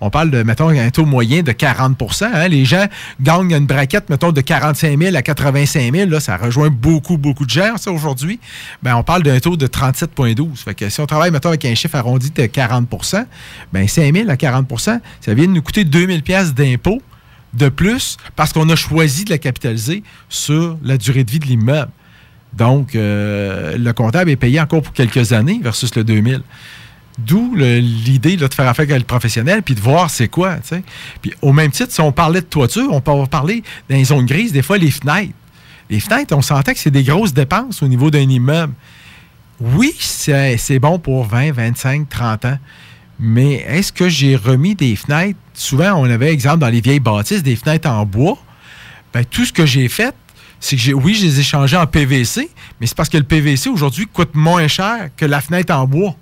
on 0.00 0.10
parle 0.10 0.30
de, 0.30 0.42
mettons, 0.42 0.68
un 0.68 0.90
taux 0.90 1.06
moyen 1.06 1.42
de 1.42 1.52
40% 1.52 2.24
hein. 2.32 2.48
Les 2.48 2.64
gens 2.64 2.86
gagnent 3.20 3.52
une 3.52 3.66
braquette, 3.66 4.10
mettons, 4.10 4.32
de 4.32 4.40
45 4.40 4.98
000 4.98 5.16
à 5.16 5.22
85 5.22 5.94
000. 5.94 6.10
Là, 6.10 6.20
ça 6.20 6.36
rejoint 6.36 6.70
beaucoup, 6.70 7.18
beaucoup 7.18 7.44
de 7.44 7.50
gens, 7.50 7.76
ça, 7.76 7.90
aujourd'hui. 7.90 8.38
Ben, 8.82 8.96
on 8.96 9.02
parle 9.02 9.22
d'un 9.22 9.40
taux 9.40 9.56
de 9.56 9.66
37,12. 9.66 10.56
Fait 10.64 10.74
que 10.74 10.88
si 10.88 11.00
on 11.00 11.06
travaille, 11.06 11.30
mettons, 11.30 11.48
avec 11.48 11.64
un 11.64 11.74
chiffre 11.74 11.96
arrondi 11.96 12.30
de 12.30 12.42
40% 12.44 13.24
ben 13.72 13.88
5 13.88 14.14
000 14.14 14.30
à 14.30 14.34
40% 14.34 15.00
ça 15.20 15.34
vient 15.34 15.46
de 15.46 15.52
nous 15.52 15.62
coûter 15.62 15.84
2 15.84 16.06
000 16.06 16.20
pièces 16.20 16.54
d'impôt 16.54 17.00
de 17.58 17.68
plus 17.68 18.16
parce 18.36 18.52
qu'on 18.52 18.68
a 18.70 18.76
choisi 18.76 19.24
de 19.24 19.30
la 19.30 19.38
capitaliser 19.38 20.02
sur 20.28 20.78
la 20.82 20.96
durée 20.96 21.24
de 21.24 21.30
vie 21.30 21.38
de 21.38 21.46
l'immeuble. 21.46 21.90
Donc, 22.54 22.94
euh, 22.94 23.76
le 23.76 23.92
comptable 23.92 24.30
est 24.30 24.36
payé 24.36 24.60
encore 24.60 24.82
pour 24.82 24.92
quelques 24.92 25.32
années 25.32 25.60
versus 25.62 25.94
le 25.94 26.04
2000. 26.04 26.42
D'où 27.18 27.56
l'idée 27.56 28.36
de 28.36 28.48
faire 28.54 28.68
affaire 28.68 28.84
avec 28.84 28.96
le 28.96 29.04
professionnel 29.04 29.62
puis 29.62 29.74
de 29.74 29.80
voir 29.80 30.08
c'est 30.08 30.28
quoi. 30.28 30.56
Puis 31.20 31.34
au 31.42 31.52
même 31.52 31.72
titre, 31.72 31.92
si 31.92 32.00
on 32.00 32.12
parlait 32.12 32.40
de 32.40 32.46
toiture, 32.46 32.88
on 32.92 33.00
peut 33.00 33.12
parler 33.28 33.64
dans 33.90 33.96
les 33.96 34.04
zones 34.04 34.24
grises, 34.24 34.52
des 34.52 34.62
fois 34.62 34.78
les 34.78 34.90
fenêtres. 34.90 35.34
Les 35.90 36.00
fenêtres, 36.00 36.36
on 36.36 36.42
sentait 36.42 36.74
que 36.74 36.80
c'est 36.80 36.92
des 36.92 37.02
grosses 37.02 37.34
dépenses 37.34 37.82
au 37.82 37.88
niveau 37.88 38.10
d'un 38.10 38.28
immeuble. 38.28 38.72
Oui, 39.60 39.92
c'est 39.98 40.78
bon 40.78 41.00
pour 41.00 41.24
20, 41.24 41.52
25, 41.52 42.08
30 42.08 42.44
ans. 42.44 42.58
Mais 43.20 43.54
est-ce 43.66 43.92
que 43.92 44.08
j'ai 44.08 44.36
remis 44.36 44.74
des 44.74 44.94
fenêtres? 44.96 45.38
Souvent, 45.54 45.94
on 45.94 46.04
avait, 46.04 46.32
exemple, 46.32 46.58
dans 46.58 46.68
les 46.68 46.80
vieilles 46.80 47.00
bâtisses, 47.00 47.42
des 47.42 47.56
fenêtres 47.56 47.88
en 47.88 48.06
bois. 48.06 48.38
Ben, 49.12 49.24
tout 49.24 49.44
ce 49.44 49.52
que 49.52 49.66
j'ai 49.66 49.88
fait, 49.88 50.14
c'est 50.60 50.76
que 50.76 50.82
j'ai, 50.82 50.94
oui, 50.94 51.14
je 51.14 51.24
les 51.24 51.40
ai 51.40 51.42
changés 51.42 51.76
en 51.76 51.86
PVC, 51.86 52.48
mais 52.80 52.86
c'est 52.86 52.96
parce 52.96 53.08
que 53.08 53.16
le 53.16 53.24
PVC 53.24 53.68
aujourd'hui 53.68 54.06
coûte 54.06 54.34
moins 54.34 54.68
cher 54.68 55.10
que 55.16 55.24
la 55.24 55.40
fenêtre 55.40 55.74
en 55.74 55.86
bois. 55.86 56.14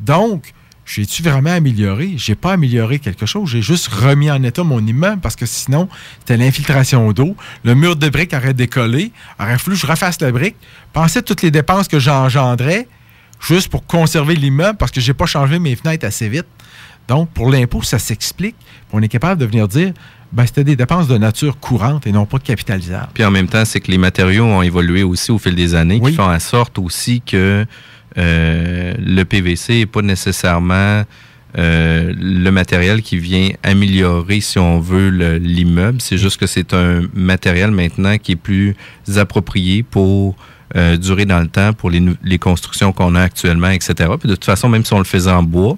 Donc, 0.00 0.52
j'ai-tu 0.84 1.22
vraiment 1.22 1.50
amélioré? 1.50 2.14
J'ai 2.16 2.36
pas 2.36 2.52
amélioré 2.52 3.00
quelque 3.00 3.26
chose. 3.26 3.50
J'ai 3.50 3.62
juste 3.62 3.88
remis 3.88 4.30
en 4.30 4.42
état 4.44 4.62
mon 4.62 4.84
immeuble 4.84 5.20
parce 5.20 5.34
que 5.34 5.44
sinon, 5.44 5.88
c'était 6.20 6.36
l'infiltration 6.36 7.10
d'eau. 7.12 7.36
Le 7.64 7.74
mur 7.74 7.96
de 7.96 8.08
briques 8.08 8.34
aurait 8.34 8.54
décollé. 8.54 9.10
Aurait 9.40 9.58
fallu 9.58 9.76
que 9.76 9.82
je 9.82 9.86
refasse 9.86 10.20
la 10.20 10.30
brique. 10.30 10.54
Pensez 10.92 11.18
à 11.18 11.22
toutes 11.22 11.42
les 11.42 11.50
dépenses 11.50 11.88
que 11.88 11.98
j'engendrais 11.98 12.86
juste 13.40 13.68
pour 13.68 13.86
conserver 13.86 14.34
l'immeuble 14.34 14.76
parce 14.78 14.90
que 14.90 15.00
j'ai 15.00 15.14
pas 15.14 15.26
changé 15.26 15.58
mes 15.58 15.76
fenêtres 15.76 16.06
assez 16.06 16.28
vite. 16.28 16.46
Donc, 17.08 17.30
pour 17.30 17.50
l'impôt, 17.50 17.82
ça 17.82 17.98
s'explique. 17.98 18.56
On 18.92 19.00
est 19.00 19.08
capable 19.08 19.40
de 19.40 19.46
venir 19.46 19.68
dire, 19.68 19.92
ben, 20.32 20.44
c'était 20.44 20.64
des 20.64 20.74
dépenses 20.74 21.06
de 21.06 21.16
nature 21.16 21.58
courante 21.60 22.06
et 22.06 22.12
non 22.12 22.26
pas 22.26 22.38
capitalisables. 22.40 23.08
Puis 23.14 23.24
en 23.24 23.30
même 23.30 23.46
temps, 23.46 23.64
c'est 23.64 23.80
que 23.80 23.90
les 23.92 23.98
matériaux 23.98 24.44
ont 24.44 24.62
évolué 24.62 25.04
aussi 25.04 25.30
au 25.30 25.38
fil 25.38 25.54
des 25.54 25.74
années, 25.76 26.00
qui 26.00 26.16
font 26.16 26.24
en 26.30 26.40
sorte 26.40 26.78
aussi 26.80 27.20
que 27.20 27.64
euh, 28.18 28.94
le 28.98 29.22
PVC 29.24 29.74
n'est 29.80 29.86
pas 29.86 30.02
nécessairement 30.02 31.04
euh, 31.58 32.12
le 32.18 32.50
matériel 32.50 33.02
qui 33.02 33.18
vient 33.18 33.50
améliorer, 33.62 34.40
si 34.40 34.58
on 34.58 34.80
veut, 34.80 35.10
le- 35.10 35.38
l'immeuble. 35.38 36.00
C'est 36.00 36.18
juste 36.18 36.38
que 36.40 36.46
c'est 36.46 36.74
un 36.74 37.02
matériel 37.14 37.70
maintenant 37.70 38.18
qui 38.18 38.32
est 38.32 38.36
plus 38.36 38.74
approprié 39.16 39.82
pour 39.84 40.34
euh, 40.76 40.96
durer 40.96 41.24
dans 41.24 41.40
le 41.40 41.48
temps, 41.48 41.72
pour 41.72 41.90
les, 41.90 42.38
constructions 42.38 42.92
qu'on 42.92 43.14
a 43.14 43.22
actuellement, 43.22 43.70
etc. 43.70 43.94
Puis 44.18 44.28
de 44.28 44.34
toute 44.34 44.44
façon, 44.44 44.68
même 44.68 44.84
si 44.84 44.92
on 44.92 44.98
le 44.98 45.04
faisait 45.04 45.30
en 45.30 45.42
bois, 45.42 45.76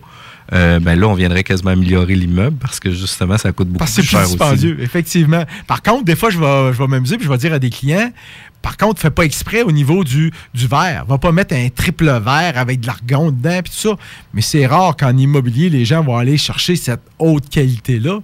euh, 0.55 0.81
ben 0.81 0.99
là, 0.99 1.07
on 1.07 1.15
viendrait 1.15 1.45
quasiment 1.45 1.71
améliorer 1.71 2.15
l'immeuble 2.15 2.57
parce 2.59 2.81
que 2.81 2.91
justement, 2.91 3.37
ça 3.37 3.53
coûte 3.53 3.69
beaucoup 3.69 3.79
Parce 3.79 3.97
que 3.97 4.01
plus 4.01 4.09
c'est 4.09 4.17
plus 4.17 4.39
cher 4.39 4.53
aussi. 4.53 4.75
effectivement. 4.81 5.45
Par 5.67 5.83
contre, 5.83 6.05
des 6.05 6.17
fois, 6.17 6.31
je 6.31 6.39
vais, 6.39 6.73
je 6.73 6.79
vais 6.79 6.87
m'amuser 6.87 7.17
puis 7.17 7.27
je 7.27 7.31
vais 7.31 7.39
dire 7.39 7.53
à 7.53 7.59
des 7.59 7.71
clients, 7.71 8.11
par 8.63 8.77
contre, 8.77 9.01
fais 9.01 9.11
pas 9.11 9.25
exprès 9.25 9.63
au 9.63 9.71
niveau 9.73 10.05
du, 10.05 10.33
du 10.53 10.67
verre. 10.67 11.05
Va 11.07 11.19
pas 11.19 11.33
mettre 11.33 11.55
un 11.55 11.69
triple 11.69 12.07
verre 12.21 12.57
avec 12.57 12.81
de 12.81 12.87
l'argon 12.87 13.31
dedans 13.31 13.61
puis 13.63 13.73
tout 13.73 13.89
ça. 13.91 13.97
Mais 14.35 14.43
c'est 14.43 14.67
rare 14.67 14.97
qu'en 14.97 15.17
immobilier, 15.17 15.71
les 15.71 15.85
gens 15.85 16.03
vont 16.03 16.17
aller 16.17 16.37
chercher 16.37 16.77
cette 16.77 17.01
haute 17.19 17.49
qualité-là. 17.49 18.19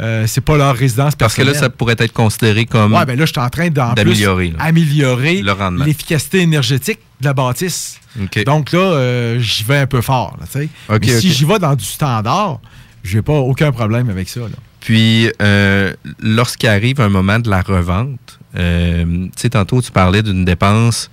Euh, 0.00 0.26
c'est 0.26 0.40
pas 0.40 0.56
leur 0.56 0.74
résidence 0.74 1.14
Parce 1.14 1.34
que 1.34 1.42
là, 1.42 1.54
ça 1.54 1.70
pourrait 1.70 1.96
être 1.98 2.12
considéré 2.12 2.66
comme 2.66 2.94
Ouais, 2.94 3.04
ben 3.06 3.18
là, 3.18 3.24
je 3.24 3.32
suis 3.32 3.40
en 3.40 3.48
train 3.48 3.68
d'améliorer, 3.68 4.52
améliorer 4.58 5.42
l'efficacité 5.84 6.40
énergétique 6.40 6.98
de 7.20 7.26
la 7.26 7.32
bâtisse. 7.32 8.00
Donc 8.44 8.72
là, 8.72 8.78
euh, 8.78 9.38
j'y 9.40 9.62
vais 9.64 9.78
un 9.78 9.86
peu 9.86 10.00
fort. 10.00 10.36
là, 10.40 10.60
Mais 11.00 11.20
si 11.20 11.32
j'y 11.32 11.44
vais 11.44 11.58
dans 11.58 11.74
du 11.74 11.84
standard, 11.84 12.60
j'ai 13.04 13.22
pas 13.22 13.34
aucun 13.34 13.70
problème 13.72 14.10
avec 14.10 14.28
ça. 14.28 14.40
là. 14.40 14.56
Puis, 14.80 15.28
euh, 15.42 15.92
lorsqu'il 16.20 16.68
arrive 16.68 17.00
un 17.00 17.08
moment 17.08 17.40
de 17.40 17.50
la 17.50 17.60
revente, 17.60 18.38
euh, 18.56 19.04
tu 19.04 19.30
sais, 19.36 19.50
tantôt, 19.50 19.80
tu 19.82 19.90
parlais 19.90 20.22
d'une 20.22 20.44
dépense 20.44 21.10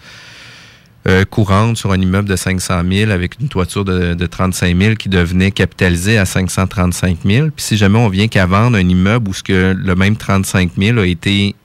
euh, 1.05 1.25
courante 1.25 1.75
sur 1.77 1.91
un 1.91 1.99
immeuble 1.99 2.29
de 2.29 2.35
500 2.35 2.81
000 2.89 3.11
avec 3.11 3.39
une 3.41 3.49
toiture 3.49 3.83
de, 3.83 4.13
de 4.13 4.25
35 4.25 4.77
000 4.77 4.95
qui 4.95 5.09
devenait 5.09 5.51
capitalisée 5.51 6.17
à 6.17 6.25
535 6.25 7.17
000. 7.25 7.49
Puis, 7.49 7.65
si 7.65 7.77
jamais 7.77 7.99
on 7.99 8.09
vient 8.09 8.27
qu'à 8.27 8.45
vendre 8.45 8.77
un 8.77 8.87
immeuble 8.87 9.29
où 9.29 9.33
ce 9.33 9.43
que 9.43 9.75
le 9.77 9.95
même 9.95 10.15
35 10.15 10.71
000 10.77 10.99
a 10.99 11.05
été 11.05 11.55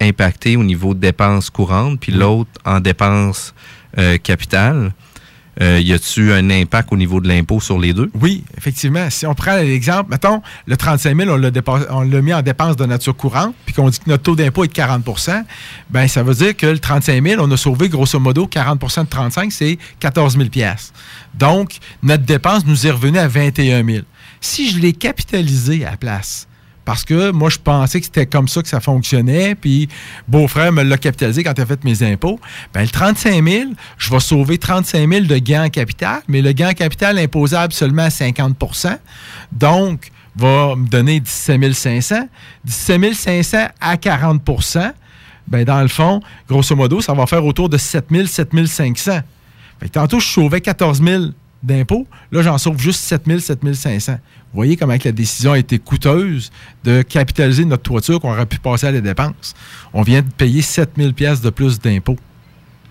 impacté 0.00 0.56
au 0.56 0.64
niveau 0.64 0.94
de 0.94 1.00
dépenses 1.00 1.50
courantes, 1.50 2.00
puis 2.00 2.12
l'autre 2.12 2.50
en 2.64 2.80
dépenses 2.80 3.54
euh, 3.98 4.18
capitales, 4.18 4.92
euh, 5.62 5.80
y 5.80 5.92
a-tu 5.92 6.32
un 6.32 6.50
impact 6.50 6.92
au 6.92 6.96
niveau 6.96 7.20
de 7.20 7.28
l'impôt 7.28 7.60
sur 7.60 7.78
les 7.78 7.92
deux? 7.92 8.10
Oui, 8.20 8.44
effectivement. 8.56 9.08
Si 9.10 9.26
on 9.26 9.34
prend 9.34 9.56
l'exemple, 9.56 10.10
mettons, 10.10 10.42
le 10.66 10.76
35 10.76 11.16
000, 11.16 11.30
on 11.90 12.02
l'a 12.02 12.22
mis 12.22 12.34
en 12.34 12.42
dépense 12.42 12.76
de 12.76 12.84
nature 12.84 13.16
courante, 13.16 13.54
puis 13.64 13.74
qu'on 13.74 13.88
dit 13.88 13.98
que 13.98 14.10
notre 14.10 14.22
taux 14.22 14.36
d'impôt 14.36 14.64
est 14.64 14.68
de 14.68 14.72
40% 14.72 15.44
ben 15.90 16.08
ça 16.08 16.22
veut 16.22 16.34
dire 16.34 16.56
que 16.56 16.66
le 16.66 16.78
35 16.78 17.22
000, 17.22 17.42
on 17.42 17.50
a 17.50 17.56
sauvé 17.56 17.88
grosso 17.88 18.18
modo 18.18 18.46
40% 18.46 19.04
de 19.04 19.08
35, 19.08 19.52
c'est 19.52 19.78
14 20.00 20.36
000 20.36 20.48
Donc, 21.34 21.78
notre 22.02 22.24
dépense 22.24 22.66
nous 22.66 22.86
est 22.86 22.90
revenue 22.90 23.18
à 23.18 23.28
21 23.28 23.84
000 23.84 24.04
Si 24.40 24.70
je 24.70 24.78
l'ai 24.78 24.92
capitalisé 24.92 25.84
à 25.84 25.92
la 25.92 25.96
place, 25.96 26.48
parce 26.86 27.04
que 27.04 27.32
moi, 27.32 27.50
je 27.50 27.58
pensais 27.58 28.00
que 28.00 28.06
c'était 28.06 28.24
comme 28.24 28.48
ça 28.48 28.62
que 28.62 28.68
ça 28.68 28.80
fonctionnait, 28.80 29.54
puis 29.54 29.88
beau-frère 30.26 30.72
me 30.72 30.82
l'a 30.82 30.96
capitalisé 30.96 31.44
quand 31.44 31.52
il 31.54 31.60
a 31.60 31.66
fait 31.66 31.84
mes 31.84 32.02
impôts. 32.02 32.40
Ben, 32.72 32.80
le 32.80 32.88
35 32.88 33.44
000, 33.44 33.70
je 33.98 34.10
vais 34.10 34.20
sauver 34.20 34.56
35 34.56 35.06
000 35.06 35.26
de 35.26 35.36
gain 35.36 35.64
en 35.64 35.68
capital, 35.68 36.22
mais 36.28 36.40
le 36.40 36.52
gain 36.52 36.70
en 36.70 36.74
capital 36.74 37.18
imposable 37.18 37.74
seulement 37.74 38.04
à 38.04 38.08
50% 38.08 38.96
donc 39.52 40.10
va 40.36 40.76
me 40.76 40.86
donner 40.86 41.20
17 41.20 41.72
500. 41.72 42.28
17 42.64 43.14
500 43.14 43.58
à 43.80 43.96
40% 43.96 44.92
ben, 45.48 45.64
dans 45.64 45.80
le 45.80 45.88
fond, 45.88 46.20
grosso 46.48 46.74
modo, 46.74 47.00
ça 47.00 47.14
va 47.14 47.26
faire 47.26 47.44
autour 47.44 47.68
de 47.68 47.78
7 47.78 48.06
000, 48.10 48.26
7 48.26 48.66
500. 48.66 49.20
Fait 49.78 49.86
que 49.88 49.92
tantôt, 49.92 50.18
je 50.18 50.26
sauvais 50.26 50.60
14 50.60 51.02
000 51.02 51.24
d'impôts. 51.66 52.06
Là, 52.32 52.42
j'en 52.42 52.58
sauve 52.58 52.78
juste 52.78 53.00
7 53.00 53.22
000, 53.26 53.38
7 53.40 53.74
500. 53.74 54.12
Vous 54.12 54.18
voyez 54.54 54.76
comment 54.76 54.96
que 54.96 55.04
la 55.04 55.12
décision 55.12 55.52
a 55.52 55.58
été 55.58 55.78
coûteuse 55.78 56.50
de 56.84 57.02
capitaliser 57.02 57.64
notre 57.64 57.82
toiture 57.82 58.20
qu'on 58.20 58.30
aurait 58.30 58.46
pu 58.46 58.58
passer 58.58 58.86
à 58.86 58.92
la 58.92 59.00
dépense. 59.00 59.54
On 59.92 60.02
vient 60.02 60.22
de 60.22 60.30
payer 60.30 60.62
7 60.62 60.92
000 60.96 61.10
de 61.10 61.50
plus 61.50 61.80
d'impôts. 61.80 62.16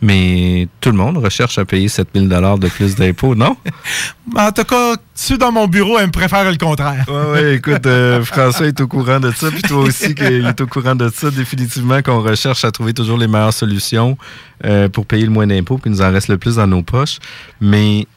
Mais 0.02 0.68
tout 0.82 0.92
le 0.92 0.98
monde 0.98 1.18
recherche 1.18 1.58
à 1.58 1.66
payer 1.66 1.88
7000 1.88 2.28
dollars 2.30 2.60
de 2.60 2.68
plus 2.68 2.96
d'impôts, 2.96 3.34
non? 3.34 3.58
En 4.36 4.52
tout 4.52 4.64
cas, 4.64 4.96
ceux 5.14 5.38
dans 5.38 5.52
mon 5.52 5.68
bureau, 5.68 6.00
ils 6.00 6.08
me 6.08 6.12
préfèrent 6.12 6.50
le 6.50 6.58
contraire. 6.58 7.06
Oui, 7.08 7.32
ouais, 7.32 7.56
écoute, 7.56 7.86
euh, 7.86 8.24
François 8.24 8.68
est 8.68 8.82
au 8.82 8.88
courant 8.88 9.20
de 9.20 9.32
ça, 9.32 9.50
puis 9.50 9.62
toi 9.62 9.84
aussi, 9.84 10.14
qu'il 10.16 10.46
est 10.46 10.62
au 10.62 10.68
courant 10.68 10.96
de 10.96 11.10
ça. 11.10 11.32
Définitivement 11.32 12.02
qu'on 12.02 12.22
recherche 12.22 12.66
à 12.66 12.72
trouver 12.72 12.94
toujours 12.94 13.18
les 13.18 13.28
meilleures 13.28 13.54
solutions 13.54 14.18
euh, 14.66 14.90
pour 14.90 15.06
payer 15.06 15.26
le 15.26 15.32
moins 15.32 15.48
d'impôts, 15.48 15.78
puis 15.78 15.90
il 15.90 15.94
nous 15.94 16.02
en 16.02 16.12
reste 16.12 16.28
le 16.28 16.38
plus 16.38 16.56
dans 16.56 16.68
nos 16.68 16.82
poches. 16.82 17.20
Mais 17.62 18.08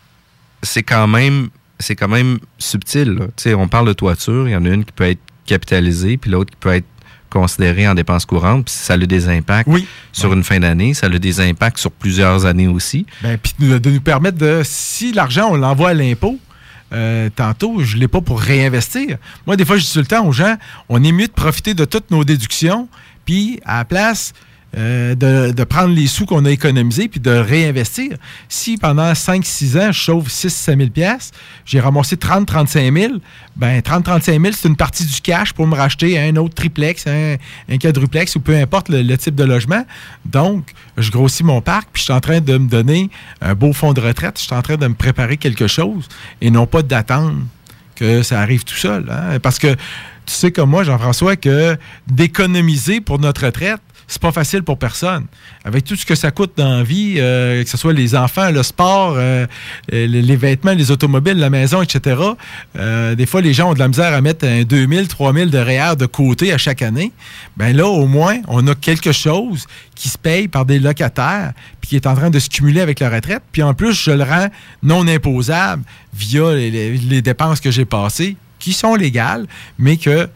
c'est 0.62 0.82
quand 0.82 1.06
même 1.06 1.48
c'est 1.80 1.94
quand 1.94 2.08
même 2.08 2.38
subtil. 2.58 3.18
on 3.46 3.68
parle 3.68 3.86
de 3.86 3.92
toiture, 3.92 4.48
il 4.48 4.52
y 4.52 4.56
en 4.56 4.64
a 4.64 4.68
une 4.68 4.84
qui 4.84 4.92
peut 4.92 5.04
être 5.04 5.20
capitalisée, 5.46 6.16
puis 6.16 6.30
l'autre 6.30 6.50
qui 6.50 6.56
peut 6.56 6.74
être 6.74 6.86
considérée 7.30 7.86
en 7.86 7.94
dépenses 7.94 8.24
courantes, 8.24 8.64
puis 8.64 8.74
ça 8.74 8.94
a 8.94 8.98
des 8.98 9.28
impacts 9.28 9.68
sur 10.12 10.32
une 10.32 10.42
fin 10.42 10.58
d'année, 10.58 10.94
ça 10.94 11.06
a 11.06 11.10
des 11.10 11.40
impacts 11.40 11.78
sur 11.78 11.92
plusieurs 11.92 12.46
années 12.46 12.68
aussi. 12.68 13.06
Ben, 13.22 13.38
puis 13.38 13.52
de, 13.58 13.78
de 13.78 13.90
nous 13.90 14.00
permettre 14.00 14.38
de, 14.38 14.62
si 14.64 15.12
l'argent, 15.12 15.50
on 15.50 15.56
l'envoie 15.56 15.90
à 15.90 15.94
l'impôt, 15.94 16.38
euh, 16.92 17.28
tantôt, 17.34 17.80
je 17.80 17.96
ne 17.96 18.00
l'ai 18.00 18.08
pas 18.08 18.22
pour 18.22 18.40
réinvestir. 18.40 19.18
Moi, 19.46 19.56
des 19.56 19.64
fois, 19.64 19.76
je 19.76 19.84
dis 19.84 19.92
tout 19.92 19.98
le 19.98 20.06
temps 20.06 20.26
aux 20.26 20.32
gens, 20.32 20.56
on 20.88 21.02
est 21.04 21.12
mieux 21.12 21.26
de 21.26 21.32
profiter 21.32 21.74
de 21.74 21.84
toutes 21.84 22.10
nos 22.10 22.24
déductions, 22.24 22.88
puis 23.24 23.60
à 23.64 23.78
la 23.78 23.84
place 23.84 24.32
euh, 24.76 25.14
de, 25.14 25.64
prendre 25.64 25.94
les 25.94 26.06
sous 26.06 26.26
qu'on 26.26 26.44
a 26.44 26.50
économisés, 26.50 27.08
puis 27.08 27.20
de 27.20 27.30
réinvestir. 27.30 28.18
Si 28.50 28.76
pendant 28.76 29.12
5-6 29.12 29.78
ans, 29.78 29.92
je 29.92 30.00
sauve 30.00 30.28
6-7 30.28 30.92
000 30.94 31.18
j'ai 31.64 31.80
ramassé 31.80 32.16
30-35 32.16 32.94
000, 32.94 33.14
ben 33.56 33.80
30-35 33.80 34.24
000, 34.24 34.44
c'est 34.52 34.68
une 34.68 34.76
partie 34.76 35.06
du 35.06 35.20
cash 35.22 35.54
pour 35.54 35.66
me 35.66 35.74
racheter 35.74 36.18
un 36.18 36.36
autre 36.36 36.54
triplex, 36.54 37.06
un, 37.06 37.78
quadruplex 37.78 38.36
ou 38.36 38.40
peu 38.40 38.56
importe 38.56 38.90
le, 38.90 39.00
le 39.02 39.16
type 39.16 39.34
de 39.34 39.44
logement. 39.44 39.86
Donc, 40.26 40.72
je 40.98 41.10
grossis 41.10 41.44
mon 41.44 41.62
parc, 41.62 41.88
puis 41.92 42.00
je 42.00 42.04
suis 42.04 42.12
en 42.12 42.20
train 42.20 42.40
de 42.40 42.58
me 42.58 42.68
donner 42.68 43.08
un 43.40 43.54
beau 43.54 43.72
fonds 43.72 43.94
de 43.94 44.00
retraite, 44.02 44.38
je 44.38 44.44
suis 44.44 44.54
en 44.54 44.62
train 44.62 44.76
de 44.76 44.86
me 44.86 44.94
préparer 44.94 45.38
quelque 45.38 45.66
chose 45.66 46.08
et 46.42 46.50
non 46.50 46.66
pas 46.66 46.82
d'attendre 46.82 47.38
que 47.96 48.22
ça 48.22 48.40
arrive 48.40 48.64
tout 48.64 48.76
seul. 48.76 49.06
hein. 49.10 49.38
Parce 49.40 49.58
que 49.58 49.74
tu 50.28 50.34
sais 50.34 50.52
comme 50.52 50.70
moi, 50.70 50.84
Jean-François, 50.84 51.36
que 51.36 51.76
d'économiser 52.06 53.00
pour 53.00 53.18
notre 53.18 53.46
retraite, 53.46 53.80
c'est 54.08 54.22
pas 54.22 54.32
facile 54.32 54.62
pour 54.62 54.78
personne. 54.78 55.26
Avec 55.64 55.84
tout 55.84 55.94
ce 55.94 56.06
que 56.06 56.14
ça 56.14 56.30
coûte 56.30 56.52
dans 56.56 56.78
la 56.78 56.82
vie, 56.82 57.16
euh, 57.18 57.62
que 57.62 57.68
ce 57.68 57.76
soit 57.76 57.92
les 57.92 58.16
enfants, 58.16 58.50
le 58.50 58.62
sport, 58.62 59.14
euh, 59.18 59.46
euh, 59.92 60.06
les, 60.06 60.36
vêtements, 60.36 60.72
les 60.72 60.90
automobiles, 60.90 61.36
la 61.36 61.50
maison, 61.50 61.82
etc., 61.82 62.16
des 62.74 63.26
fois, 63.26 63.42
les 63.42 63.52
gens 63.52 63.70
ont 63.70 63.74
de 63.74 63.78
la 63.78 63.88
misère 63.88 64.14
à 64.14 64.20
mettre 64.20 64.46
un 64.46 64.62
2000, 64.62 65.08
3000 65.08 65.50
de 65.50 65.58
REER 65.58 65.96
de 65.96 66.06
côté 66.06 66.52
à 66.52 66.58
chaque 66.58 66.80
année. 66.80 67.12
Ben 67.56 67.76
là, 67.76 67.86
au 67.86 68.06
moins, 68.06 68.38
on 68.48 68.66
a 68.66 68.74
quelque 68.74 69.12
chose 69.12 69.66
qui 69.94 70.08
se 70.08 70.16
paye 70.16 70.48
par 70.48 70.64
des 70.64 70.78
locataires 70.78 71.52
puis 71.80 71.90
qui 71.90 71.96
est 71.96 72.06
en 72.06 72.14
train 72.14 72.30
de 72.30 72.38
se 72.38 72.48
cumuler 72.48 72.80
avec 72.80 73.00
la 73.00 73.10
retraite. 73.10 73.42
Puis 73.52 73.62
en 73.62 73.74
plus, 73.74 73.92
je 73.92 74.12
le 74.12 74.22
rends 74.22 74.48
non 74.82 75.06
imposable 75.06 75.82
via 76.14 76.54
les 76.54 77.22
dépenses 77.22 77.60
que 77.60 77.70
j'ai 77.70 77.84
passées, 77.84 78.36
qui 78.58 78.72
sont 78.72 78.94
légales, 78.94 79.46
mais 79.78 79.96
que 79.96 80.28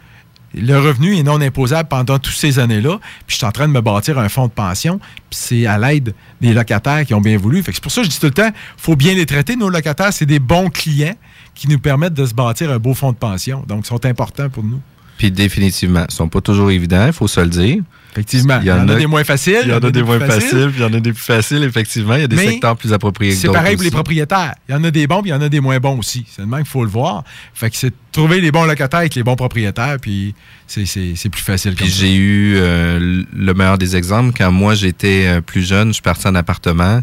le 0.54 0.78
revenu 0.78 1.16
est 1.16 1.22
non 1.22 1.40
imposable 1.40 1.88
pendant 1.88 2.18
toutes 2.18 2.34
ces 2.34 2.58
années-là. 2.58 2.98
Puis 3.26 3.34
je 3.34 3.36
suis 3.36 3.46
en 3.46 3.52
train 3.52 3.66
de 3.66 3.72
me 3.72 3.80
bâtir 3.80 4.18
un 4.18 4.28
fonds 4.28 4.46
de 4.46 4.52
pension. 4.52 4.98
Puis 4.98 5.38
c'est 5.40 5.66
à 5.66 5.78
l'aide 5.78 6.14
des 6.40 6.52
locataires 6.52 7.04
qui 7.06 7.14
ont 7.14 7.20
bien 7.20 7.38
voulu. 7.38 7.62
Fait 7.62 7.72
c'est 7.72 7.82
pour 7.82 7.92
ça 7.92 8.02
que 8.02 8.06
je 8.06 8.10
dis 8.10 8.20
tout 8.20 8.26
le 8.26 8.32
temps, 8.32 8.50
faut 8.76 8.96
bien 8.96 9.14
les 9.14 9.26
traiter. 9.26 9.56
Nos 9.56 9.70
locataires, 9.70 10.12
c'est 10.12 10.26
des 10.26 10.38
bons 10.38 10.68
clients 10.68 11.14
qui 11.54 11.68
nous 11.68 11.78
permettent 11.78 12.14
de 12.14 12.26
se 12.26 12.34
bâtir 12.34 12.70
un 12.70 12.78
beau 12.78 12.94
fonds 12.94 13.12
de 13.12 13.16
pension. 13.16 13.64
Donc, 13.66 13.84
ils 13.84 13.88
sont 13.88 14.04
importants 14.06 14.48
pour 14.48 14.64
nous. 14.64 14.80
Puis 15.18 15.30
définitivement, 15.30 16.04
ils 16.08 16.14
sont 16.14 16.28
pas 16.28 16.40
toujours 16.40 16.70
évidents, 16.70 17.06
il 17.06 17.12
faut 17.12 17.28
se 17.28 17.40
le 17.40 17.48
dire. 17.48 17.82
Effectivement. 18.12 18.58
Il 18.60 18.66
y 18.66 18.70
en, 18.70 18.86
a, 18.88 18.94
des 18.94 19.06
moins 19.06 19.24
faciles. 19.24 19.60
Il 19.64 19.70
y 19.70 19.72
en 19.72 19.78
a 19.78 19.90
des 19.90 20.02
moins 20.02 20.20
faciles, 20.20 20.68
puis 20.70 20.80
il 20.80 20.82
y 20.82 20.84
en 20.84 20.92
a 20.92 21.00
des 21.00 21.12
plus 21.12 21.22
faciles, 21.22 21.62
effectivement. 21.64 22.14
Il 22.14 22.20
y 22.20 22.24
a 22.24 22.26
des 22.28 22.36
secteurs 22.36 22.76
plus 22.76 22.92
appropriés 22.92 23.32
que 23.32 23.38
C'est 23.38 23.48
pareil 23.48 23.74
pour 23.74 23.84
les 23.84 23.90
propriétaires. 23.90 24.54
Il 24.68 24.72
y 24.72 24.74
en 24.74 24.84
a 24.84 24.90
des 24.90 25.06
bons, 25.06 25.22
puis 25.22 25.30
il 25.30 25.34
y 25.34 25.36
en 25.36 25.40
a 25.40 25.48
des 25.48 25.60
moins 25.60 25.78
bons 25.78 25.98
aussi. 25.98 26.26
C'est 26.30 26.42
le 26.42 26.48
même 26.48 26.60
qu'il 26.60 26.68
faut 26.68 26.84
le 26.84 26.90
voir. 26.90 27.24
Fait 27.54 27.70
que 27.70 27.76
c'est 27.76 27.88
de 27.88 27.94
trouver 28.12 28.42
les 28.42 28.52
bons 28.52 28.64
locataires 28.64 29.00
avec 29.00 29.14
les 29.14 29.22
bons 29.22 29.36
propriétaires, 29.36 29.96
puis 30.00 30.34
c'est- 30.66 30.84
c'est 30.84 31.14
c'est 31.16 31.30
plus 31.30 31.40
facile. 31.42 31.74
Puis 31.74 31.88
ça. 31.88 31.96
j'ai 32.00 32.14
eu 32.14 32.56
euh, 32.56 33.22
le 33.34 33.54
meilleur 33.54 33.78
des 33.78 33.96
exemples. 33.96 34.36
Quand 34.36 34.52
moi, 34.52 34.74
j'étais 34.74 35.24
euh, 35.26 35.40
plus 35.40 35.66
jeune, 35.66 35.88
je 35.88 35.94
suis 35.94 36.02
parti 36.02 36.26
en 36.28 36.34
appartement. 36.34 37.02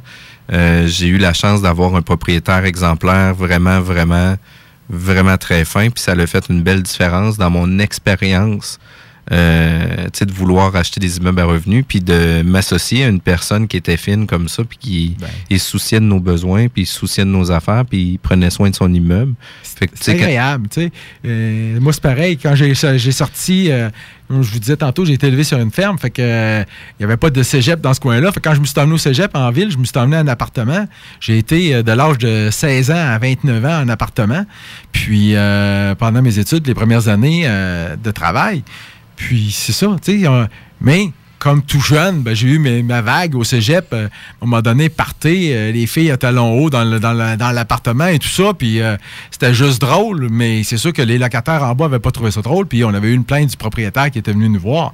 Euh, 0.51 0.85
j'ai 0.87 1.07
eu 1.07 1.17
la 1.17 1.33
chance 1.33 1.61
d'avoir 1.63 1.95
un 1.95 2.01
propriétaire 2.03 2.65
exemplaire 2.65 3.33
vraiment, 3.33 3.81
vraiment, 3.81 4.35
vraiment 4.89 5.37
très 5.37 5.65
fin. 5.65 5.89
Puis 5.89 6.03
ça 6.03 6.11
a 6.11 6.27
fait 6.27 6.45
une 6.49 6.61
belle 6.61 6.83
différence 6.83 7.37
dans 7.37 7.49
mon 7.49 7.79
expérience. 7.79 8.79
Euh, 9.31 10.07
de 10.25 10.31
vouloir 10.33 10.75
acheter 10.75 10.99
des 10.99 11.17
immeubles 11.17 11.39
à 11.39 11.45
revenus, 11.45 11.85
puis 11.87 12.01
de 12.01 12.41
m'associer 12.41 13.05
à 13.05 13.07
une 13.07 13.19
personne 13.21 13.67
qui 13.67 13.77
était 13.77 13.97
fine 13.97 14.27
comme 14.27 14.49
ça, 14.49 14.63
puis 14.63 14.77
qui 14.77 15.15
Ben. 15.19 15.27
il 15.49 15.59
souciait 15.59 15.99
de 15.99 16.05
nos 16.05 16.19
besoins, 16.19 16.67
puis 16.67 16.83
il 16.83 16.87
souciait 16.87 17.25
de 17.25 17.29
nos 17.29 17.51
affaires, 17.51 17.85
puis 17.85 18.13
il 18.13 18.17
prenait 18.19 18.49
soin 18.49 18.69
de 18.69 18.75
son 18.75 18.91
immeuble. 18.93 19.33
C'est 19.93 20.11
agréable, 20.11 20.67
tu 20.69 20.81
sais. 20.81 20.91
Euh, 21.25 21.79
moi, 21.79 21.93
c'est 21.93 22.01
pareil. 22.03 22.37
Quand 22.37 22.55
j'ai 22.55 22.73
sorti, 23.11 23.71
euh, 23.71 23.89
comme 24.29 24.43
je 24.43 24.51
vous 24.51 24.59
disais 24.59 24.77
tantôt, 24.77 25.05
j'ai 25.05 25.13
été 25.13 25.27
élevé 25.27 25.43
sur 25.43 25.57
une 25.57 25.71
ferme, 25.71 25.97
fait 25.97 26.11
que 26.11 26.21
euh, 26.21 26.63
il 26.93 27.01
n'y 27.01 27.05
avait 27.05 27.17
pas 27.17 27.31
de 27.31 27.41
cégep 27.41 27.81
dans 27.81 27.95
ce 27.95 27.99
coin-là. 27.99 28.31
Fait 28.31 28.39
que 28.39 28.47
quand 28.47 28.53
je 28.53 28.59
me 28.59 28.65
suis 28.65 28.79
emmené 28.79 28.93
au 28.93 28.99
cégep 28.99 29.35
en 29.35 29.49
ville, 29.49 29.71
je 29.71 29.77
me 29.77 29.85
suis 29.85 29.97
emmené 29.97 30.17
en 30.17 30.27
appartement. 30.27 30.85
J'ai 31.19 31.39
été 31.39 31.73
euh, 31.73 31.81
de 31.81 31.91
l'âge 31.91 32.19
de 32.19 32.49
16 32.51 32.91
ans 32.91 32.93
à 32.95 33.17
29 33.17 33.65
ans 33.65 33.81
en 33.81 33.89
appartement. 33.89 34.45
Puis 34.91 35.31
euh, 35.33 35.95
pendant 35.95 36.21
mes 36.21 36.37
études, 36.37 36.67
les 36.67 36.75
premières 36.75 37.07
années 37.07 37.47
de 37.49 38.11
travail. 38.11 38.63
Puis 39.19 39.51
c'est 39.51 39.73
ça, 39.73 39.95
tu 40.01 40.21
sais. 40.21 40.27
euh, 40.27 40.45
mais 40.79 41.11
comme 41.39 41.61
tout 41.63 41.79
jeune, 41.81 42.21
ben, 42.21 42.35
j'ai 42.35 42.47
eu 42.49 42.59
mes- 42.59 42.83
ma 42.83 43.01
vague 43.01 43.35
au 43.35 43.43
cégep. 43.43 43.87
euh, 43.93 44.05
à 44.07 44.43
un 44.43 44.45
moment 44.45 44.61
donné, 44.61 44.89
parté, 44.89 45.51
euh, 45.55 45.71
les 45.71 45.87
filles 45.87 46.11
à 46.11 46.17
talons 46.17 46.59
hauts 46.59 46.69
dans 46.69 46.83
le- 46.83 46.99
dans 46.99 47.13
dans 47.37 47.51
l'appartement 47.51 48.07
et 48.07 48.19
tout 48.19 48.27
ça. 48.27 48.53
Puis 48.57 48.81
euh, 48.81 48.97
c'était 49.31 49.53
juste 49.53 49.81
drôle, 49.81 50.27
mais 50.29 50.63
c'est 50.63 50.77
sûr 50.77 50.91
que 50.93 51.01
les 51.01 51.17
locataires 51.17 51.63
en 51.63 51.73
bas 51.75 51.85
n'avaient 51.85 51.99
pas 51.99 52.11
trouvé 52.11 52.31
ça 52.31 52.41
drôle. 52.41 52.65
Puis 52.67 52.83
on 52.83 52.93
avait 52.93 53.09
eu 53.09 53.13
une 53.13 53.23
plainte 53.23 53.49
du 53.49 53.57
propriétaire 53.57 54.11
qui 54.11 54.19
était 54.19 54.33
venu 54.33 54.49
nous 54.49 54.59
voir. 54.59 54.91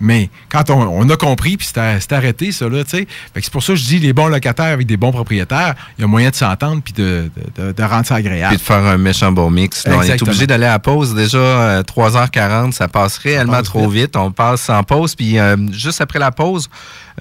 Mais 0.00 0.30
quand 0.48 0.70
on, 0.70 0.80
on 0.80 1.10
a 1.10 1.16
compris, 1.16 1.56
puis 1.56 1.66
c'était 1.66 1.98
c'était 2.00 2.14
arrêté, 2.14 2.52
ça, 2.52 2.68
là, 2.68 2.84
tu 2.84 2.90
sais. 2.90 3.06
C'est 3.34 3.50
pour 3.50 3.62
ça 3.64 3.72
que 3.72 3.78
je 3.80 3.84
dis 3.84 3.98
les 3.98 4.12
bons 4.12 4.28
locataires 4.28 4.66
avec 4.72 4.86
des 4.86 4.96
bons 4.96 5.10
propriétaires, 5.10 5.74
il 5.98 6.02
y 6.02 6.04
a 6.04 6.06
moyen 6.06 6.30
de 6.30 6.36
s'entendre 6.36 6.80
puis 6.84 6.92
de, 6.92 7.28
de- 7.56 7.62
de- 7.64 7.72
de 7.72 7.82
rendre 7.82 8.06
ça 8.06 8.14
agréable. 8.14 8.54
Puis 8.54 8.58
de 8.58 8.62
faire 8.62 8.84
un 8.86 8.96
méchant 8.98 9.32
bon 9.32 9.50
mix. 9.50 9.82
On 9.96 10.02
est 10.14 10.22
obligé 10.22 10.46
d'aller 10.46 10.66
à 10.66 10.78
pause. 10.78 11.14
Déjà, 11.16 11.38
euh, 11.38 11.82
3h40, 11.82 12.72
ça 12.72 12.86
passe 12.86 13.18
réellement 13.18 13.54
passe 13.54 13.64
trop 13.64 13.88
vite. 13.88 14.14
On 14.16 14.30
passe 14.30 14.62
sans 14.62 14.82
pause. 14.84 15.16
Puis 15.16 15.38
euh, 15.38 15.56
juste 15.88 16.00
après 16.02 16.18
la 16.18 16.30
pause, 16.30 16.68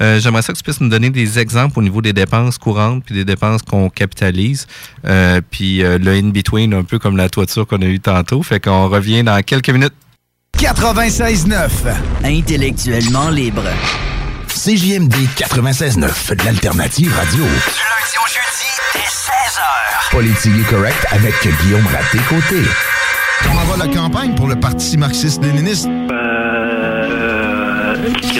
euh, 0.01 0.19
j'aimerais 0.19 0.41
ça 0.41 0.51
que 0.51 0.57
tu 0.57 0.63
puisses 0.63 0.81
nous 0.81 0.89
donner 0.89 1.09
des 1.09 1.39
exemples 1.39 1.79
au 1.79 1.81
niveau 1.81 2.01
des 2.01 2.13
dépenses 2.13 2.57
courantes 2.57 3.03
puis 3.05 3.15
des 3.15 3.25
dépenses 3.25 3.61
qu'on 3.61 3.89
capitalise. 3.89 4.67
Euh, 5.05 5.41
puis 5.49 5.83
euh, 5.83 5.97
le 5.97 6.11
in-between, 6.11 6.73
un 6.73 6.83
peu 6.83 6.99
comme 6.99 7.17
la 7.17 7.29
toiture 7.29 7.65
qu'on 7.65 7.81
a 7.81 7.85
eu 7.85 7.99
tantôt. 7.99 8.43
Fait 8.43 8.59
qu'on 8.59 8.89
revient 8.89 9.23
dans 9.23 9.41
quelques 9.41 9.69
minutes. 9.69 9.93
96.9. 10.57 11.69
Intellectuellement 12.23 13.29
libre. 13.29 13.63
CJMD 14.47 15.13
96.9, 15.37 16.35
de 16.35 16.43
l'alternative 16.43 17.13
radio. 17.15 17.43
Du 17.43 17.43
lundi 17.43 18.17
au 18.17 18.27
jeudi, 18.27 18.69
dès 18.93 18.99
16h. 18.99 20.11
Politique 20.11 20.67
correct 20.69 21.05
avec 21.11 21.35
Guillaume 21.61 21.85
Raté-Côté. 21.85 22.63
Comment 23.43 23.63
va 23.65 23.85
la 23.85 23.93
campagne 23.93 24.35
pour 24.35 24.47
le 24.47 24.59
Parti 24.59 24.97
marxiste-léniniste? 24.97 25.87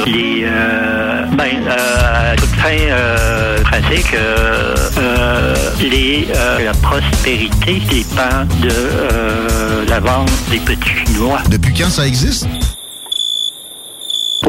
Les, 0.06 0.44
euh, 0.46 1.26
ben, 1.38 1.64
euh, 1.68 2.32
à 2.32 2.36
toute 2.36 2.50
fin 2.50 2.70
euh, 2.72 3.62
pratique, 3.64 4.14
euh, 4.14 4.76
euh, 4.98 5.56
les, 5.82 6.28
euh, 6.36 6.64
la 6.64 6.74
prospérité 6.74 7.82
dépend 7.90 8.46
de 8.62 8.70
euh, 8.72 9.86
la 9.88 10.00
vente 10.00 10.30
des 10.52 10.60
petits 10.60 10.90
chinois. 11.06 11.40
Depuis 11.50 11.74
quand 11.74 11.90
ça 11.90 12.06
existe? 12.08 12.48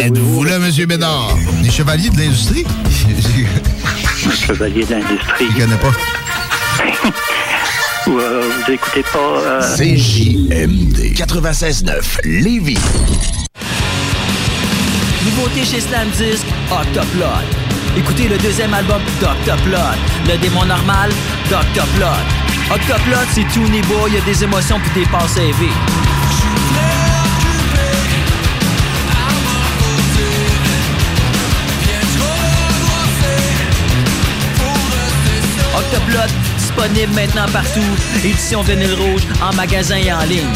Êtes-vous 0.01 0.45
là, 0.45 0.57
M. 0.57 0.71
Bédard? 0.87 1.37
Les 1.63 1.71
chevaliers 1.71 2.11
de 2.11 2.19
l'industrie? 2.19 2.65
Chevalier 4.47 4.85
d'industrie. 4.85 5.47
Je 5.51 5.57
connais 5.63 5.77
pas. 5.77 5.93
Ou, 8.07 8.19
euh, 8.19 8.43
vous 8.67 8.73
écoutez 8.73 9.03
pas... 9.03 9.19
euh, 9.19 9.77
CJMD 9.77 11.15
96.9, 11.15 12.21
Lévis. 12.25 12.79
Nouveauté 15.29 15.63
chez 15.63 15.81
Slam 15.81 16.09
Disc, 16.17 16.47
Octoplot. 16.71 17.27
Écoutez 17.99 18.29
le 18.29 18.39
deuxième 18.39 18.73
album 18.73 19.03
d'Octoplot. 19.21 19.77
Le 20.27 20.39
démon 20.39 20.65
normal, 20.65 21.11
d'Octoplot. 21.51 22.07
Octoplot, 22.73 23.27
c'est 23.33 23.47
tout 23.53 23.69
niveau, 23.69 24.07
il 24.07 24.15
y 24.15 24.17
a 24.17 24.21
des 24.23 24.43
émotions 24.43 24.81
puis 24.81 25.03
des 25.03 25.11
passes 25.11 25.37
élevées. 25.37 25.69
Octoplot, 35.77 36.35
disponible 36.57 37.13
maintenant 37.13 37.47
partout. 37.53 37.81
Édition 38.25 38.63
vinyle 38.63 38.95
rouge, 38.95 39.23
en 39.43 39.55
magasin 39.55 39.97
et 39.97 40.11
en 40.11 40.23
ligne. 40.23 40.49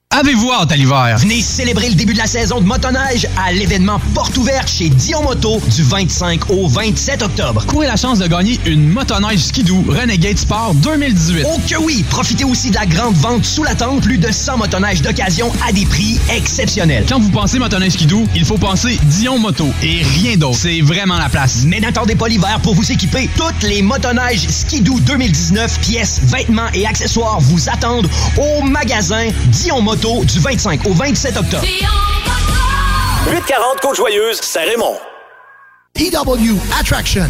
Avez-vous 0.10 0.52
hâte 0.52 0.72
à 0.72 0.76
l'hiver? 0.76 1.18
Venez 1.20 1.42
célébrer 1.42 1.90
le 1.90 1.96
début 1.96 2.14
de 2.14 2.18
la 2.18 2.26
saison 2.26 2.60
de 2.60 2.66
motoneige 2.66 3.28
à 3.38 3.52
l'événement 3.52 4.00
Porte 4.16 4.36
ouverte 4.38 4.68
chez 4.68 4.90
Dion 4.90 5.22
Moto 5.22 5.62
du 5.76 5.84
25 5.84 6.50
au 6.50 6.68
27 6.68 7.22
octobre. 7.22 7.64
Courez 7.68 7.86
la 7.86 7.98
chance 7.98 8.18
de 8.18 8.26
gagner 8.26 8.60
une 8.66 8.90
motoneige 8.90 9.40
skidoo 9.40 9.86
Renegade 9.88 10.40
Sport 10.40 10.74
2018. 10.76 11.46
Oh 11.48 11.60
que 11.70 11.76
oui! 11.78 12.04
Profitez 12.10 12.46
aussi 12.46 12.72
de 12.72 12.76
la 12.76 12.88
grande 12.88 13.16
vente 13.16 13.46
sous 13.46 13.64
la 13.64 13.76
tente, 13.76 14.02
plus 14.02 14.18
de 14.18 14.32
100 14.32 14.58
motoneiges 14.58 15.04
d'occasion 15.04 15.52
à 15.68 15.72
des 15.72 15.86
prix 15.86 16.20
exceptionnels. 16.36 17.06
Quand 17.08 17.20
vous 17.20 17.30
pensez 17.30 17.60
motoneige 17.60 17.94
skidoo, 17.94 18.26
il 18.34 18.44
faut 18.44 18.58
penser 18.58 18.98
Dion 19.04 19.38
Moto 19.38 19.68
et 19.84 20.02
rien 20.02 20.36
d'autre. 20.36 20.58
C'est 20.58 20.82
vraiment 20.82 21.20
la 21.20 21.30
place. 21.30 21.64
Mais 21.66 21.80
n'attendez 21.80 22.16
pas 22.16 22.28
l'hiver 22.28 22.60
pour 22.64 22.74
vous 22.74 22.92
équiper. 22.92 23.30
Toutes 23.38 23.62
les 23.62 23.84
motoneiges 23.84 24.48
Skidoo 24.48 25.00
2019, 25.02 25.80
pièces, 25.82 26.22
vêtements 26.24 26.72
et 26.74 26.88
accessoires 26.88 27.40
vous 27.40 27.70
attendent 27.70 28.10
au 28.38 28.64
magasin 28.64 29.27
Dion 29.48 29.82
Moto 29.82 30.24
du 30.24 30.40
25 30.40 30.86
au 30.86 30.94
27 30.94 31.38
octobre. 31.38 31.64
840 33.30 33.80
Côte-Joyeuse, 33.82 34.42
Saint-Raymond. 34.42 34.98
EW 36.00 36.56
Attraction. 36.80 37.28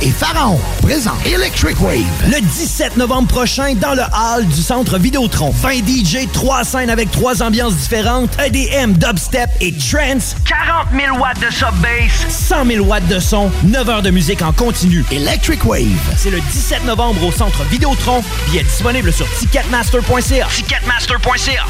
et 0.00 0.10
Pharaon. 0.10 0.58
Présent 0.82 1.14
Electric 1.26 1.80
Wave. 1.80 2.04
Le 2.26 2.40
17 2.40 2.96
novembre 2.96 3.26
prochain, 3.28 3.74
dans 3.74 3.94
le 3.94 4.02
hall 4.02 4.46
du 4.46 4.62
centre 4.62 4.96
Vidéotron. 4.98 5.50
20 5.50 5.70
DJ, 5.86 6.28
3 6.32 6.62
scènes 6.64 6.90
avec 6.90 7.10
3 7.10 7.42
ambiances 7.42 7.74
différentes, 7.74 8.30
EDM, 8.40 8.92
dubstep 8.92 9.50
et 9.60 9.72
trance. 9.72 10.36
40 10.46 10.88
000 10.96 11.18
watts 11.18 11.40
de 11.40 11.52
sub-bass. 11.52 12.26
100 12.28 12.66
000 12.66 12.86
watts 12.86 13.08
de 13.08 13.18
son, 13.18 13.50
9 13.64 13.88
heures 13.88 14.02
de 14.02 14.10
musique 14.10 14.42
en 14.42 14.52
continu. 14.52 15.04
Electric 15.10 15.64
Wave. 15.64 15.86
C'est 16.16 16.30
le 16.30 16.38
17 16.40 16.84
novembre 16.86 17.24
au 17.24 17.32
centre 17.32 17.64
Vidéotron. 17.64 18.22
Billets 18.50 18.62
disponibles 18.64 19.12
sur 19.12 19.26
ticketmaster.ca. 19.38 20.46
Ticketmaster.ca. 20.54 21.64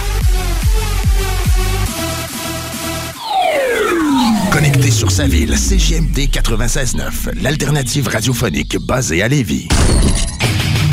Connecté 4.58 4.90
sur 4.90 5.12
sa 5.12 5.28
ville, 5.28 5.56
CGMD 5.56 6.18
96.9, 6.32 7.40
l'alternative 7.40 8.08
radiophonique 8.08 8.76
basée 8.76 9.22
à 9.22 9.28
Lévis. 9.28 9.68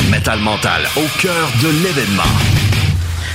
Metal 0.08 0.38
Mental, 0.38 0.82
au 0.96 1.20
cœur 1.20 1.50
de 1.60 1.70
l'événement. 1.82 2.65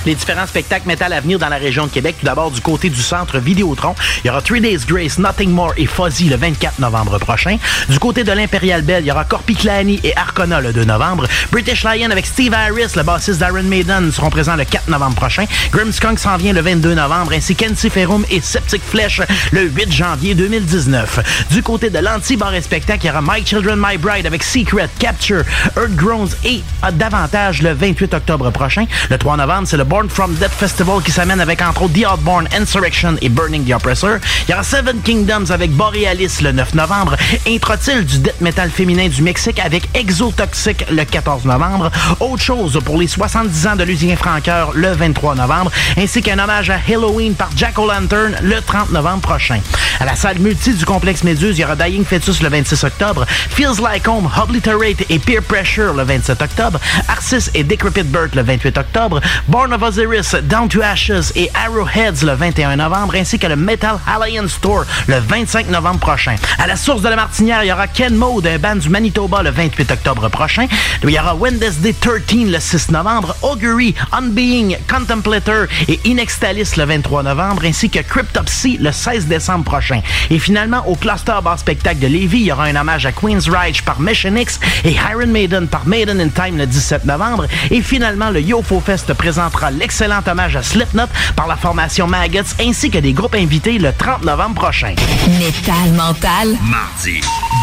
Les 0.06 0.14
différents 0.14 0.46
spectacles 0.46 0.86
métal 0.86 1.12
à 1.12 1.20
venir 1.20 1.38
dans 1.38 1.48
la 1.48 1.56
région 1.56 1.86
de 1.86 1.90
Québec. 1.90 2.16
Tout 2.18 2.26
d'abord, 2.26 2.50
du 2.50 2.60
côté 2.60 2.90
du 2.90 3.00
centre 3.00 3.38
Vidéotron, 3.38 3.94
il 4.22 4.28
y 4.28 4.30
aura 4.30 4.42
Three 4.42 4.60
Days 4.60 4.80
Grace, 4.86 5.18
Nothing 5.18 5.50
More 5.50 5.72
et 5.76 5.86
Fuzzy 5.86 6.28
le 6.28 6.36
24 6.36 6.78
novembre 6.78 7.18
prochain. 7.18 7.56
Du 7.88 7.98
côté 7.98 8.24
de 8.24 8.32
l'Imperial 8.32 8.82
Bell, 8.82 9.04
il 9.04 9.08
y 9.08 9.10
aura 9.10 9.24
Corpiclani 9.24 10.00
et 10.04 10.16
Arcona 10.16 10.60
le 10.60 10.72
2 10.72 10.84
novembre. 10.84 11.26
British 11.50 11.84
Lion 11.84 12.10
avec 12.10 12.26
Steve 12.26 12.54
Harris, 12.54 12.92
le 12.96 13.02
bassiste 13.02 13.38
d'Iron 13.38 13.62
Maiden, 13.62 14.10
seront 14.12 14.30
présents 14.30 14.56
le 14.56 14.64
4 14.64 14.88
novembre 14.88 15.16
prochain. 15.16 15.44
Grimmskunk 15.72 16.18
s'en 16.18 16.36
vient 16.36 16.52
le 16.52 16.60
22 16.60 16.94
novembre, 16.94 17.32
ainsi 17.34 17.54
qu'Ensiferum 17.54 18.24
et 18.30 18.40
Septic 18.40 18.82
Flesh 18.82 19.20
le 19.52 19.62
8 19.62 19.92
janvier 19.92 20.34
2019. 20.34 21.46
Du 21.50 21.62
côté 21.62 21.90
de 21.90 21.98
l'anti-bar 21.98 22.54
et 22.54 22.62
spectacle, 22.62 23.04
il 23.04 23.08
y 23.08 23.10
aura 23.10 23.22
My 23.22 23.44
Children, 23.44 23.76
My 23.78 23.96
Bride 23.98 24.26
avec 24.26 24.42
Secret, 24.42 24.88
Capture, 24.98 25.44
Earth 25.76 25.94
Groans 25.94 26.28
et 26.44 26.62
euh, 26.84 26.90
davantage 26.92 27.62
le 27.62 27.72
28 27.72 28.14
octobre 28.14 28.50
prochain. 28.50 28.86
Le 29.10 29.18
3 29.18 29.36
novembre, 29.36 29.66
c'est 29.66 29.76
le 29.76 29.84
Born 29.92 30.08
From 30.08 30.34
Death 30.36 30.54
Festival 30.54 31.02
qui 31.02 31.10
s'amène 31.10 31.38
avec 31.38 31.60
entre 31.60 31.82
autres 31.82 31.92
The 31.92 32.06
Outborn, 32.10 32.48
Insurrection 32.58 33.14
et 33.20 33.28
Burning 33.28 33.62
the 33.66 33.74
Oppressor. 33.74 34.20
Il 34.48 34.52
y 34.52 34.54
aura 34.54 34.62
Seven 34.62 35.02
Kingdoms 35.02 35.50
avec 35.50 35.70
Borealis 35.70 36.40
le 36.40 36.50
9 36.50 36.72
novembre. 36.72 37.14
Intro-til 37.46 38.06
du 38.06 38.20
death 38.20 38.40
metal 38.40 38.70
féminin 38.70 39.08
du 39.08 39.20
Mexique 39.20 39.58
avec 39.58 39.94
Exotoxic 39.94 40.90
le 40.90 41.04
14 41.04 41.44
novembre? 41.44 41.90
Autre 42.20 42.42
chose 42.42 42.80
pour 42.82 42.96
les 42.98 43.06
70 43.06 43.66
ans 43.66 43.76
de 43.76 43.84
l'usine 43.84 44.16
Franqueur 44.16 44.70
le 44.72 44.92
23 44.92 45.34
novembre. 45.34 45.70
Ainsi 45.98 46.22
qu'un 46.22 46.38
hommage 46.38 46.70
à 46.70 46.78
Halloween 46.88 47.34
par 47.34 47.50
Jack 47.54 47.78
O'Lantern 47.78 48.34
le 48.40 48.62
30 48.62 48.92
novembre 48.92 49.20
prochain. 49.20 49.60
À 50.00 50.06
la 50.06 50.16
salle 50.16 50.38
multi 50.38 50.72
du 50.72 50.86
complexe 50.86 51.22
Méduse, 51.22 51.58
il 51.58 51.60
y 51.60 51.64
aura 51.64 51.76
Dying 51.76 52.06
Fetus 52.06 52.40
le 52.40 52.48
26 52.48 52.82
octobre. 52.84 53.26
Feels 53.28 53.82
Like 53.82 54.08
Home, 54.08 54.30
Obliterate 54.42 55.04
et 55.10 55.18
Peer 55.18 55.42
Pressure 55.42 55.92
le 55.92 56.04
27 56.04 56.40
octobre. 56.40 56.80
Arcis 57.08 57.50
et 57.52 57.62
Decrepit 57.62 58.04
Birth 58.04 58.34
le 58.34 58.42
28 58.42 58.78
octobre. 58.78 59.20
Born 59.48 59.74
of 59.74 59.81
Osiris, 59.82 60.36
Down 60.44 60.68
to 60.68 60.80
Ashes 60.80 61.32
et 61.34 61.50
Arrowheads 61.54 62.24
le 62.24 62.34
21 62.34 62.76
novembre, 62.76 63.14
ainsi 63.16 63.38
que 63.38 63.48
le 63.48 63.56
Metal 63.56 63.98
Alliance 64.06 64.60
Tour 64.60 64.84
le 65.08 65.18
25 65.18 65.68
novembre 65.70 65.98
prochain. 65.98 66.36
À 66.58 66.68
la 66.68 66.76
source 66.76 67.02
de 67.02 67.08
la 67.08 67.16
Martinière, 67.16 67.64
il 67.64 67.68
y 67.68 67.72
aura 67.72 67.88
Ken 67.88 68.14
Mode, 68.14 68.46
un 68.46 68.58
band 68.58 68.76
du 68.76 68.88
Manitoba 68.88 69.42
le 69.42 69.50
28 69.50 69.90
octobre 69.90 70.28
prochain. 70.28 70.66
Il 71.02 71.10
y 71.10 71.18
aura 71.18 71.34
Wednesday 71.34 71.92
13 71.92 72.50
le 72.50 72.60
6 72.60 72.90
novembre, 72.90 73.34
Augury, 73.42 73.94
Unbeing, 74.12 74.76
Contemplator 74.88 75.66
et 75.88 75.98
Inextalis 76.04 76.76
le 76.76 76.84
23 76.84 77.24
novembre, 77.24 77.62
ainsi 77.64 77.90
que 77.90 77.98
Cryptopsy 77.98 78.78
le 78.78 78.92
16 78.92 79.26
décembre 79.26 79.64
prochain. 79.64 80.00
Et 80.30 80.38
finalement, 80.38 80.86
au 80.86 80.94
Cluster 80.94 81.38
Bar 81.42 81.58
Spectacle 81.58 81.98
de 81.98 82.06
Lévis, 82.06 82.40
il 82.40 82.46
y 82.46 82.52
aura 82.52 82.64
un 82.66 82.76
hommage 82.76 83.06
à 83.06 83.12
Queen's 83.12 83.48
Rage 83.48 83.82
par 83.82 84.00
Mission 84.00 84.36
X 84.36 84.60
et 84.84 84.92
Iron 85.10 85.26
Maiden 85.26 85.66
par 85.66 85.86
Maiden 85.86 86.20
in 86.20 86.28
Time 86.28 86.56
le 86.56 86.66
17 86.66 87.04
novembre. 87.04 87.46
Et 87.70 87.82
finalement, 87.82 88.30
le 88.30 88.40
YoFo 88.40 88.80
Fest 88.80 89.12
présentera 89.14 89.71
l'excellent 89.78 90.20
hommage 90.26 90.56
à 90.56 90.62
Slipknot 90.62 91.06
par 91.36 91.46
la 91.46 91.56
formation 91.56 92.06
Maggots 92.06 92.54
ainsi 92.60 92.90
que 92.90 92.98
des 92.98 93.12
groupes 93.12 93.34
invités 93.34 93.78
le 93.78 93.92
30 93.92 94.24
novembre 94.24 94.54
prochain. 94.54 94.94
Métal 95.38 95.92
mental. 95.96 96.56
Mardi, 96.62 97.20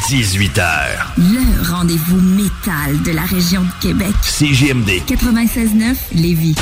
18h. 0.09 0.63
Le 1.17 1.71
rendez-vous 1.71 2.19
métal 2.19 3.01
de 3.03 3.11
la 3.11 3.23
région 3.23 3.61
de 3.61 3.81
Québec. 3.81 4.13
CGMD. 4.21 4.89
96.9 5.07 5.95
Lévis. 6.13 6.55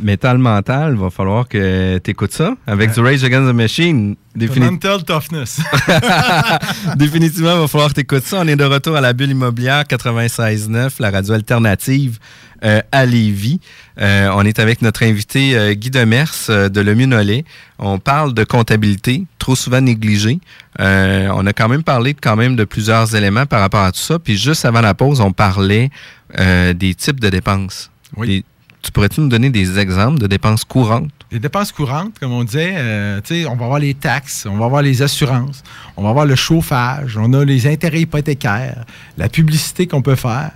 Métal 0.00 0.38
mental, 0.38 0.94
va 0.94 1.10
falloir 1.10 1.48
que 1.48 1.98
tu 1.98 2.10
écoutes 2.12 2.32
ça 2.32 2.54
avec 2.66 2.92
The 2.92 2.98
Rage 2.98 3.24
Against 3.24 3.50
the 3.50 3.54
Machine. 3.54 4.16
Défini- 4.36 4.70
Mental 4.70 5.02
toughness. 5.04 5.60
Définitivement, 6.96 7.54
il 7.54 7.60
va 7.60 7.68
falloir 7.68 7.88
que 7.90 7.94
tu 7.94 8.00
écoutes 8.02 8.24
ça. 8.24 8.38
On 8.40 8.46
est 8.48 8.56
de 8.56 8.64
retour 8.64 8.96
à 8.96 9.00
la 9.00 9.12
bulle 9.12 9.30
immobilière 9.30 9.82
96.9, 9.84 10.90
la 11.00 11.10
radio 11.10 11.34
alternative 11.34 12.18
euh, 12.64 12.80
à 12.92 13.06
Lévis. 13.06 13.60
Euh, 14.00 14.30
on 14.34 14.42
est 14.44 14.58
avec 14.58 14.82
notre 14.82 15.02
invité 15.04 15.56
euh, 15.56 15.74
Guy 15.74 15.90
Demers 15.90 16.32
de 16.48 16.80
Le 16.80 16.94
Minolet. 16.94 17.44
On 17.78 17.98
parle 17.98 18.34
de 18.34 18.44
comptabilité, 18.44 19.24
trop 19.38 19.56
souvent 19.56 19.80
négligée. 19.80 20.38
On 20.78 21.46
a 21.46 21.52
quand 21.52 21.68
même 21.68 21.82
parlé 21.82 22.14
quand 22.14 22.36
même 22.36 22.54
de 22.54 22.64
plusieurs 22.64 23.14
éléments 23.16 23.46
par 23.46 23.60
rapport 23.60 23.82
à 23.82 23.90
tout 23.92 23.98
ça. 23.98 24.18
Puis 24.18 24.36
juste 24.38 24.64
avant 24.64 24.80
la 24.80 24.94
pause, 24.94 25.20
on 25.20 25.32
parlait 25.32 25.90
des 26.38 26.94
types 26.96 27.18
de 27.20 27.28
dépenses. 27.30 27.90
Des- 28.16 28.44
tu 28.88 28.92
pourrais-tu 28.92 29.20
nous 29.20 29.28
donner 29.28 29.50
des 29.50 29.78
exemples 29.78 30.18
de 30.18 30.26
dépenses 30.26 30.64
courantes? 30.64 31.10
Les 31.30 31.38
dépenses 31.38 31.72
courantes, 31.72 32.18
comme 32.18 32.32
on 32.32 32.42
disait, 32.42 32.72
euh, 32.74 33.20
on 33.46 33.54
va 33.54 33.66
avoir 33.66 33.78
les 33.78 33.92
taxes, 33.92 34.46
on 34.50 34.56
va 34.56 34.64
avoir 34.64 34.80
les 34.80 35.02
assurances, 35.02 35.62
on 35.98 36.04
va 36.04 36.08
avoir 36.08 36.24
le 36.24 36.34
chauffage, 36.34 37.18
on 37.18 37.34
a 37.34 37.44
les 37.44 37.66
intérêts 37.66 38.00
hypothécaires, 38.00 38.86
la 39.18 39.28
publicité 39.28 39.86
qu'on 39.86 40.00
peut 40.00 40.14
faire. 40.14 40.52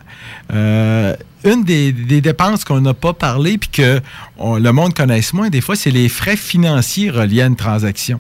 Euh, 0.51 1.15
une 1.45 1.63
des, 1.63 1.93
dépenses 1.93 2.65
qu'on 2.65 2.81
n'a 2.81 2.95
pas 2.95 3.13
parlé 3.13 3.59
puis 3.59 3.69
que 3.69 4.01
le 4.41 4.71
monde 4.71 4.95
connaisse 4.95 5.35
moins, 5.35 5.51
des 5.51 5.61
fois, 5.61 5.77
c'est 5.77 5.91
les 5.91 6.09
frais 6.09 6.37
financiers 6.37 7.11
reliés 7.11 7.43
à 7.43 7.47
une 7.47 7.57
transaction. 7.57 8.19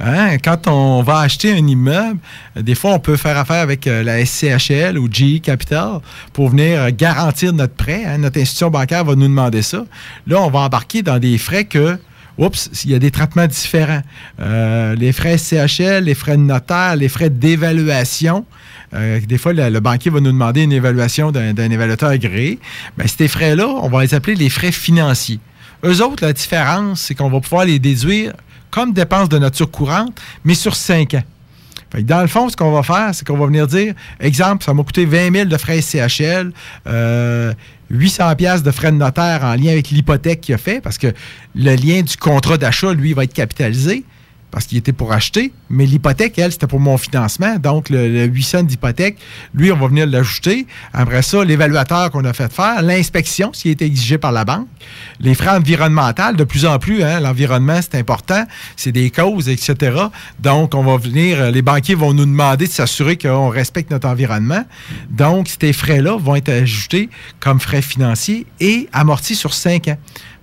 Hein, 0.00 0.38
Quand 0.42 0.66
on 0.66 1.02
va 1.02 1.20
acheter 1.20 1.52
un 1.52 1.66
immeuble, 1.66 2.18
des 2.56 2.74
fois, 2.74 2.92
on 2.92 2.98
peut 2.98 3.16
faire 3.16 3.38
affaire 3.38 3.62
avec 3.62 3.86
euh, 3.86 4.02
la 4.02 4.24
SCHL 4.24 4.98
ou 4.98 5.08
GE 5.10 5.40
Capital 5.40 6.00
pour 6.32 6.48
venir 6.48 6.82
euh, 6.82 6.90
garantir 6.96 7.52
notre 7.52 7.74
prêt. 7.74 8.04
hein? 8.04 8.18
Notre 8.18 8.40
institution 8.40 8.70
bancaire 8.70 9.04
va 9.04 9.14
nous 9.14 9.28
demander 9.28 9.62
ça. 9.62 9.84
Là, 10.26 10.40
on 10.40 10.50
va 10.50 10.60
embarquer 10.60 11.02
dans 11.02 11.18
des 11.18 11.38
frais 11.38 11.64
que 11.64 11.98
Oups, 12.36 12.68
il 12.84 12.90
y 12.90 12.94
a 12.96 12.98
des 12.98 13.12
traitements 13.12 13.46
différents. 13.46 14.02
Euh, 14.40 14.96
les 14.96 15.12
frais 15.12 15.38
SCHL, 15.38 16.02
les 16.02 16.14
frais 16.14 16.36
de 16.36 16.42
notaire, 16.42 16.96
les 16.96 17.08
frais 17.08 17.30
d'évaluation. 17.30 18.44
Des 18.92 19.38
fois, 19.38 19.52
le, 19.52 19.78
banquier 19.78 20.10
va 20.10 20.18
nous 20.18 20.32
demander 20.32 20.62
une 20.62 20.72
évaluation 20.72 21.30
d'un 21.30 21.52
d'un 21.52 21.70
évaluateur 21.70 22.10
agréé. 22.10 22.58
Ben, 22.96 23.06
ces 23.06 23.28
frais-là, 23.28 23.68
on 23.68 23.88
va 23.88 24.02
les 24.02 24.14
appeler 24.14 24.34
les 24.34 24.48
frais 24.48 24.72
financiers. 24.72 25.38
Eux 25.84 26.02
autres, 26.02 26.24
la 26.24 26.32
différence, 26.32 27.02
c'est 27.02 27.14
qu'on 27.14 27.28
va 27.28 27.40
pouvoir 27.40 27.66
les 27.66 27.78
déduire 27.78 28.32
comme 28.74 28.92
dépenses 28.92 29.28
de 29.28 29.38
nature 29.38 29.70
courante, 29.70 30.20
mais 30.44 30.54
sur 30.54 30.74
5 30.74 31.14
ans. 31.14 31.22
Dans 32.00 32.22
le 32.22 32.26
fond, 32.26 32.48
ce 32.48 32.56
qu'on 32.56 32.72
va 32.72 32.82
faire, 32.82 33.10
c'est 33.14 33.24
qu'on 33.24 33.38
va 33.38 33.46
venir 33.46 33.68
dire, 33.68 33.94
exemple, 34.18 34.64
ça 34.64 34.74
m'a 34.74 34.82
coûté 34.82 35.04
20 35.04 35.32
000 35.32 35.44
de 35.44 35.56
frais 35.56 35.80
CHL, 35.80 36.50
euh, 36.88 37.54
800 37.90 38.34
pièces 38.34 38.64
de 38.64 38.72
frais 38.72 38.90
de 38.90 38.96
notaire 38.96 39.44
en 39.44 39.54
lien 39.54 39.70
avec 39.70 39.90
l'hypothèque 39.90 40.40
qu'il 40.40 40.56
a 40.56 40.58
fait, 40.58 40.80
parce 40.80 40.98
que 40.98 41.06
le 41.54 41.76
lien 41.76 42.02
du 42.02 42.16
contrat 42.16 42.58
d'achat, 42.58 42.92
lui, 42.92 43.12
va 43.12 43.22
être 43.22 43.32
capitalisé 43.32 44.02
parce 44.54 44.66
qu'il 44.66 44.78
était 44.78 44.92
pour 44.92 45.12
acheter, 45.12 45.52
mais 45.68 45.84
l'hypothèque, 45.84 46.38
elle, 46.38 46.52
c'était 46.52 46.68
pour 46.68 46.78
mon 46.78 46.96
financement. 46.96 47.56
Donc, 47.56 47.90
le, 47.90 48.08
le 48.08 48.24
800 48.26 48.62
d'hypothèque, 48.62 49.16
lui, 49.52 49.72
on 49.72 49.76
va 49.76 49.88
venir 49.88 50.06
l'ajouter. 50.06 50.68
Après 50.92 51.22
ça, 51.22 51.44
l'évaluateur 51.44 52.12
qu'on 52.12 52.24
a 52.24 52.32
fait 52.32 52.52
faire, 52.52 52.80
l'inspection, 52.80 53.50
ce 53.52 53.62
qui 53.62 53.70
a 53.70 53.72
été 53.72 53.84
exigé 53.84 54.16
par 54.16 54.30
la 54.30 54.44
banque, 54.44 54.68
les 55.18 55.34
frais 55.34 55.50
environnementaux, 55.50 56.34
de 56.36 56.44
plus 56.44 56.66
en 56.66 56.78
plus, 56.78 57.02
hein, 57.02 57.18
l'environnement, 57.18 57.80
c'est 57.82 57.98
important, 57.98 58.44
c'est 58.76 58.92
des 58.92 59.10
causes, 59.10 59.48
etc. 59.48 59.96
Donc, 60.38 60.76
on 60.76 60.84
va 60.84 60.98
venir, 60.98 61.40
euh, 61.40 61.50
les 61.50 61.62
banquiers 61.62 61.96
vont 61.96 62.14
nous 62.14 62.24
demander 62.24 62.68
de 62.68 62.72
s'assurer 62.72 63.18
qu'on 63.18 63.48
respecte 63.48 63.90
notre 63.90 64.06
environnement. 64.06 64.64
Donc, 65.10 65.48
ces 65.60 65.72
frais-là 65.72 66.16
vont 66.16 66.36
être 66.36 66.50
ajoutés 66.50 67.08
comme 67.40 67.58
frais 67.58 67.82
financiers 67.82 68.46
et 68.60 68.88
amortis 68.92 69.34
sur 69.34 69.52
5 69.52 69.88
ans. 69.88 69.98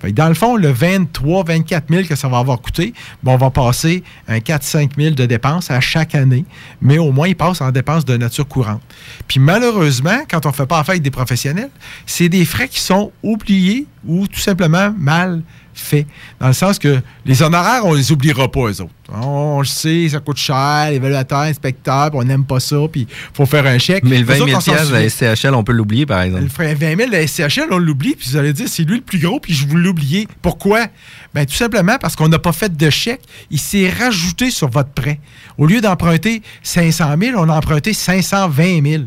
Dans 0.10 0.28
le 0.28 0.34
fond, 0.34 0.56
le 0.56 0.70
23, 0.70 1.44
24 1.44 1.86
000 1.90 2.04
que 2.08 2.16
ça 2.16 2.28
va 2.28 2.40
avoir 2.40 2.62
coûté, 2.62 2.94
bon, 3.24 3.34
on 3.34 3.38
va 3.38 3.50
passer 3.50 4.04
un 4.28 4.40
4-5 4.40 4.92
000 4.98 5.16
de 5.16 5.26
dépenses 5.26 5.72
à 5.72 5.80
chaque 5.80 6.16
année, 6.16 6.46
mais 6.82 6.98
au 6.98 7.12
moins, 7.12 7.28
ils 7.28 7.36
passent 7.36 7.62
en 7.62 7.72
dépenses 7.72 8.06
de 8.06 8.18
nature 8.18 8.48
courante. 8.48 8.82
Puis 9.28 9.40
malheureusement, 9.40 10.20
quand 10.30 10.46
on 10.46 10.50
ne 10.50 10.54
fait 10.54 10.66
pas 10.66 10.80
affaire 10.80 10.94
avec 10.94 11.04
des 11.04 11.12
professionnels, 11.12 11.70
c'est 12.06 12.30
des 12.30 12.46
frais 12.46 12.68
qui 12.68 12.80
sont 12.80 13.12
oubliés 13.24 13.88
ou 14.06 14.28
tout 14.28 14.40
simplement 14.40 14.94
mal 14.98 15.42
faits. 15.74 16.08
Dans 16.40 16.48
le 16.48 16.54
sens 16.54 16.80
que 16.80 17.02
les 17.26 17.42
honoraires, 17.44 17.86
on 17.86 17.94
les 17.94 18.12
oubliera 18.12 18.50
pas, 18.52 18.62
eux 18.62 18.82
autres. 18.82 18.94
On, 19.14 19.60
le 19.60 19.66
sait, 19.66 20.08
ça 20.10 20.20
coûte 20.20 20.38
cher, 20.38 20.88
l'évaluateur, 20.90 21.42
inspecteur, 21.42 22.12
puis 22.12 22.20
on 22.20 22.24
n'aime 22.24 22.46
pas 22.46 22.60
ça, 22.60 22.78
puis 22.92 23.08
il 23.10 23.36
faut 23.36 23.46
faire 23.46 23.66
un 23.66 23.78
chèque. 23.78 24.04
Mais 24.04 24.20
le 24.20 24.26
20 24.26 24.40
Nous 24.40 24.46
000 24.48 24.50
autres, 24.50 24.58
on 24.58 24.62
s'en 24.62 24.72
piastres 24.72 24.90
de 24.90 24.96
la 24.96 25.10
souvient. 25.10 25.36
SCHL, 25.36 25.54
on 25.54 25.64
peut 25.64 25.74
l'oublier, 25.74 26.06
par 26.06 26.22
exemple. 26.22 26.44
Le 26.44 26.50
frais 26.50 26.76
20 26.76 26.96
000 26.98 27.10
de 27.10 27.16
la 27.16 27.28
SCHL, 27.28 27.68
on 27.72 27.78
l'oublie, 27.78 28.16
puis 28.16 28.30
vous 28.30 28.38
allez 28.38 28.54
dire, 28.54 28.68
c'est 28.70 28.84
lui 28.84 28.98
le 28.98 29.04
plus 29.04 29.20
gros, 29.20 29.40
puis 29.40 29.54
je 29.54 29.68
vous 29.68 29.76
l'oubliez. 29.76 30.28
Pourquoi? 30.42 30.88
Bien, 31.34 31.46
tout 31.46 31.54
simplement 31.54 31.98
parce 32.00 32.16
qu'on 32.16 32.28
n'a 32.28 32.40
pas 32.40 32.52
fait 32.52 32.76
de 32.76 32.90
chèque. 32.90 33.22
Il 33.50 33.60
s'est 33.60 33.90
rajouté 33.90 34.52
sur 34.52 34.70
votre 34.70 34.90
prêt. 34.90 35.20
Au 35.58 35.66
lieu 35.66 35.80
d'emprunter 35.80 36.42
500 36.64 37.16
000, 37.22 37.40
on 37.42 37.48
a 37.50 37.54
emprunté 37.54 37.94
520 37.94 38.84
000. 38.86 39.04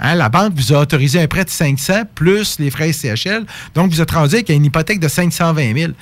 Hein, 0.00 0.14
la 0.14 0.28
banque 0.28 0.54
vous 0.54 0.72
a 0.72 0.80
autorisé 0.80 1.20
un 1.20 1.26
prêt 1.26 1.44
de 1.44 1.50
500 1.50 2.02
plus 2.14 2.58
les 2.58 2.70
frais 2.70 2.92
SCHL. 2.92 3.44
Donc, 3.74 3.90
vous 3.90 4.00
êtes 4.00 4.10
rendu 4.10 4.36
avec 4.36 4.48
une 4.48 4.64
hypothèque 4.64 5.00
de 5.00 5.08
520 5.08 5.78
000. 5.78 5.92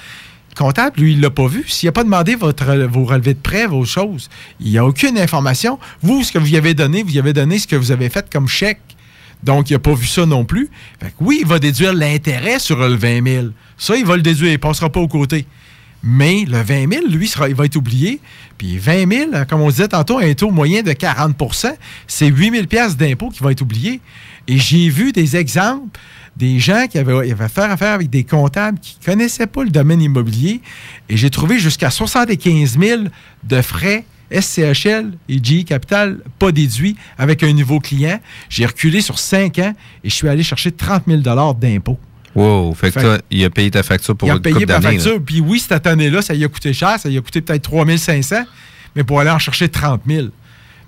Le 0.54 0.58
comptable, 0.58 1.00
lui, 1.00 1.12
il 1.14 1.20
l'a 1.20 1.30
pas 1.30 1.48
vu. 1.48 1.64
S'il 1.66 1.88
n'a 1.88 1.92
pas 1.92 2.04
demandé 2.04 2.36
votre, 2.36 2.72
vos 2.86 3.04
relevés 3.04 3.34
de 3.34 3.38
prêt, 3.40 3.66
vos 3.66 3.84
choses, 3.84 4.30
il 4.60 4.70
n'y 4.70 4.78
a 4.78 4.86
aucune 4.86 5.18
information. 5.18 5.80
Vous, 6.00 6.22
ce 6.22 6.30
que 6.30 6.38
vous 6.38 6.52
y 6.52 6.56
avez 6.56 6.74
donné, 6.74 7.02
vous 7.02 7.10
y 7.10 7.18
avez 7.18 7.32
donné 7.32 7.58
ce 7.58 7.66
que 7.66 7.76
vous 7.76 7.90
avez 7.90 8.08
fait 8.08 8.30
comme 8.30 8.46
chèque. 8.46 8.80
Donc, 9.42 9.70
il 9.70 9.72
n'a 9.72 9.78
pas 9.80 9.94
vu 9.94 10.06
ça 10.06 10.26
non 10.26 10.44
plus. 10.44 10.70
Fait 11.00 11.08
que 11.08 11.14
oui, 11.20 11.38
il 11.40 11.46
va 11.46 11.58
déduire 11.58 11.92
l'intérêt 11.92 12.58
sur 12.58 12.78
le 12.78 12.94
20 12.94 13.26
000. 13.26 13.46
Ça, 13.76 13.96
il 13.96 14.06
va 14.06 14.16
le 14.16 14.22
déduire. 14.22 14.50
Il 14.50 14.54
ne 14.54 14.58
passera 14.58 14.90
pas 14.90 15.00
aux 15.00 15.08
côtés. 15.08 15.44
Mais 16.04 16.44
le 16.46 16.62
20 16.62 16.92
000, 16.92 17.06
lui, 17.08 17.32
il 17.48 17.54
va 17.54 17.64
être 17.64 17.76
oublié. 17.76 18.20
Puis 18.56 18.78
20 18.78 19.12
000, 19.12 19.30
comme 19.48 19.62
on 19.62 19.70
disait 19.70 19.88
tantôt, 19.88 20.18
un 20.18 20.34
taux 20.34 20.50
moyen 20.50 20.82
de 20.82 20.92
40% 20.92 21.74
c'est 22.06 22.26
8 22.28 22.68
000 22.70 22.94
d'impôt 22.96 23.30
qui 23.30 23.42
va 23.42 23.50
être 23.50 23.62
oublié. 23.62 24.00
Et 24.46 24.58
j'ai 24.58 24.88
vu 24.90 25.12
des 25.12 25.36
exemples 25.36 25.98
des 26.36 26.58
gens 26.58 26.86
qui 26.88 26.98
avaient, 26.98 27.30
avaient 27.30 27.48
faire 27.48 27.70
affaire 27.70 27.92
avec 27.92 28.10
des 28.10 28.24
comptables 28.24 28.78
qui 28.80 28.96
ne 29.00 29.04
connaissaient 29.04 29.46
pas 29.46 29.62
le 29.64 29.70
domaine 29.70 30.02
immobilier. 30.02 30.60
Et 31.08 31.16
j'ai 31.16 31.30
trouvé 31.30 31.58
jusqu'à 31.58 31.90
75 31.90 32.78
000 32.78 33.02
de 33.44 33.62
frais 33.62 34.04
SCHL 34.32 35.12
et 35.28 35.38
GE 35.42 35.64
Capital 35.64 36.18
pas 36.38 36.50
déduits 36.50 36.96
avec 37.18 37.42
un 37.42 37.52
nouveau 37.52 37.78
client. 37.78 38.18
J'ai 38.48 38.66
reculé 38.66 39.00
sur 39.00 39.18
5 39.18 39.58
ans 39.60 39.74
et 40.02 40.08
je 40.08 40.14
suis 40.14 40.28
allé 40.28 40.42
chercher 40.42 40.72
30 40.72 41.04
000 41.06 41.20
d'impôts. 41.54 41.98
Wow, 42.34 42.74
fait 42.74 42.90
que 42.90 43.00
toi, 43.00 43.18
il 43.30 43.44
a 43.44 43.50
payé 43.50 43.70
ta 43.70 43.84
facture 43.84 44.16
pour 44.16 44.26
Il 44.26 44.32
a 44.32 44.34
une 44.34 44.40
payé 44.40 44.54
couple 44.54 44.66
ma 44.66 44.80
d'années. 44.80 44.96
là. 44.96 45.02
facture. 45.04 45.22
Puis 45.24 45.40
oui, 45.40 45.60
cette 45.60 45.86
année-là, 45.86 46.20
ça 46.20 46.34
lui 46.34 46.44
a 46.44 46.48
coûté 46.48 46.72
cher. 46.72 46.98
Ça 46.98 47.08
lui 47.08 47.16
a 47.16 47.20
coûté 47.20 47.40
peut-être 47.40 47.62
3500, 47.62 48.42
mais 48.96 49.04
pour 49.04 49.20
aller 49.20 49.30
en 49.30 49.38
chercher 49.38 49.68
30 49.68 50.00
000. 50.06 50.28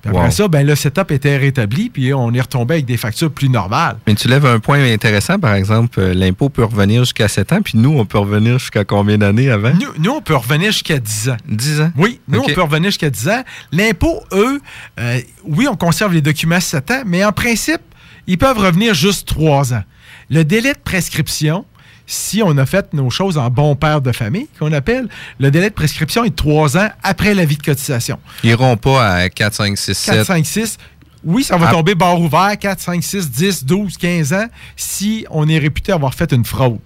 Puis 0.03 0.11
après 0.11 0.25
Wow. 0.27 0.31
ça, 0.31 0.49
ben, 0.49 0.67
le 0.67 0.75
setup 0.75 1.11
était 1.11 1.37
rétabli, 1.37 1.91
puis 1.91 2.13
on 2.15 2.33
est 2.33 2.41
retombé 2.41 2.75
avec 2.75 2.87
des 2.87 2.97
factures 2.97 3.31
plus 3.31 3.49
normales. 3.49 3.97
Mais 4.07 4.15
tu 4.15 4.29
lèves 4.29 4.47
un 4.47 4.59
point 4.61 4.83
intéressant, 4.93 5.39
par 5.39 5.55
exemple, 5.55 5.99
euh, 6.01 6.15
l'impôt 6.15 6.49
peut 6.49 6.65
revenir 6.65 7.03
jusqu'à 7.05 7.29
7 7.29 7.53
ans, 7.53 7.63
puis 7.63 7.77
nous, 7.79 7.99
on 7.99 8.05
peut 8.05 8.19
revenir 8.19 8.59
jusqu'à 8.59 8.85
combien 8.85 9.19
d'années 9.19 9.51
avant? 9.51 9.73
Nous, 9.75 9.89
nous, 9.99 10.11
on 10.11 10.21
peut 10.21 10.37
revenir 10.37 10.73
jusqu'à 10.73 10.99
10 10.99 11.31
ans. 11.31 11.37
10 11.49 11.81
ans? 11.81 11.93
Oui, 11.97 12.21
nous, 12.29 12.41
on 12.41 12.47
peut 12.47 12.63
revenir 12.63 12.91
jusqu'à 12.91 13.11
10 13.11 13.29
ans. 13.29 13.43
L'impôt, 13.73 14.21
eux, 14.33 14.61
euh, 15.01 15.21
oui, 15.45 15.67
on 15.69 15.77
conserve 15.77 16.13
les 16.15 16.21
documents 16.23 16.61
7 16.61 16.91
ans, 16.91 17.03
mais 17.07 17.25
en 17.25 17.33
principe, 17.33 17.81
ils 18.27 18.39
peuvent 18.39 18.59
revenir 18.59 18.95
juste 18.95 19.27
3 19.29 19.75
ans. 19.75 19.83
Le 20.31 20.45
délai 20.45 20.73
de 20.73 20.79
prescription, 20.79 21.65
si 22.07 22.43
on 22.43 22.57
a 22.59 22.67
fait 22.67 22.93
nos 22.95 23.11
choses 23.11 23.37
en 23.39 23.51
bon 23.51 23.75
père 23.77 24.01
de 24.01 24.13
famille, 24.13 24.47
qu'on 24.59 24.73
appelle, 24.73 25.09
le 25.41 25.51
délai 25.51 25.71
de 25.71 25.75
prescription 25.75 26.25
est 26.25 26.35
3 26.37 26.77
ans 26.79 26.89
après 27.03 27.35
l'avis 27.35 27.57
de 27.57 27.63
cotisation. 27.63 28.19
Ils 28.45 28.51
iront 28.51 28.77
pas 28.77 29.07
à 29.15 29.29
4, 29.29 29.55
5, 29.55 29.77
6, 29.79 29.95
7. 29.95 30.15
4, 30.17 30.27
5, 30.27 30.47
6. 30.47 30.79
Oui, 31.25 31.43
ça 31.43 31.57
va 31.57 31.69
Ah. 31.69 31.73
tomber 31.73 31.95
barre 31.97 32.21
ouvert, 32.21 32.57
4, 32.59 32.79
5, 32.81 33.03
6, 33.03 33.31
10, 33.31 33.65
12, 33.65 33.97
15 33.99 34.33
ans, 34.33 34.47
si 34.77 35.27
on 35.31 35.49
est 35.49 35.59
réputé 35.59 35.91
avoir 35.93 36.15
fait 36.15 36.33
une 36.33 36.45
fraude. 36.45 36.79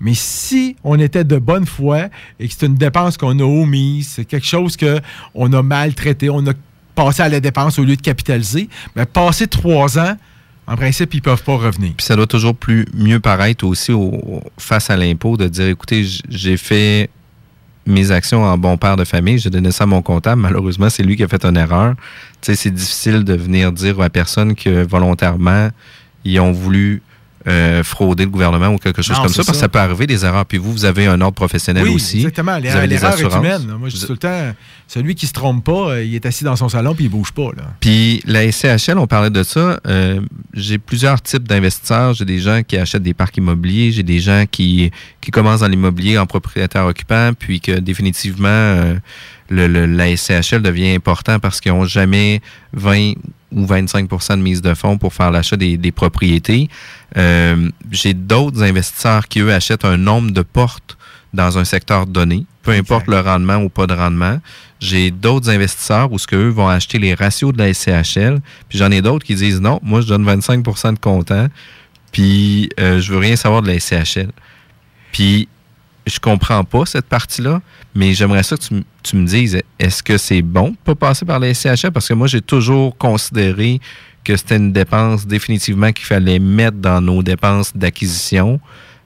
Mais 0.00 0.14
si 0.14 0.76
on 0.84 0.98
était 0.98 1.24
de 1.24 1.38
bonne 1.38 1.66
foi 1.66 2.08
et 2.38 2.48
que 2.48 2.54
c'est 2.58 2.66
une 2.66 2.74
dépense 2.74 3.16
qu'on 3.16 3.38
a 3.38 3.42
omise, 3.42 4.12
c'est 4.16 4.24
quelque 4.24 4.46
chose 4.46 4.76
qu'on 4.76 5.52
a 5.52 5.62
maltraité, 5.62 6.28
on 6.30 6.46
a 6.46 6.52
passé 6.94 7.22
à 7.22 7.28
la 7.28 7.40
dépense 7.40 7.78
au 7.78 7.84
lieu 7.84 7.96
de 7.96 8.00
capitaliser, 8.02 8.68
mais 8.94 9.04
passer 9.06 9.46
trois 9.46 9.98
ans, 9.98 10.16
en 10.66 10.76
principe, 10.76 11.14
ils 11.14 11.22
peuvent 11.22 11.42
pas 11.44 11.56
revenir. 11.56 11.92
Puis 11.96 12.04
ça 12.06 12.16
doit 12.16 12.26
toujours 12.26 12.54
plus 12.56 12.86
mieux 12.94 13.20
paraître 13.20 13.64
aussi 13.64 13.92
au- 13.92 14.42
face 14.58 14.90
à 14.90 14.96
l'impôt 14.96 15.36
de 15.36 15.46
dire 15.48 15.68
écoutez, 15.68 16.04
j'ai 16.28 16.56
fait 16.56 17.08
mes 17.86 18.10
actions 18.10 18.42
en 18.44 18.58
bon 18.58 18.76
père 18.76 18.96
de 18.96 19.04
famille, 19.04 19.38
j'ai 19.38 19.50
donné 19.50 19.70
ça 19.70 19.84
à 19.84 19.86
mon 19.86 20.02
comptable. 20.02 20.42
Malheureusement, 20.42 20.90
c'est 20.90 21.04
lui 21.04 21.16
qui 21.16 21.22
a 21.22 21.28
fait 21.28 21.44
une 21.44 21.56
erreur. 21.56 21.94
Tu 22.40 22.46
sais, 22.46 22.56
c'est 22.56 22.70
difficile 22.72 23.22
de 23.22 23.34
venir 23.34 23.70
dire 23.70 24.00
à 24.00 24.10
personne 24.10 24.56
que 24.56 24.84
volontairement, 24.84 25.68
ils 26.24 26.40
ont 26.40 26.50
voulu 26.50 27.00
euh, 27.48 27.82
frauder 27.84 28.24
le 28.24 28.30
gouvernement 28.30 28.68
ou 28.68 28.78
quelque 28.78 29.02
chose 29.02 29.16
Non, 29.16 29.22
comme 29.22 29.28
c'est 29.28 29.34
ça, 29.36 29.44
parce 29.44 29.48
que 29.48 29.54
ça. 29.54 29.60
ça 29.60 29.68
peut 29.68 29.78
arriver 29.78 30.06
des 30.06 30.24
erreurs. 30.24 30.46
Puis 30.46 30.58
vous, 30.58 30.72
vous 30.72 30.84
avez 30.84 31.06
un 31.06 31.20
ordre 31.20 31.34
professionnel 31.36 31.84
oui, 31.84 31.94
aussi. 31.94 32.16
exactement. 32.18 32.58
Vous 32.60 32.66
avez 32.76 32.88
des 32.88 32.96
est 32.96 33.04
assurances. 33.04 33.34
humaine. 33.36 33.76
Moi, 33.78 33.88
je 33.88 33.96
dis 33.96 34.06
tout 34.06 34.12
le 34.12 34.18
temps, 34.18 34.52
celui 34.88 35.14
qui 35.14 35.26
se 35.26 35.32
trompe 35.32 35.64
pas, 35.64 35.90
euh, 35.90 36.04
il 36.04 36.14
est 36.14 36.26
assis 36.26 36.44
dans 36.44 36.56
son 36.56 36.68
salon 36.68 36.94
puis 36.94 37.04
il 37.04 37.10
bouge 37.10 37.32
pas. 37.32 37.50
Là. 37.56 37.62
Puis 37.80 38.20
la 38.26 38.50
SCHL, 38.50 38.98
on 38.98 39.06
parlait 39.06 39.30
de 39.30 39.42
ça. 39.42 39.78
euh, 39.86 40.20
j'ai 40.54 40.78
plusieurs 40.78 41.20
types 41.22 41.46
d'investisseurs. 41.46 42.14
J'ai 42.14 42.24
des 42.24 42.38
gens 42.38 42.62
qui 42.66 42.76
achètent 42.76 43.02
des 43.02 43.14
parcs 43.14 43.36
immobiliers. 43.36 43.92
J'ai 43.92 44.02
des 44.02 44.18
gens 44.18 44.44
qui, 44.50 44.90
qui 45.20 45.30
commencent 45.30 45.60
dans 45.60 45.68
l'immobilier 45.68 46.18
en 46.18 46.26
propriétaire 46.26 46.86
occupant, 46.86 47.30
puis 47.38 47.60
que 47.60 47.72
définitivement, 47.78 48.48
euh, 48.48 48.94
le, 49.50 49.68
le- 49.68 49.86
la 49.86 50.16
SCHL 50.16 50.62
devient 50.62 50.94
important 50.94 51.38
parce 51.38 51.60
qu'ils 51.60 51.72
n'ont 51.72 51.84
jamais 51.84 52.40
20 52.72 53.12
ou 53.56 53.64
25% 53.64 54.36
de 54.36 54.42
mise 54.42 54.62
de 54.62 54.74
fonds 54.74 54.98
pour 54.98 55.14
faire 55.14 55.32
l'achat 55.32 55.56
des, 55.56 55.76
des 55.76 55.90
propriétés. 55.90 56.68
Euh, 57.16 57.70
j'ai 57.90 58.14
d'autres 58.14 58.62
investisseurs 58.62 59.26
qui, 59.26 59.40
eux, 59.40 59.52
achètent 59.52 59.84
un 59.84 59.96
nombre 59.96 60.30
de 60.30 60.42
portes 60.42 60.96
dans 61.32 61.58
un 61.58 61.64
secteur 61.64 62.06
donné, 62.06 62.46
peu 62.62 62.72
importe 62.72 63.08
le 63.08 63.18
rendement 63.18 63.56
ou 63.56 63.68
pas 63.68 63.86
de 63.86 63.94
rendement. 63.94 64.40
J'ai 64.78 65.10
d'autres 65.10 65.50
investisseurs 65.50 66.12
où 66.12 66.18
ce 66.18 66.26
qu'eux 66.26 66.48
vont 66.48 66.68
acheter 66.68 66.98
les 66.98 67.14
ratios 67.14 67.52
de 67.52 67.58
la 67.58 67.72
SCHL, 67.72 68.40
puis 68.68 68.78
j'en 68.78 68.90
ai 68.90 69.02
d'autres 69.02 69.24
qui 69.24 69.34
disent 69.34 69.60
non, 69.60 69.80
moi 69.82 70.00
je 70.02 70.06
donne 70.06 70.24
25% 70.24 70.94
de 70.94 70.98
comptant, 70.98 71.48
puis 72.12 72.68
euh, 72.78 73.00
je 73.00 73.12
veux 73.12 73.18
rien 73.18 73.36
savoir 73.36 73.62
de 73.62 73.68
la 73.68 73.80
SCHL. 73.80 74.30
Puis 75.12 75.48
je 76.06 76.20
comprends 76.20 76.64
pas 76.64 76.86
cette 76.86 77.06
partie-là, 77.06 77.60
mais 77.94 78.14
j'aimerais 78.14 78.42
ça 78.42 78.56
que 78.56 78.62
tu, 79.02 79.16
me 79.16 79.26
dises, 79.26 79.60
est-ce 79.78 80.02
que 80.02 80.18
c'est 80.18 80.42
bon 80.42 80.70
de 80.70 80.76
pas 80.84 80.94
passer 80.94 81.24
par 81.24 81.40
la 81.40 81.52
SCHL? 81.52 81.90
Parce 81.92 82.08
que 82.08 82.14
moi, 82.14 82.26
j'ai 82.28 82.40
toujours 82.40 82.96
considéré 82.96 83.80
que 84.24 84.36
c'était 84.36 84.56
une 84.56 84.72
dépense 84.72 85.26
définitivement 85.26 85.92
qu'il 85.92 86.06
fallait 86.06 86.38
mettre 86.38 86.78
dans 86.78 87.00
nos 87.00 87.22
dépenses 87.22 87.76
d'acquisition. 87.76 88.60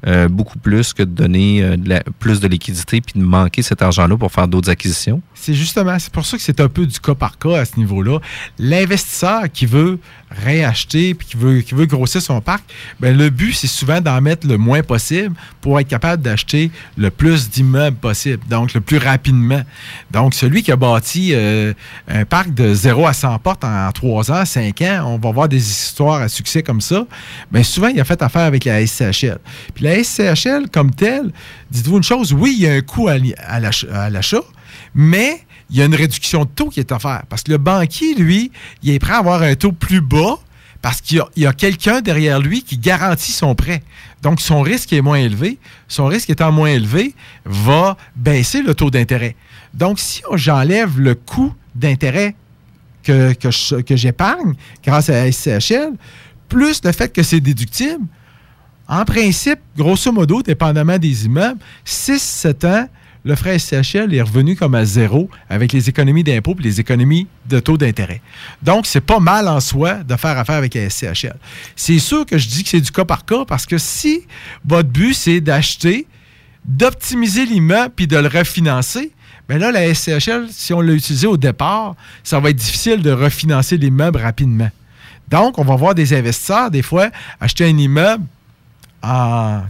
euh, 0.06 0.28
beaucoup 0.28 0.58
plus 0.58 0.94
que 0.94 1.02
de 1.02 1.10
donner 1.10 1.62
euh, 1.62 1.76
plus 2.18 2.40
de 2.40 2.48
liquidité 2.48 3.00
puis 3.00 3.20
de 3.20 3.24
manquer 3.24 3.60
cet 3.60 3.82
argent-là 3.82 4.16
pour 4.16 4.32
faire 4.32 4.48
d'autres 4.48 4.70
acquisitions. 4.70 5.20
C'est 5.40 5.54
justement, 5.54 5.98
c'est 5.98 6.12
pour 6.12 6.26
ça 6.26 6.36
que 6.36 6.42
c'est 6.42 6.60
un 6.60 6.68
peu 6.68 6.84
du 6.84 7.00
cas 7.00 7.14
par 7.14 7.38
cas 7.38 7.60
à 7.60 7.64
ce 7.64 7.78
niveau-là. 7.78 8.18
L'investisseur 8.58 9.50
qui 9.50 9.64
veut 9.64 9.98
réacheter 10.30 11.14
puis 11.14 11.26
qui 11.26 11.74
veut, 11.74 11.86
grossir 11.86 12.20
son 12.20 12.42
parc, 12.42 12.62
ben 13.00 13.16
le 13.16 13.30
but, 13.30 13.54
c'est 13.54 13.66
souvent 13.66 14.02
d'en 14.02 14.20
mettre 14.20 14.46
le 14.46 14.58
moins 14.58 14.82
possible 14.82 15.34
pour 15.62 15.80
être 15.80 15.88
capable 15.88 16.22
d'acheter 16.22 16.70
le 16.98 17.10
plus 17.10 17.48
d'immeubles 17.48 17.96
possible, 17.96 18.42
donc 18.48 18.74
le 18.74 18.82
plus 18.82 18.98
rapidement. 18.98 19.62
Donc, 20.10 20.34
celui 20.34 20.62
qui 20.62 20.72
a 20.72 20.76
bâti 20.76 21.30
euh, 21.32 21.72
un 22.06 22.26
parc 22.26 22.52
de 22.52 22.74
0 22.74 23.06
à 23.06 23.14
100 23.14 23.38
portes 23.38 23.64
en 23.64 23.90
3 23.92 24.30
ans, 24.30 24.44
5 24.44 24.82
ans, 24.82 25.04
on 25.06 25.18
va 25.18 25.32
voir 25.32 25.48
des 25.48 25.70
histoires 25.70 26.20
à 26.20 26.28
succès 26.28 26.62
comme 26.62 26.82
ça, 26.82 27.06
bien 27.50 27.62
souvent, 27.62 27.88
il 27.88 27.98
a 27.98 28.04
fait 28.04 28.20
affaire 28.20 28.42
avec 28.42 28.66
la 28.66 28.86
SCHL. 28.86 29.38
Puis 29.74 29.84
la 29.84 30.04
SCHL, 30.04 30.68
comme 30.70 30.90
telle, 30.94 31.32
dites-vous 31.70 31.96
une 31.96 32.02
chose, 32.02 32.34
oui, 32.34 32.56
il 32.58 32.64
y 32.64 32.68
a 32.68 32.74
un 32.74 32.82
coût 32.82 33.08
à 33.08 33.18
l'achat, 34.10 34.42
mais 34.94 35.44
il 35.70 35.76
y 35.76 35.82
a 35.82 35.84
une 35.84 35.94
réduction 35.94 36.44
de 36.44 36.50
taux 36.50 36.68
qui 36.68 36.80
est 36.80 36.92
offerte. 36.92 37.26
Parce 37.28 37.42
que 37.42 37.52
le 37.52 37.58
banquier, 37.58 38.14
lui, 38.14 38.50
il 38.82 38.90
est 38.90 38.98
prêt 38.98 39.12
à 39.12 39.18
avoir 39.18 39.42
un 39.42 39.54
taux 39.54 39.72
plus 39.72 40.00
bas 40.00 40.38
parce 40.82 41.00
qu'il 41.00 41.22
y 41.36 41.46
a, 41.46 41.52
quelqu'un 41.52 42.00
derrière 42.00 42.40
lui 42.40 42.62
qui 42.62 42.78
garantit 42.78 43.32
son 43.32 43.54
prêt. 43.54 43.82
Donc, 44.22 44.40
son 44.40 44.62
risque 44.62 44.92
est 44.92 45.02
moins 45.02 45.18
élevé. 45.18 45.58
Son 45.88 46.06
risque 46.06 46.30
étant 46.30 46.52
moins 46.52 46.70
élevé, 46.70 47.14
va 47.44 47.96
baisser 48.16 48.62
le 48.62 48.74
taux 48.74 48.90
d'intérêt. 48.90 49.36
Donc, 49.74 49.98
si 49.98 50.22
j'enlève 50.34 50.98
le 50.98 51.14
coût 51.14 51.54
d'intérêt 51.74 52.34
que, 53.02 53.34
j'épargne 53.90 54.54
grâce 54.84 55.10
à 55.10 55.30
SCHL, 55.30 55.92
plus 56.48 56.80
le 56.84 56.92
fait 56.92 57.12
que 57.12 57.22
c'est 57.22 57.40
déductible, 57.40 58.04
en 58.88 59.04
principe, 59.04 59.60
grosso 59.76 60.10
modo, 60.10 60.42
dépendamment 60.42 60.98
des 60.98 61.26
immeubles, 61.26 61.60
6-7 61.86 62.66
ans, 62.66 62.88
le 63.24 63.34
frais 63.34 63.58
SCHL 63.58 64.14
est 64.14 64.22
revenu 64.22 64.56
comme 64.56 64.74
à 64.74 64.84
zéro 64.84 65.28
avec 65.48 65.72
les 65.72 65.88
économies 65.88 66.24
d'impôts 66.24 66.56
et 66.58 66.62
les 66.62 66.80
économies 66.80 67.26
de 67.48 67.60
taux 67.60 67.76
d'intérêt. 67.76 68.22
Donc, 68.62 68.86
c'est 68.86 69.00
pas 69.00 69.20
mal 69.20 69.46
en 69.48 69.60
soi 69.60 69.96
de 69.96 70.16
faire 70.16 70.38
affaire 70.38 70.56
avec 70.56 70.74
la 70.74 70.88
SCHL. 70.88 71.36
C'est 71.76 71.98
sûr 71.98 72.24
que 72.24 72.38
je 72.38 72.48
dis 72.48 72.62
que 72.62 72.70
c'est 72.70 72.80
du 72.80 72.90
cas 72.90 73.04
par 73.04 73.24
cas 73.24 73.44
parce 73.44 73.66
que 73.66 73.78
si 73.78 74.22
votre 74.64 74.88
but, 74.88 75.14
c'est 75.14 75.40
d'acheter, 75.40 76.06
d'optimiser 76.64 77.44
l'immeuble 77.44 77.92
puis 77.94 78.06
de 78.06 78.16
le 78.16 78.28
refinancer, 78.28 79.12
bien 79.48 79.58
là, 79.58 79.70
la 79.70 79.94
SCHL, 79.94 80.46
si 80.50 80.72
on 80.72 80.80
l'a 80.80 80.92
utilisé 80.92 81.26
au 81.26 81.36
départ, 81.36 81.96
ça 82.22 82.40
va 82.40 82.50
être 82.50 82.56
difficile 82.56 83.02
de 83.02 83.10
refinancer 83.10 83.76
l'immeuble 83.76 84.18
rapidement. 84.18 84.70
Donc, 85.28 85.58
on 85.58 85.64
va 85.64 85.76
voir 85.76 85.94
des 85.94 86.14
investisseurs, 86.14 86.70
des 86.70 86.82
fois, 86.82 87.10
acheter 87.40 87.64
un 87.64 87.76
immeuble 87.76 88.24
en, 89.02 89.62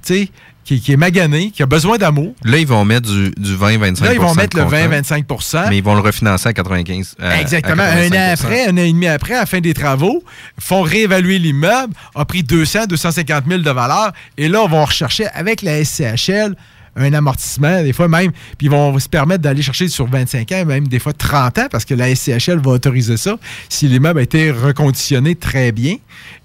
qui, 0.65 0.81
qui 0.81 0.93
est 0.93 0.97
magané, 0.97 1.51
qui 1.51 1.63
a 1.63 1.67
besoin 1.67 1.99
d'amour. 1.99 2.35
Là, 2.45 2.59
ils 2.59 2.67
vont 2.67 2.85
mettre 2.85 3.11
du, 3.11 3.31
du 3.37 3.55
20-25 3.57 4.05
Là, 4.05 4.15
ils 4.15 4.21
vont 4.21 4.35
mettre 4.35 4.57
le 4.57 4.65
comptant, 4.65 4.77
20-25 4.77 5.69
Mais 5.69 5.79
ils 5.79 5.85
vont 5.85 5.95
le 5.95 6.01
refinancer 6.01 6.49
à 6.49 6.53
95 6.53 7.17
à- 7.19 7.31
à 7.31 7.41
Exactement. 7.41 7.83
Un 7.83 8.09
85 8.09 8.15
an 8.15 8.33
après, 8.33 8.67
un 8.67 8.75
an 8.75 8.77
et 8.77 8.93
demi 8.93 9.07
après, 9.09 9.35
à 9.35 9.41
la 9.41 9.47
fin 9.47 9.61
des 9.61 9.75
travaux, 9.75 10.23
font 10.59 10.83
réévaluer 10.83 11.39
l'immeuble, 11.39 11.93
a 12.15 12.25
pris 12.25 12.43
200, 12.43 12.87
250 12.89 13.45
000 13.49 13.63
de 13.63 13.71
valeur, 13.71 14.13
et 14.37 14.49
là, 14.49 14.63
on 14.63 14.69
va 14.69 14.85
rechercher 14.85 15.27
avec 15.29 15.63
la 15.63 15.85
SCHL 15.85 16.55
un 16.97 17.13
amortissement, 17.15 17.83
des 17.83 17.93
fois 17.93 18.09
même, 18.09 18.33
puis 18.59 18.67
ils 18.67 18.71
vont 18.71 18.99
se 18.99 19.09
permettre 19.09 19.43
d'aller 19.43 19.63
chercher 19.63 19.87
sur 19.89 20.07
25 20.09 20.51
ans, 20.53 20.65
même 20.67 20.89
des 20.89 20.99
fois 20.99 21.13
30 21.13 21.59
ans, 21.61 21.67
parce 21.71 21.85
que 21.85 21.95
la 21.95 22.15
SCHL 22.15 22.59
va 22.59 22.73
autoriser 22.73 23.17
ça. 23.17 23.39
Si 23.69 23.87
l'immeuble 23.87 24.19
a 24.19 24.23
été 24.23 24.51
reconditionné 24.51 25.37
très 25.37 25.71
bien, 25.71 25.97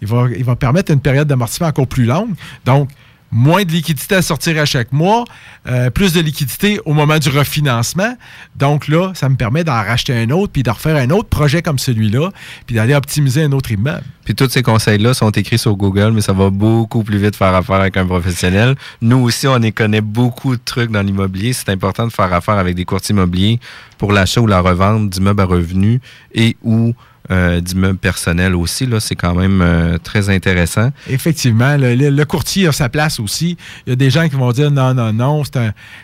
il 0.03 0.07
va, 0.07 0.27
il 0.37 0.43
va 0.43 0.55
permettre 0.55 0.91
une 0.91 0.99
période 0.99 1.27
d'amortissement 1.27 1.67
encore 1.67 1.87
plus 1.87 2.05
longue. 2.05 2.29
Donc, 2.63 2.89
moins 3.35 3.65
de 3.65 3.71
liquidité 3.71 4.15
à 4.15 4.21
sortir 4.21 4.57
à 4.61 4.65
chaque 4.65 4.93
mois, 4.93 5.25
euh, 5.67 5.89
plus 5.89 6.13
de 6.13 6.21
liquidité 6.21 6.79
au 6.85 6.93
moment 6.93 7.19
du 7.19 7.27
refinancement. 7.27 8.15
Donc 8.55 8.87
là, 8.87 9.11
ça 9.13 9.27
me 9.27 9.35
permet 9.35 9.65
d'en 9.65 9.73
racheter 9.73 10.13
un 10.13 10.29
autre, 10.29 10.53
puis 10.53 10.63
de 10.63 10.69
refaire 10.69 10.95
un 10.95 11.09
autre 11.09 11.27
projet 11.27 11.61
comme 11.61 11.77
celui-là, 11.77 12.29
puis 12.65 12.77
d'aller 12.77 12.95
optimiser 12.95 13.43
un 13.43 13.51
autre 13.51 13.71
immeuble. 13.71 14.05
Puis 14.23 14.35
tous 14.35 14.49
ces 14.49 14.63
conseils-là 14.63 15.13
sont 15.13 15.31
écrits 15.31 15.57
sur 15.57 15.75
Google, 15.75 16.11
mais 16.13 16.21
ça 16.21 16.31
va 16.31 16.49
beaucoup 16.49 17.03
plus 17.03 17.17
vite 17.17 17.35
faire 17.35 17.53
affaire 17.53 17.81
avec 17.81 17.97
un 17.97 18.05
professionnel. 18.05 18.75
Nous 19.01 19.17
aussi, 19.17 19.47
on 19.47 19.61
y 19.61 19.73
connaît 19.73 20.01
beaucoup 20.01 20.55
de 20.55 20.61
trucs 20.63 20.89
dans 20.89 21.01
l'immobilier. 21.01 21.51
C'est 21.51 21.69
important 21.69 22.07
de 22.07 22.13
faire 22.13 22.31
affaire 22.31 22.55
avec 22.55 22.75
des 22.75 22.85
courtiers 22.85 23.13
immobiliers 23.13 23.59
pour 23.97 24.13
l'achat 24.13 24.39
ou 24.39 24.47
la 24.47 24.61
revente 24.61 25.09
d'immeubles 25.09 25.41
à 25.41 25.45
revenus 25.45 25.99
et 26.33 26.55
ou 26.63 26.93
euh, 27.31 27.59
d'immeubles 27.61 27.97
personnels 27.97 28.55
aussi. 28.55 28.85
Là, 28.85 28.99
c'est 28.99 29.15
quand 29.15 29.33
même 29.35 29.61
euh, 29.61 29.97
très 29.97 30.29
intéressant. 30.29 30.91
Effectivement, 31.09 31.75
le, 31.77 32.23
courtier 32.25 32.67
a 32.67 32.71
sa 32.71 32.89
place 32.89 33.19
aussi. 33.19 33.57
Il 33.85 33.91
y 33.91 33.93
a 33.93 33.95
des 33.95 34.09
gens 34.09 34.27
qui 34.29 34.35
vont 34.35 34.51
dire 34.51 34.71
non, 34.71 34.93
non, 34.93 35.11
non, 35.13 35.43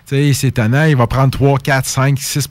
c'est 0.05 0.33
c'est 0.33 0.51
tannant, 0.51 0.85
il 0.85 0.95
va 0.95 1.07
prendre 1.07 1.31
3, 1.31 1.59
4, 1.59 1.85
5, 1.85 2.19
6 2.19 2.49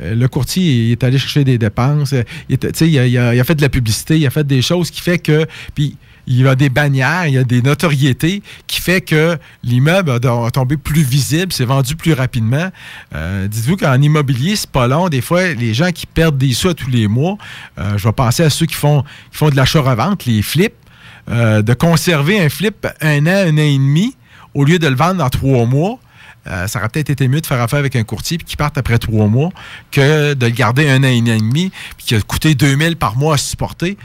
Euh, 0.00 0.14
le 0.14 0.26
courtier 0.28 0.86
il 0.86 0.92
est 0.92 1.04
allé 1.04 1.18
chercher 1.18 1.44
des 1.44 1.58
dépenses. 1.58 2.14
euh, 2.14 2.22
il 2.48 2.98
a- 2.98 3.34
il 3.34 3.40
a 3.40 3.44
fait 3.44 3.54
de 3.54 3.62
la 3.62 3.68
publicité, 3.68 4.18
il 4.18 4.26
a 4.26 4.30
fait 4.30 4.46
des 4.46 4.62
choses 4.62 4.90
qui 4.90 5.00
fait 5.00 5.18
que. 5.18 5.46
Puis 5.74 5.96
il 6.26 6.40
y 6.40 6.46
a 6.46 6.54
des 6.54 6.68
bannières, 6.68 7.26
il 7.26 7.34
y 7.34 7.38
a 7.38 7.44
des 7.44 7.62
notoriétés 7.62 8.42
qui 8.66 8.80
fait 8.80 9.00
que 9.00 9.38
l'immeuble 9.62 10.10
a, 10.10 10.50
tombé 10.50 10.76
plus 10.76 11.02
visible, 11.02 11.52
c'est 11.52 11.64
vendu 11.64 11.96
plus 11.96 12.12
rapidement. 12.12 12.70
Euh, 13.14 13.48
Dites-vous 13.48 13.76
qu'en 13.76 14.00
immobilier, 14.00 14.56
c'est 14.56 14.70
pas 14.70 14.86
long. 14.86 15.08
Des 15.08 15.20
fois, 15.20 15.52
les 15.52 15.74
gens 15.74 15.90
qui 15.90 16.06
perdent 16.06 16.38
des 16.38 16.52
sous 16.52 16.74
tous 16.74 16.90
les 16.90 17.08
mois, 17.08 17.38
euh, 17.78 17.98
je 17.98 18.06
vais 18.06 18.12
penser 18.12 18.44
à 18.44 18.50
ceux 18.50 18.66
qui 18.66 18.74
font, 18.74 19.02
qui 19.30 19.38
font 19.38 19.50
de 19.50 19.56
l'achat-revente, 19.56 20.24
les 20.26 20.42
flips, 20.42 20.74
euh, 21.30 21.62
de 21.62 21.74
conserver 21.74 22.40
un 22.40 22.48
flip 22.48 22.86
un 23.00 23.26
an, 23.26 23.48
un 23.48 23.54
an 23.54 23.58
et 23.58 23.78
demi, 23.78 24.16
au 24.54 24.64
lieu 24.64 24.78
de 24.78 24.86
le 24.86 24.96
vendre 24.96 25.16
dans 25.16 25.30
trois 25.30 25.66
mois. 25.66 25.98
Ça 26.44 26.80
aurait 26.80 26.88
peut-être 26.88 27.08
été 27.08 27.28
mieux 27.28 27.40
de 27.40 27.46
faire 27.46 27.60
affaire 27.60 27.78
avec 27.78 27.94
un 27.94 28.02
courtier 28.02 28.36
qui 28.36 28.56
parte 28.56 28.76
après 28.76 28.98
trois 28.98 29.28
mois 29.28 29.50
que 29.92 30.34
de 30.34 30.46
le 30.46 30.50
garder 30.50 30.90
un 30.90 31.04
an 31.04 31.06
et 31.06 31.20
demi 31.20 31.70
puis 31.96 32.04
qui 32.04 32.14
a 32.16 32.20
coûté 32.20 32.56
2000 32.56 32.96
par 32.96 33.16
mois 33.16 33.34
à 33.34 33.38
supporter. 33.38 33.96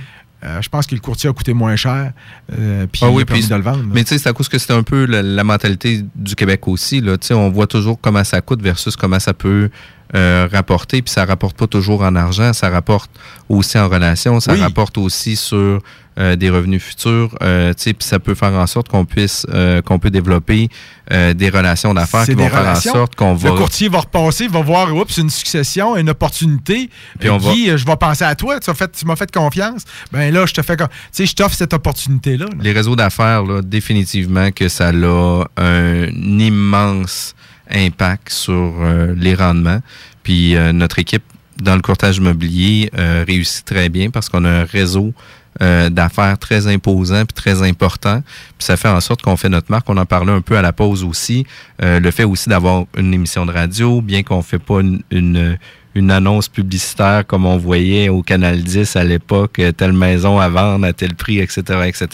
Euh, 0.44 0.62
je 0.62 0.70
pense 0.70 0.86
que 0.86 0.94
le 0.94 1.02
courtier 1.02 1.30
a 1.30 1.34
coûté 1.34 1.54
moins 1.54 1.76
cher. 1.76 2.14
euh, 2.58 2.86
puis 2.92 3.02
Ah 3.04 3.10
il 3.12 3.22
a 3.22 3.26
permis 3.26 3.42
puis- 3.42 3.50
de 3.50 3.56
le 3.56 3.62
vendre. 3.62 3.80
là. 3.80 3.90
Mais 3.92 4.04
tu 4.04 4.10
sais, 4.10 4.18
c'est 4.20 4.30
à 4.30 4.34
cause 4.34 4.48
que 4.50 4.58
c'est 4.60 4.72
un 4.74 4.84
peu 4.84 5.06
la, 5.06 5.24
la 5.24 5.44
mentalité 5.44 6.04
du 6.16 6.36
Québec 6.36 6.68
aussi. 6.68 7.02
Là. 7.02 7.18
On 7.32 7.50
voit 7.50 7.66
toujours 7.68 8.00
comment 8.00 8.24
ça 8.24 8.40
coûte 8.42 8.62
versus 8.62 8.96
comment 8.96 9.20
ça 9.20 9.34
peut 9.34 9.70
euh, 10.16 10.48
rapporter. 10.52 11.02
Puis 11.02 11.12
ça 11.14 11.26
rapporte 11.26 11.58
pas 11.58 11.68
toujours 11.68 12.02
en 12.02 12.16
argent, 12.16 12.54
ça 12.54 12.70
rapporte 12.70 13.12
aussi 13.50 13.78
en 13.78 13.90
relation, 13.90 14.40
ça 14.40 14.54
Oui. 14.54 14.62
rapporte 14.62 14.98
aussi 14.98 15.36
sur 15.36 15.82
euh, 16.20 16.36
des 16.36 16.50
revenus 16.50 16.82
futurs. 16.82 17.30
Euh, 17.44 17.74
tu 17.76 17.84
sais, 17.84 17.94
puis 17.94 18.08
ça 18.08 18.18
peut 18.18 18.34
faire 18.34 18.54
en 18.54 18.66
sorte 18.66 18.88
qu'on 18.90 19.06
puisse 19.06 19.46
euh, 19.54 19.84
qu'on 19.84 20.00
peut 20.00 20.10
développer 20.10 20.68
euh, 21.12 21.34
des 21.36 21.50
relations 21.50 21.94
d'affaires 21.94 22.26
qui 22.26 22.34
vont 22.34 22.50
faire 22.50 22.68
en 22.68 22.74
sorte 22.76 23.14
qu'on 23.16 23.36
va. 23.36 23.50
Le 23.50 23.56
courtier 23.56 23.88
va 23.88 24.00
repasser, 24.00 24.48
va 24.48 24.62
voir, 24.62 24.96
oups, 24.96 25.16
une 25.18 25.30
succession, 25.30 25.96
une 25.96 26.10
opportunité. 26.10 26.90
Puis 27.20 27.30
on 27.30 27.38
va- 27.38 27.54
Guy, 27.54 27.70
euh, 27.70 27.78
je 27.78 27.86
vais 27.86 27.96
penser 27.98 28.24
à 28.24 28.34
toi, 28.34 28.60
tu, 28.60 28.70
as 28.70 28.74
fait- 28.74 28.92
tu 28.92 29.06
m'as 29.06 29.16
fait 29.16 29.32
confiance. 29.32 29.84
Ben 30.12 30.34
là, 30.34 30.46
je 30.48 30.54
te 30.54 30.62
fais, 30.64 30.76
tu 30.76 30.84
sais, 31.12 31.26
je 31.28 31.36
t'offre 31.36 31.54
cette 31.56 31.74
opportunité-là. 31.74 32.46
là. 32.46 32.52
Les 32.62 32.72
réseaux 32.72 32.96
d'affaires, 32.96 33.44
là, 33.44 33.62
définitivement 33.62 34.50
que 34.52 34.70
ça 34.70 34.88
a 34.90 35.44
un 35.58 36.08
immense 36.08 37.36
impact 37.72 38.30
sur 38.30 38.76
euh, 38.80 39.14
les 39.18 39.36
rendements. 39.36 39.82
Puis 40.24 40.56
euh, 40.56 40.72
notre 40.72 41.00
équipe 41.00 41.24
dans 41.62 41.76
le 41.76 41.82
courtage 41.82 42.18
immobilier 42.18 42.90
euh, 42.98 43.24
réussit 43.28 43.66
très 43.66 43.90
bien 43.90 44.10
parce 44.10 44.30
qu'on 44.30 44.46
a 44.46 44.50
un 44.50 44.66
réseau 44.66 45.14
d'affaires 45.60 46.38
très 46.38 46.68
imposant 46.68 47.26
puis 47.26 47.34
très 47.34 47.64
important. 47.68 48.22
Puis 48.60 48.66
ça 48.68 48.78
fait 48.78 48.90
en 48.90 49.02
sorte 49.02 49.24
qu'on 49.24 49.38
fait 49.38 49.50
notre 49.50 49.72
marque. 49.72 49.90
On 49.90 49.98
en 49.98 50.06
parlait 50.06 50.32
un 50.32 50.42
peu 50.42 50.56
à 50.56 50.62
la 50.62 50.72
pause 50.72 51.04
aussi. 51.04 51.48
Le 51.82 52.12
fait 52.12 52.26
aussi 52.26 52.48
d'avoir 52.48 52.86
une 52.96 53.12
émission 53.12 53.44
de 53.44 53.52
radio, 53.52 54.00
bien 54.02 54.22
qu'on 54.22 54.44
fait 54.44 54.60
pas 54.60 54.82
une, 55.10 55.58
une 55.98 56.12
annonce 56.12 56.48
publicitaire 56.48 57.26
comme 57.26 57.46
on 57.46 57.58
voyait 57.58 58.10
au 58.10 58.22
Canal 58.22 58.62
10 58.64 58.96
à 58.96 59.04
l'époque, 59.04 59.60
euh, 59.60 59.72
telle 59.72 59.94
maison 59.94 60.40
à 60.40 60.48
vendre 60.50 60.86
à 60.86 60.94
tel 60.94 61.16
prix, 61.16 61.40
etc., 61.40 61.62
etc., 61.86 62.08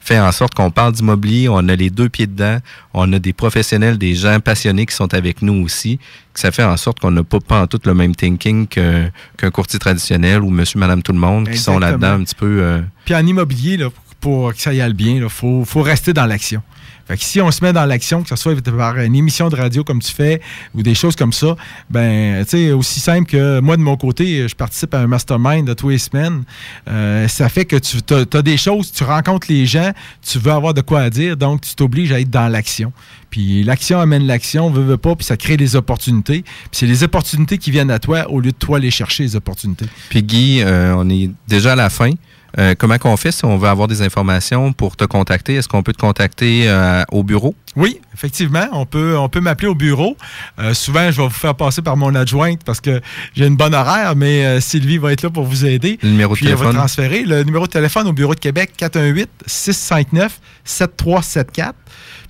fait 0.00 0.18
en 0.20 0.32
sorte 0.32 0.54
qu'on 0.54 0.70
parle 0.70 0.92
d'immobilier, 0.92 1.48
on 1.48 1.68
a 1.68 1.76
les 1.76 1.90
deux 1.90 2.08
pieds 2.08 2.26
dedans, 2.26 2.58
on 2.94 3.12
a 3.12 3.18
des 3.18 3.32
professionnels, 3.32 3.98
des 3.98 4.14
gens 4.14 4.40
passionnés 4.40 4.86
qui 4.86 4.94
sont 4.94 5.12
avec 5.14 5.42
nous 5.42 5.64
aussi, 5.64 5.98
que 6.32 6.40
ça 6.40 6.50
fait 6.52 6.64
en 6.64 6.76
sorte 6.76 7.00
qu'on 7.00 7.10
n'a 7.10 7.24
pas, 7.24 7.40
pas 7.40 7.62
en 7.62 7.66
tout 7.66 7.80
le 7.84 7.94
même 7.94 8.14
thinking 8.14 8.66
qu'un 8.66 9.50
courtier 9.50 9.78
traditionnel 9.78 10.42
ou 10.42 10.50
monsieur, 10.50 10.78
madame, 10.78 11.02
tout 11.02 11.12
le 11.12 11.18
monde 11.18 11.48
qui 11.50 11.58
sont 11.58 11.78
là-dedans 11.78 12.20
un 12.20 12.24
petit 12.24 12.34
peu... 12.34 12.58
euh, 12.62 12.80
Puis 13.04 13.14
en 13.14 13.26
immobilier, 13.26 13.76
là, 13.76 13.88
pour 14.20 14.52
que 14.54 14.60
ça 14.60 14.72
y 14.72 14.80
aille 14.80 14.94
bien, 14.94 15.14
il 15.16 15.28
faut, 15.28 15.64
faut 15.64 15.82
rester 15.82 16.12
dans 16.12 16.26
l'action. 16.26 16.62
Fait 17.08 17.16
que 17.16 17.24
si 17.24 17.40
on 17.40 17.50
se 17.50 17.64
met 17.64 17.72
dans 17.72 17.86
l'action, 17.86 18.22
que 18.22 18.28
ce 18.28 18.36
soit 18.36 18.54
par 18.62 18.98
une 18.98 19.16
émission 19.16 19.48
de 19.48 19.56
radio 19.56 19.82
comme 19.82 20.00
tu 20.00 20.12
fais 20.12 20.42
ou 20.74 20.82
des 20.82 20.94
choses 20.94 21.16
comme 21.16 21.32
ça, 21.32 21.56
ben, 21.88 22.44
tu 22.44 22.50
sais, 22.50 22.72
aussi 22.72 23.00
simple 23.00 23.30
que 23.30 23.60
moi, 23.60 23.78
de 23.78 23.82
mon 23.82 23.96
côté, 23.96 24.46
je 24.46 24.54
participe 24.54 24.92
à 24.92 25.00
un 25.00 25.06
mastermind 25.06 25.66
de 25.66 25.72
tous 25.72 25.88
les 25.88 25.96
semaines. 25.96 26.44
Euh, 26.86 27.26
ça 27.26 27.48
fait 27.48 27.64
que 27.64 27.76
tu 27.76 27.96
as, 28.12 28.42
des 28.42 28.58
choses, 28.58 28.92
tu 28.92 29.04
rencontres 29.04 29.46
les 29.48 29.64
gens, 29.64 29.90
tu 30.20 30.38
veux 30.38 30.52
avoir 30.52 30.74
de 30.74 30.82
quoi 30.82 31.00
à 31.00 31.08
dire, 31.08 31.38
donc 31.38 31.62
tu 31.62 31.74
t'obliges 31.74 32.12
à 32.12 32.20
être 32.20 32.28
dans 32.28 32.48
l'action. 32.48 32.92
Puis 33.30 33.64
l'action 33.64 34.00
amène 34.00 34.26
l'action, 34.26 34.70
veut, 34.70 34.82
veut 34.82 34.98
pas, 34.98 35.16
puis 35.16 35.24
ça 35.24 35.38
crée 35.38 35.56
des 35.56 35.76
opportunités. 35.76 36.42
Puis 36.42 36.70
c'est 36.72 36.86
les 36.86 37.04
opportunités 37.04 37.56
qui 37.56 37.70
viennent 37.70 37.90
à 37.90 37.98
toi 37.98 38.30
au 38.30 38.40
lieu 38.40 38.52
de 38.52 38.56
toi 38.56 38.76
aller 38.76 38.90
chercher 38.90 39.22
les 39.22 39.34
opportunités. 39.34 39.86
Puis 40.10 40.22
Guy, 40.22 40.60
euh, 40.60 40.94
on 40.94 41.08
est 41.08 41.30
déjà 41.46 41.72
à 41.72 41.76
la 41.76 41.88
fin. 41.88 42.12
Euh, 42.56 42.74
comment 42.78 42.96
qu'on 42.98 43.16
fait 43.16 43.32
si 43.32 43.44
on 43.44 43.58
veut 43.58 43.68
avoir 43.68 43.88
des 43.88 44.00
informations 44.00 44.72
pour 44.72 44.96
te 44.96 45.04
contacter? 45.04 45.56
Est-ce 45.56 45.68
qu'on 45.68 45.82
peut 45.82 45.92
te 45.92 46.00
contacter 46.00 46.64
euh, 46.68 47.02
au 47.12 47.22
bureau? 47.22 47.54
Oui, 47.76 48.00
effectivement, 48.14 48.66
on 48.72 48.86
peut, 48.86 49.16
on 49.18 49.28
peut 49.28 49.40
m'appeler 49.40 49.68
au 49.68 49.74
bureau. 49.74 50.16
Euh, 50.58 50.72
souvent, 50.72 51.10
je 51.10 51.20
vais 51.20 51.28
vous 51.28 51.34
faire 51.34 51.54
passer 51.54 51.82
par 51.82 51.96
mon 51.96 52.14
adjointe 52.14 52.60
parce 52.64 52.80
que 52.80 53.00
j'ai 53.34 53.46
une 53.46 53.56
bonne 53.56 53.74
horaire, 53.74 54.16
mais 54.16 54.60
Sylvie 54.60 54.98
va 54.98 55.12
être 55.12 55.22
là 55.22 55.30
pour 55.30 55.44
vous 55.44 55.66
aider. 55.66 55.98
Le 56.02 56.10
numéro 56.10 56.34
de 56.34 56.38
Puis 56.38 56.46
elle 56.46 56.52
va 56.54 56.58
téléphone? 56.60 56.76
transférer. 56.78 57.24
Le 57.24 57.42
numéro 57.44 57.66
de 57.66 57.72
téléphone 57.72 58.06
au 58.08 58.12
bureau 58.12 58.34
de 58.34 58.40
Québec, 58.40 58.72
418-659-7374. 58.80 61.72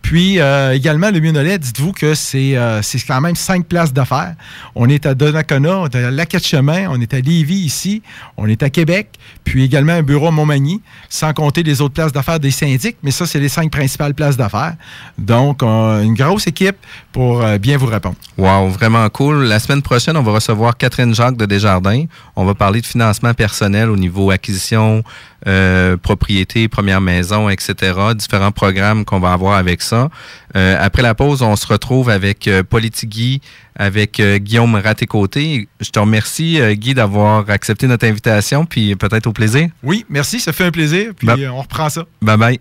Puis 0.02 0.40
euh, 0.40 0.74
également, 0.74 1.10
le 1.10 1.20
Mionolais, 1.20 1.58
dites-vous 1.58 1.92
que 1.92 2.14
c'est 2.14 2.56
euh, 2.56 2.80
quand 3.06 3.20
même 3.20 3.36
cinq 3.36 3.66
places 3.66 3.92
d'affaires. 3.92 4.34
On 4.74 4.88
est 4.88 5.04
à 5.04 5.14
Donnacona, 5.14 5.78
on 5.80 5.86
est 5.86 5.96
à 5.96 6.10
Lac-Chemin, 6.10 6.88
on 6.90 7.00
est 7.00 7.12
à 7.12 7.20
Lévis 7.20 7.56
ici, 7.56 8.02
on 8.36 8.46
est 8.46 8.62
à 8.62 8.70
Québec, 8.70 9.18
puis 9.44 9.64
également 9.64 9.92
un 9.92 10.02
bureau 10.02 10.28
à 10.28 10.30
Montmagny, 10.30 10.80
sans 11.08 11.32
compter 11.34 11.62
les 11.62 11.80
autres 11.80 11.94
places 11.94 12.12
d'affaires 12.12 12.40
des 12.40 12.50
syndics, 12.50 12.96
mais 13.02 13.10
ça, 13.10 13.26
c'est 13.26 13.40
les 13.40 13.48
cinq 13.48 13.70
principales 13.70 14.14
places 14.14 14.36
d'affaires. 14.36 14.76
Donc, 15.18 15.62
une 15.62 16.14
grosse 16.14 16.46
équipe 16.46 16.76
pour 17.12 17.42
euh, 17.42 17.58
bien 17.58 17.76
vous 17.76 17.86
répondre. 17.86 18.16
Wow, 18.36 18.68
vraiment 18.68 19.08
cool. 19.10 19.44
La 19.44 19.58
semaine 19.58 19.82
prochaine, 19.82 20.16
on 20.16 20.22
va 20.22 20.32
recevoir 20.32 20.76
Catherine 20.76 21.14
Jacques 21.14 21.36
de 21.36 21.46
Desjardins. 21.46 22.04
On 22.36 22.44
va 22.44 22.54
parler 22.54 22.80
de 22.80 22.86
financement 22.86 23.34
personnel 23.34 23.90
au 23.90 23.96
niveau 23.96 24.30
acquisition, 24.30 25.02
euh, 25.46 25.96
propriété, 25.96 26.68
première 26.68 27.00
maison, 27.00 27.48
etc. 27.48 27.74
Différents 28.16 28.50
programmes 28.50 29.04
qu'on 29.04 29.20
va 29.20 29.32
avoir 29.32 29.56
avec 29.56 29.82
ça. 29.82 30.10
Euh, 30.56 30.76
après 30.80 31.02
la 31.02 31.14
pause, 31.14 31.42
on 31.42 31.56
se 31.56 31.66
retrouve 31.66 32.10
avec 32.10 32.48
euh, 32.48 32.62
Politigui, 32.62 33.40
avec 33.76 34.18
euh, 34.18 34.38
Guillaume 34.38 34.74
Raté-Côté. 34.74 35.68
Je 35.80 35.90
te 35.90 35.98
remercie, 35.98 36.60
euh, 36.60 36.74
Guy, 36.74 36.94
d'avoir 36.94 37.48
accepté 37.50 37.86
notre 37.86 38.06
invitation, 38.06 38.64
puis 38.66 38.96
peut-être 38.96 39.26
au 39.26 39.32
plaisir. 39.32 39.68
Oui, 39.82 40.04
merci, 40.08 40.40
ça 40.40 40.52
fait 40.52 40.64
un 40.64 40.70
plaisir, 40.70 41.12
puis 41.16 41.28
on 41.46 41.62
reprend 41.62 41.88
ça. 41.88 42.04
Bye 42.22 42.36
bye. 42.36 42.60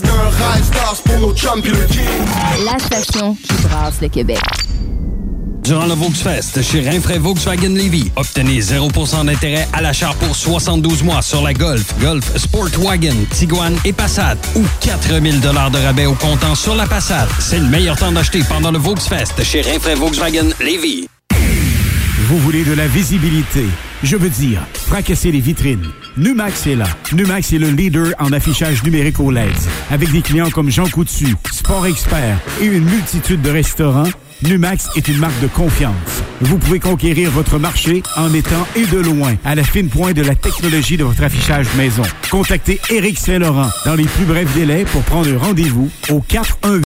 d'un 0.00 0.12
rêve, 0.12 0.64
stars 0.64 1.02
pour 1.04 1.18
nos 1.18 1.34
chums 1.34 1.60
pis 1.60 1.68
le 1.68 1.86
king. 1.86 2.04
La 2.64 2.78
station 2.78 3.34
qui 3.34 3.54
brasse 3.64 4.00
le 4.00 4.08
Québec. 4.08 4.40
Durant 5.62 5.86
le 5.86 5.94
Volksfest 5.94 6.62
chez 6.62 6.88
Rinfraie 6.88 7.18
Volkswagen 7.18 7.68
Levy, 7.68 8.10
obtenez 8.16 8.60
0% 8.60 9.26
d'intérêt 9.26 9.68
à 9.72 9.80
l'achat 9.80 10.12
pour 10.18 10.34
72 10.34 11.02
mois 11.02 11.22
sur 11.22 11.42
la 11.42 11.52
Golf, 11.52 11.94
Golf, 12.00 12.36
Sportwagen, 12.36 13.26
Tiguan 13.30 13.76
et 13.84 13.92
Passat 13.92 14.36
ou 14.56 14.62
4000 14.80 15.40
de 15.40 15.48
rabais 15.48 16.06
au 16.06 16.14
comptant 16.14 16.54
sur 16.54 16.74
la 16.74 16.86
Passat. 16.86 17.28
C'est 17.38 17.58
le 17.58 17.66
meilleur 17.66 17.96
temps 17.96 18.12
d'acheter 18.12 18.42
pendant 18.48 18.72
le 18.72 18.78
Volksfest 18.78 19.42
chez 19.44 19.60
Rinfraie 19.60 19.94
Volkswagen 19.94 20.50
Levy. 20.58 21.06
Vous 22.28 22.38
voulez 22.38 22.62
de 22.62 22.72
la 22.72 22.86
visibilité? 22.86 23.64
Je 24.04 24.16
veux 24.16 24.28
dire, 24.28 24.60
fracasser 24.74 25.32
les 25.32 25.40
vitrines. 25.40 25.88
Numax 26.16 26.68
est 26.68 26.76
là. 26.76 26.86
Numax 27.12 27.52
est 27.52 27.58
le 27.58 27.70
leader 27.70 28.12
en 28.20 28.32
affichage 28.32 28.82
numérique 28.84 29.18
au 29.18 29.32
LED. 29.32 29.50
Avec 29.90 30.12
des 30.12 30.22
clients 30.22 30.50
comme 30.50 30.70
Jean 30.70 30.88
Coutu, 30.88 31.34
Sport 31.50 31.86
Expert 31.86 32.38
et 32.60 32.66
une 32.66 32.84
multitude 32.84 33.42
de 33.42 33.50
restaurants, 33.50 34.08
Numax 34.44 34.88
est 34.96 35.08
une 35.08 35.18
marque 35.18 35.40
de 35.40 35.48
confiance. 35.48 36.22
Vous 36.40 36.58
pouvez 36.58 36.80
conquérir 36.80 37.30
votre 37.30 37.58
marché 37.58 38.02
en 38.16 38.32
étant 38.34 38.66
et 38.76 38.86
de 38.86 38.98
loin 38.98 39.34
à 39.44 39.54
la 39.54 39.62
fine 39.62 39.88
pointe 39.88 40.14
de 40.14 40.22
la 40.22 40.34
technologie 40.34 40.96
de 40.96 41.04
votre 41.04 41.22
affichage 41.22 41.66
maison. 41.76 42.02
Contactez 42.30 42.80
Éric 42.90 43.18
Saint-Laurent 43.18 43.70
dans 43.84 43.94
les 43.94 44.06
plus 44.06 44.24
brefs 44.24 44.52
délais 44.54 44.84
pour 44.84 45.02
prendre 45.02 45.32
rendez-vous 45.36 45.90
au 46.10 46.20
418 46.20 46.80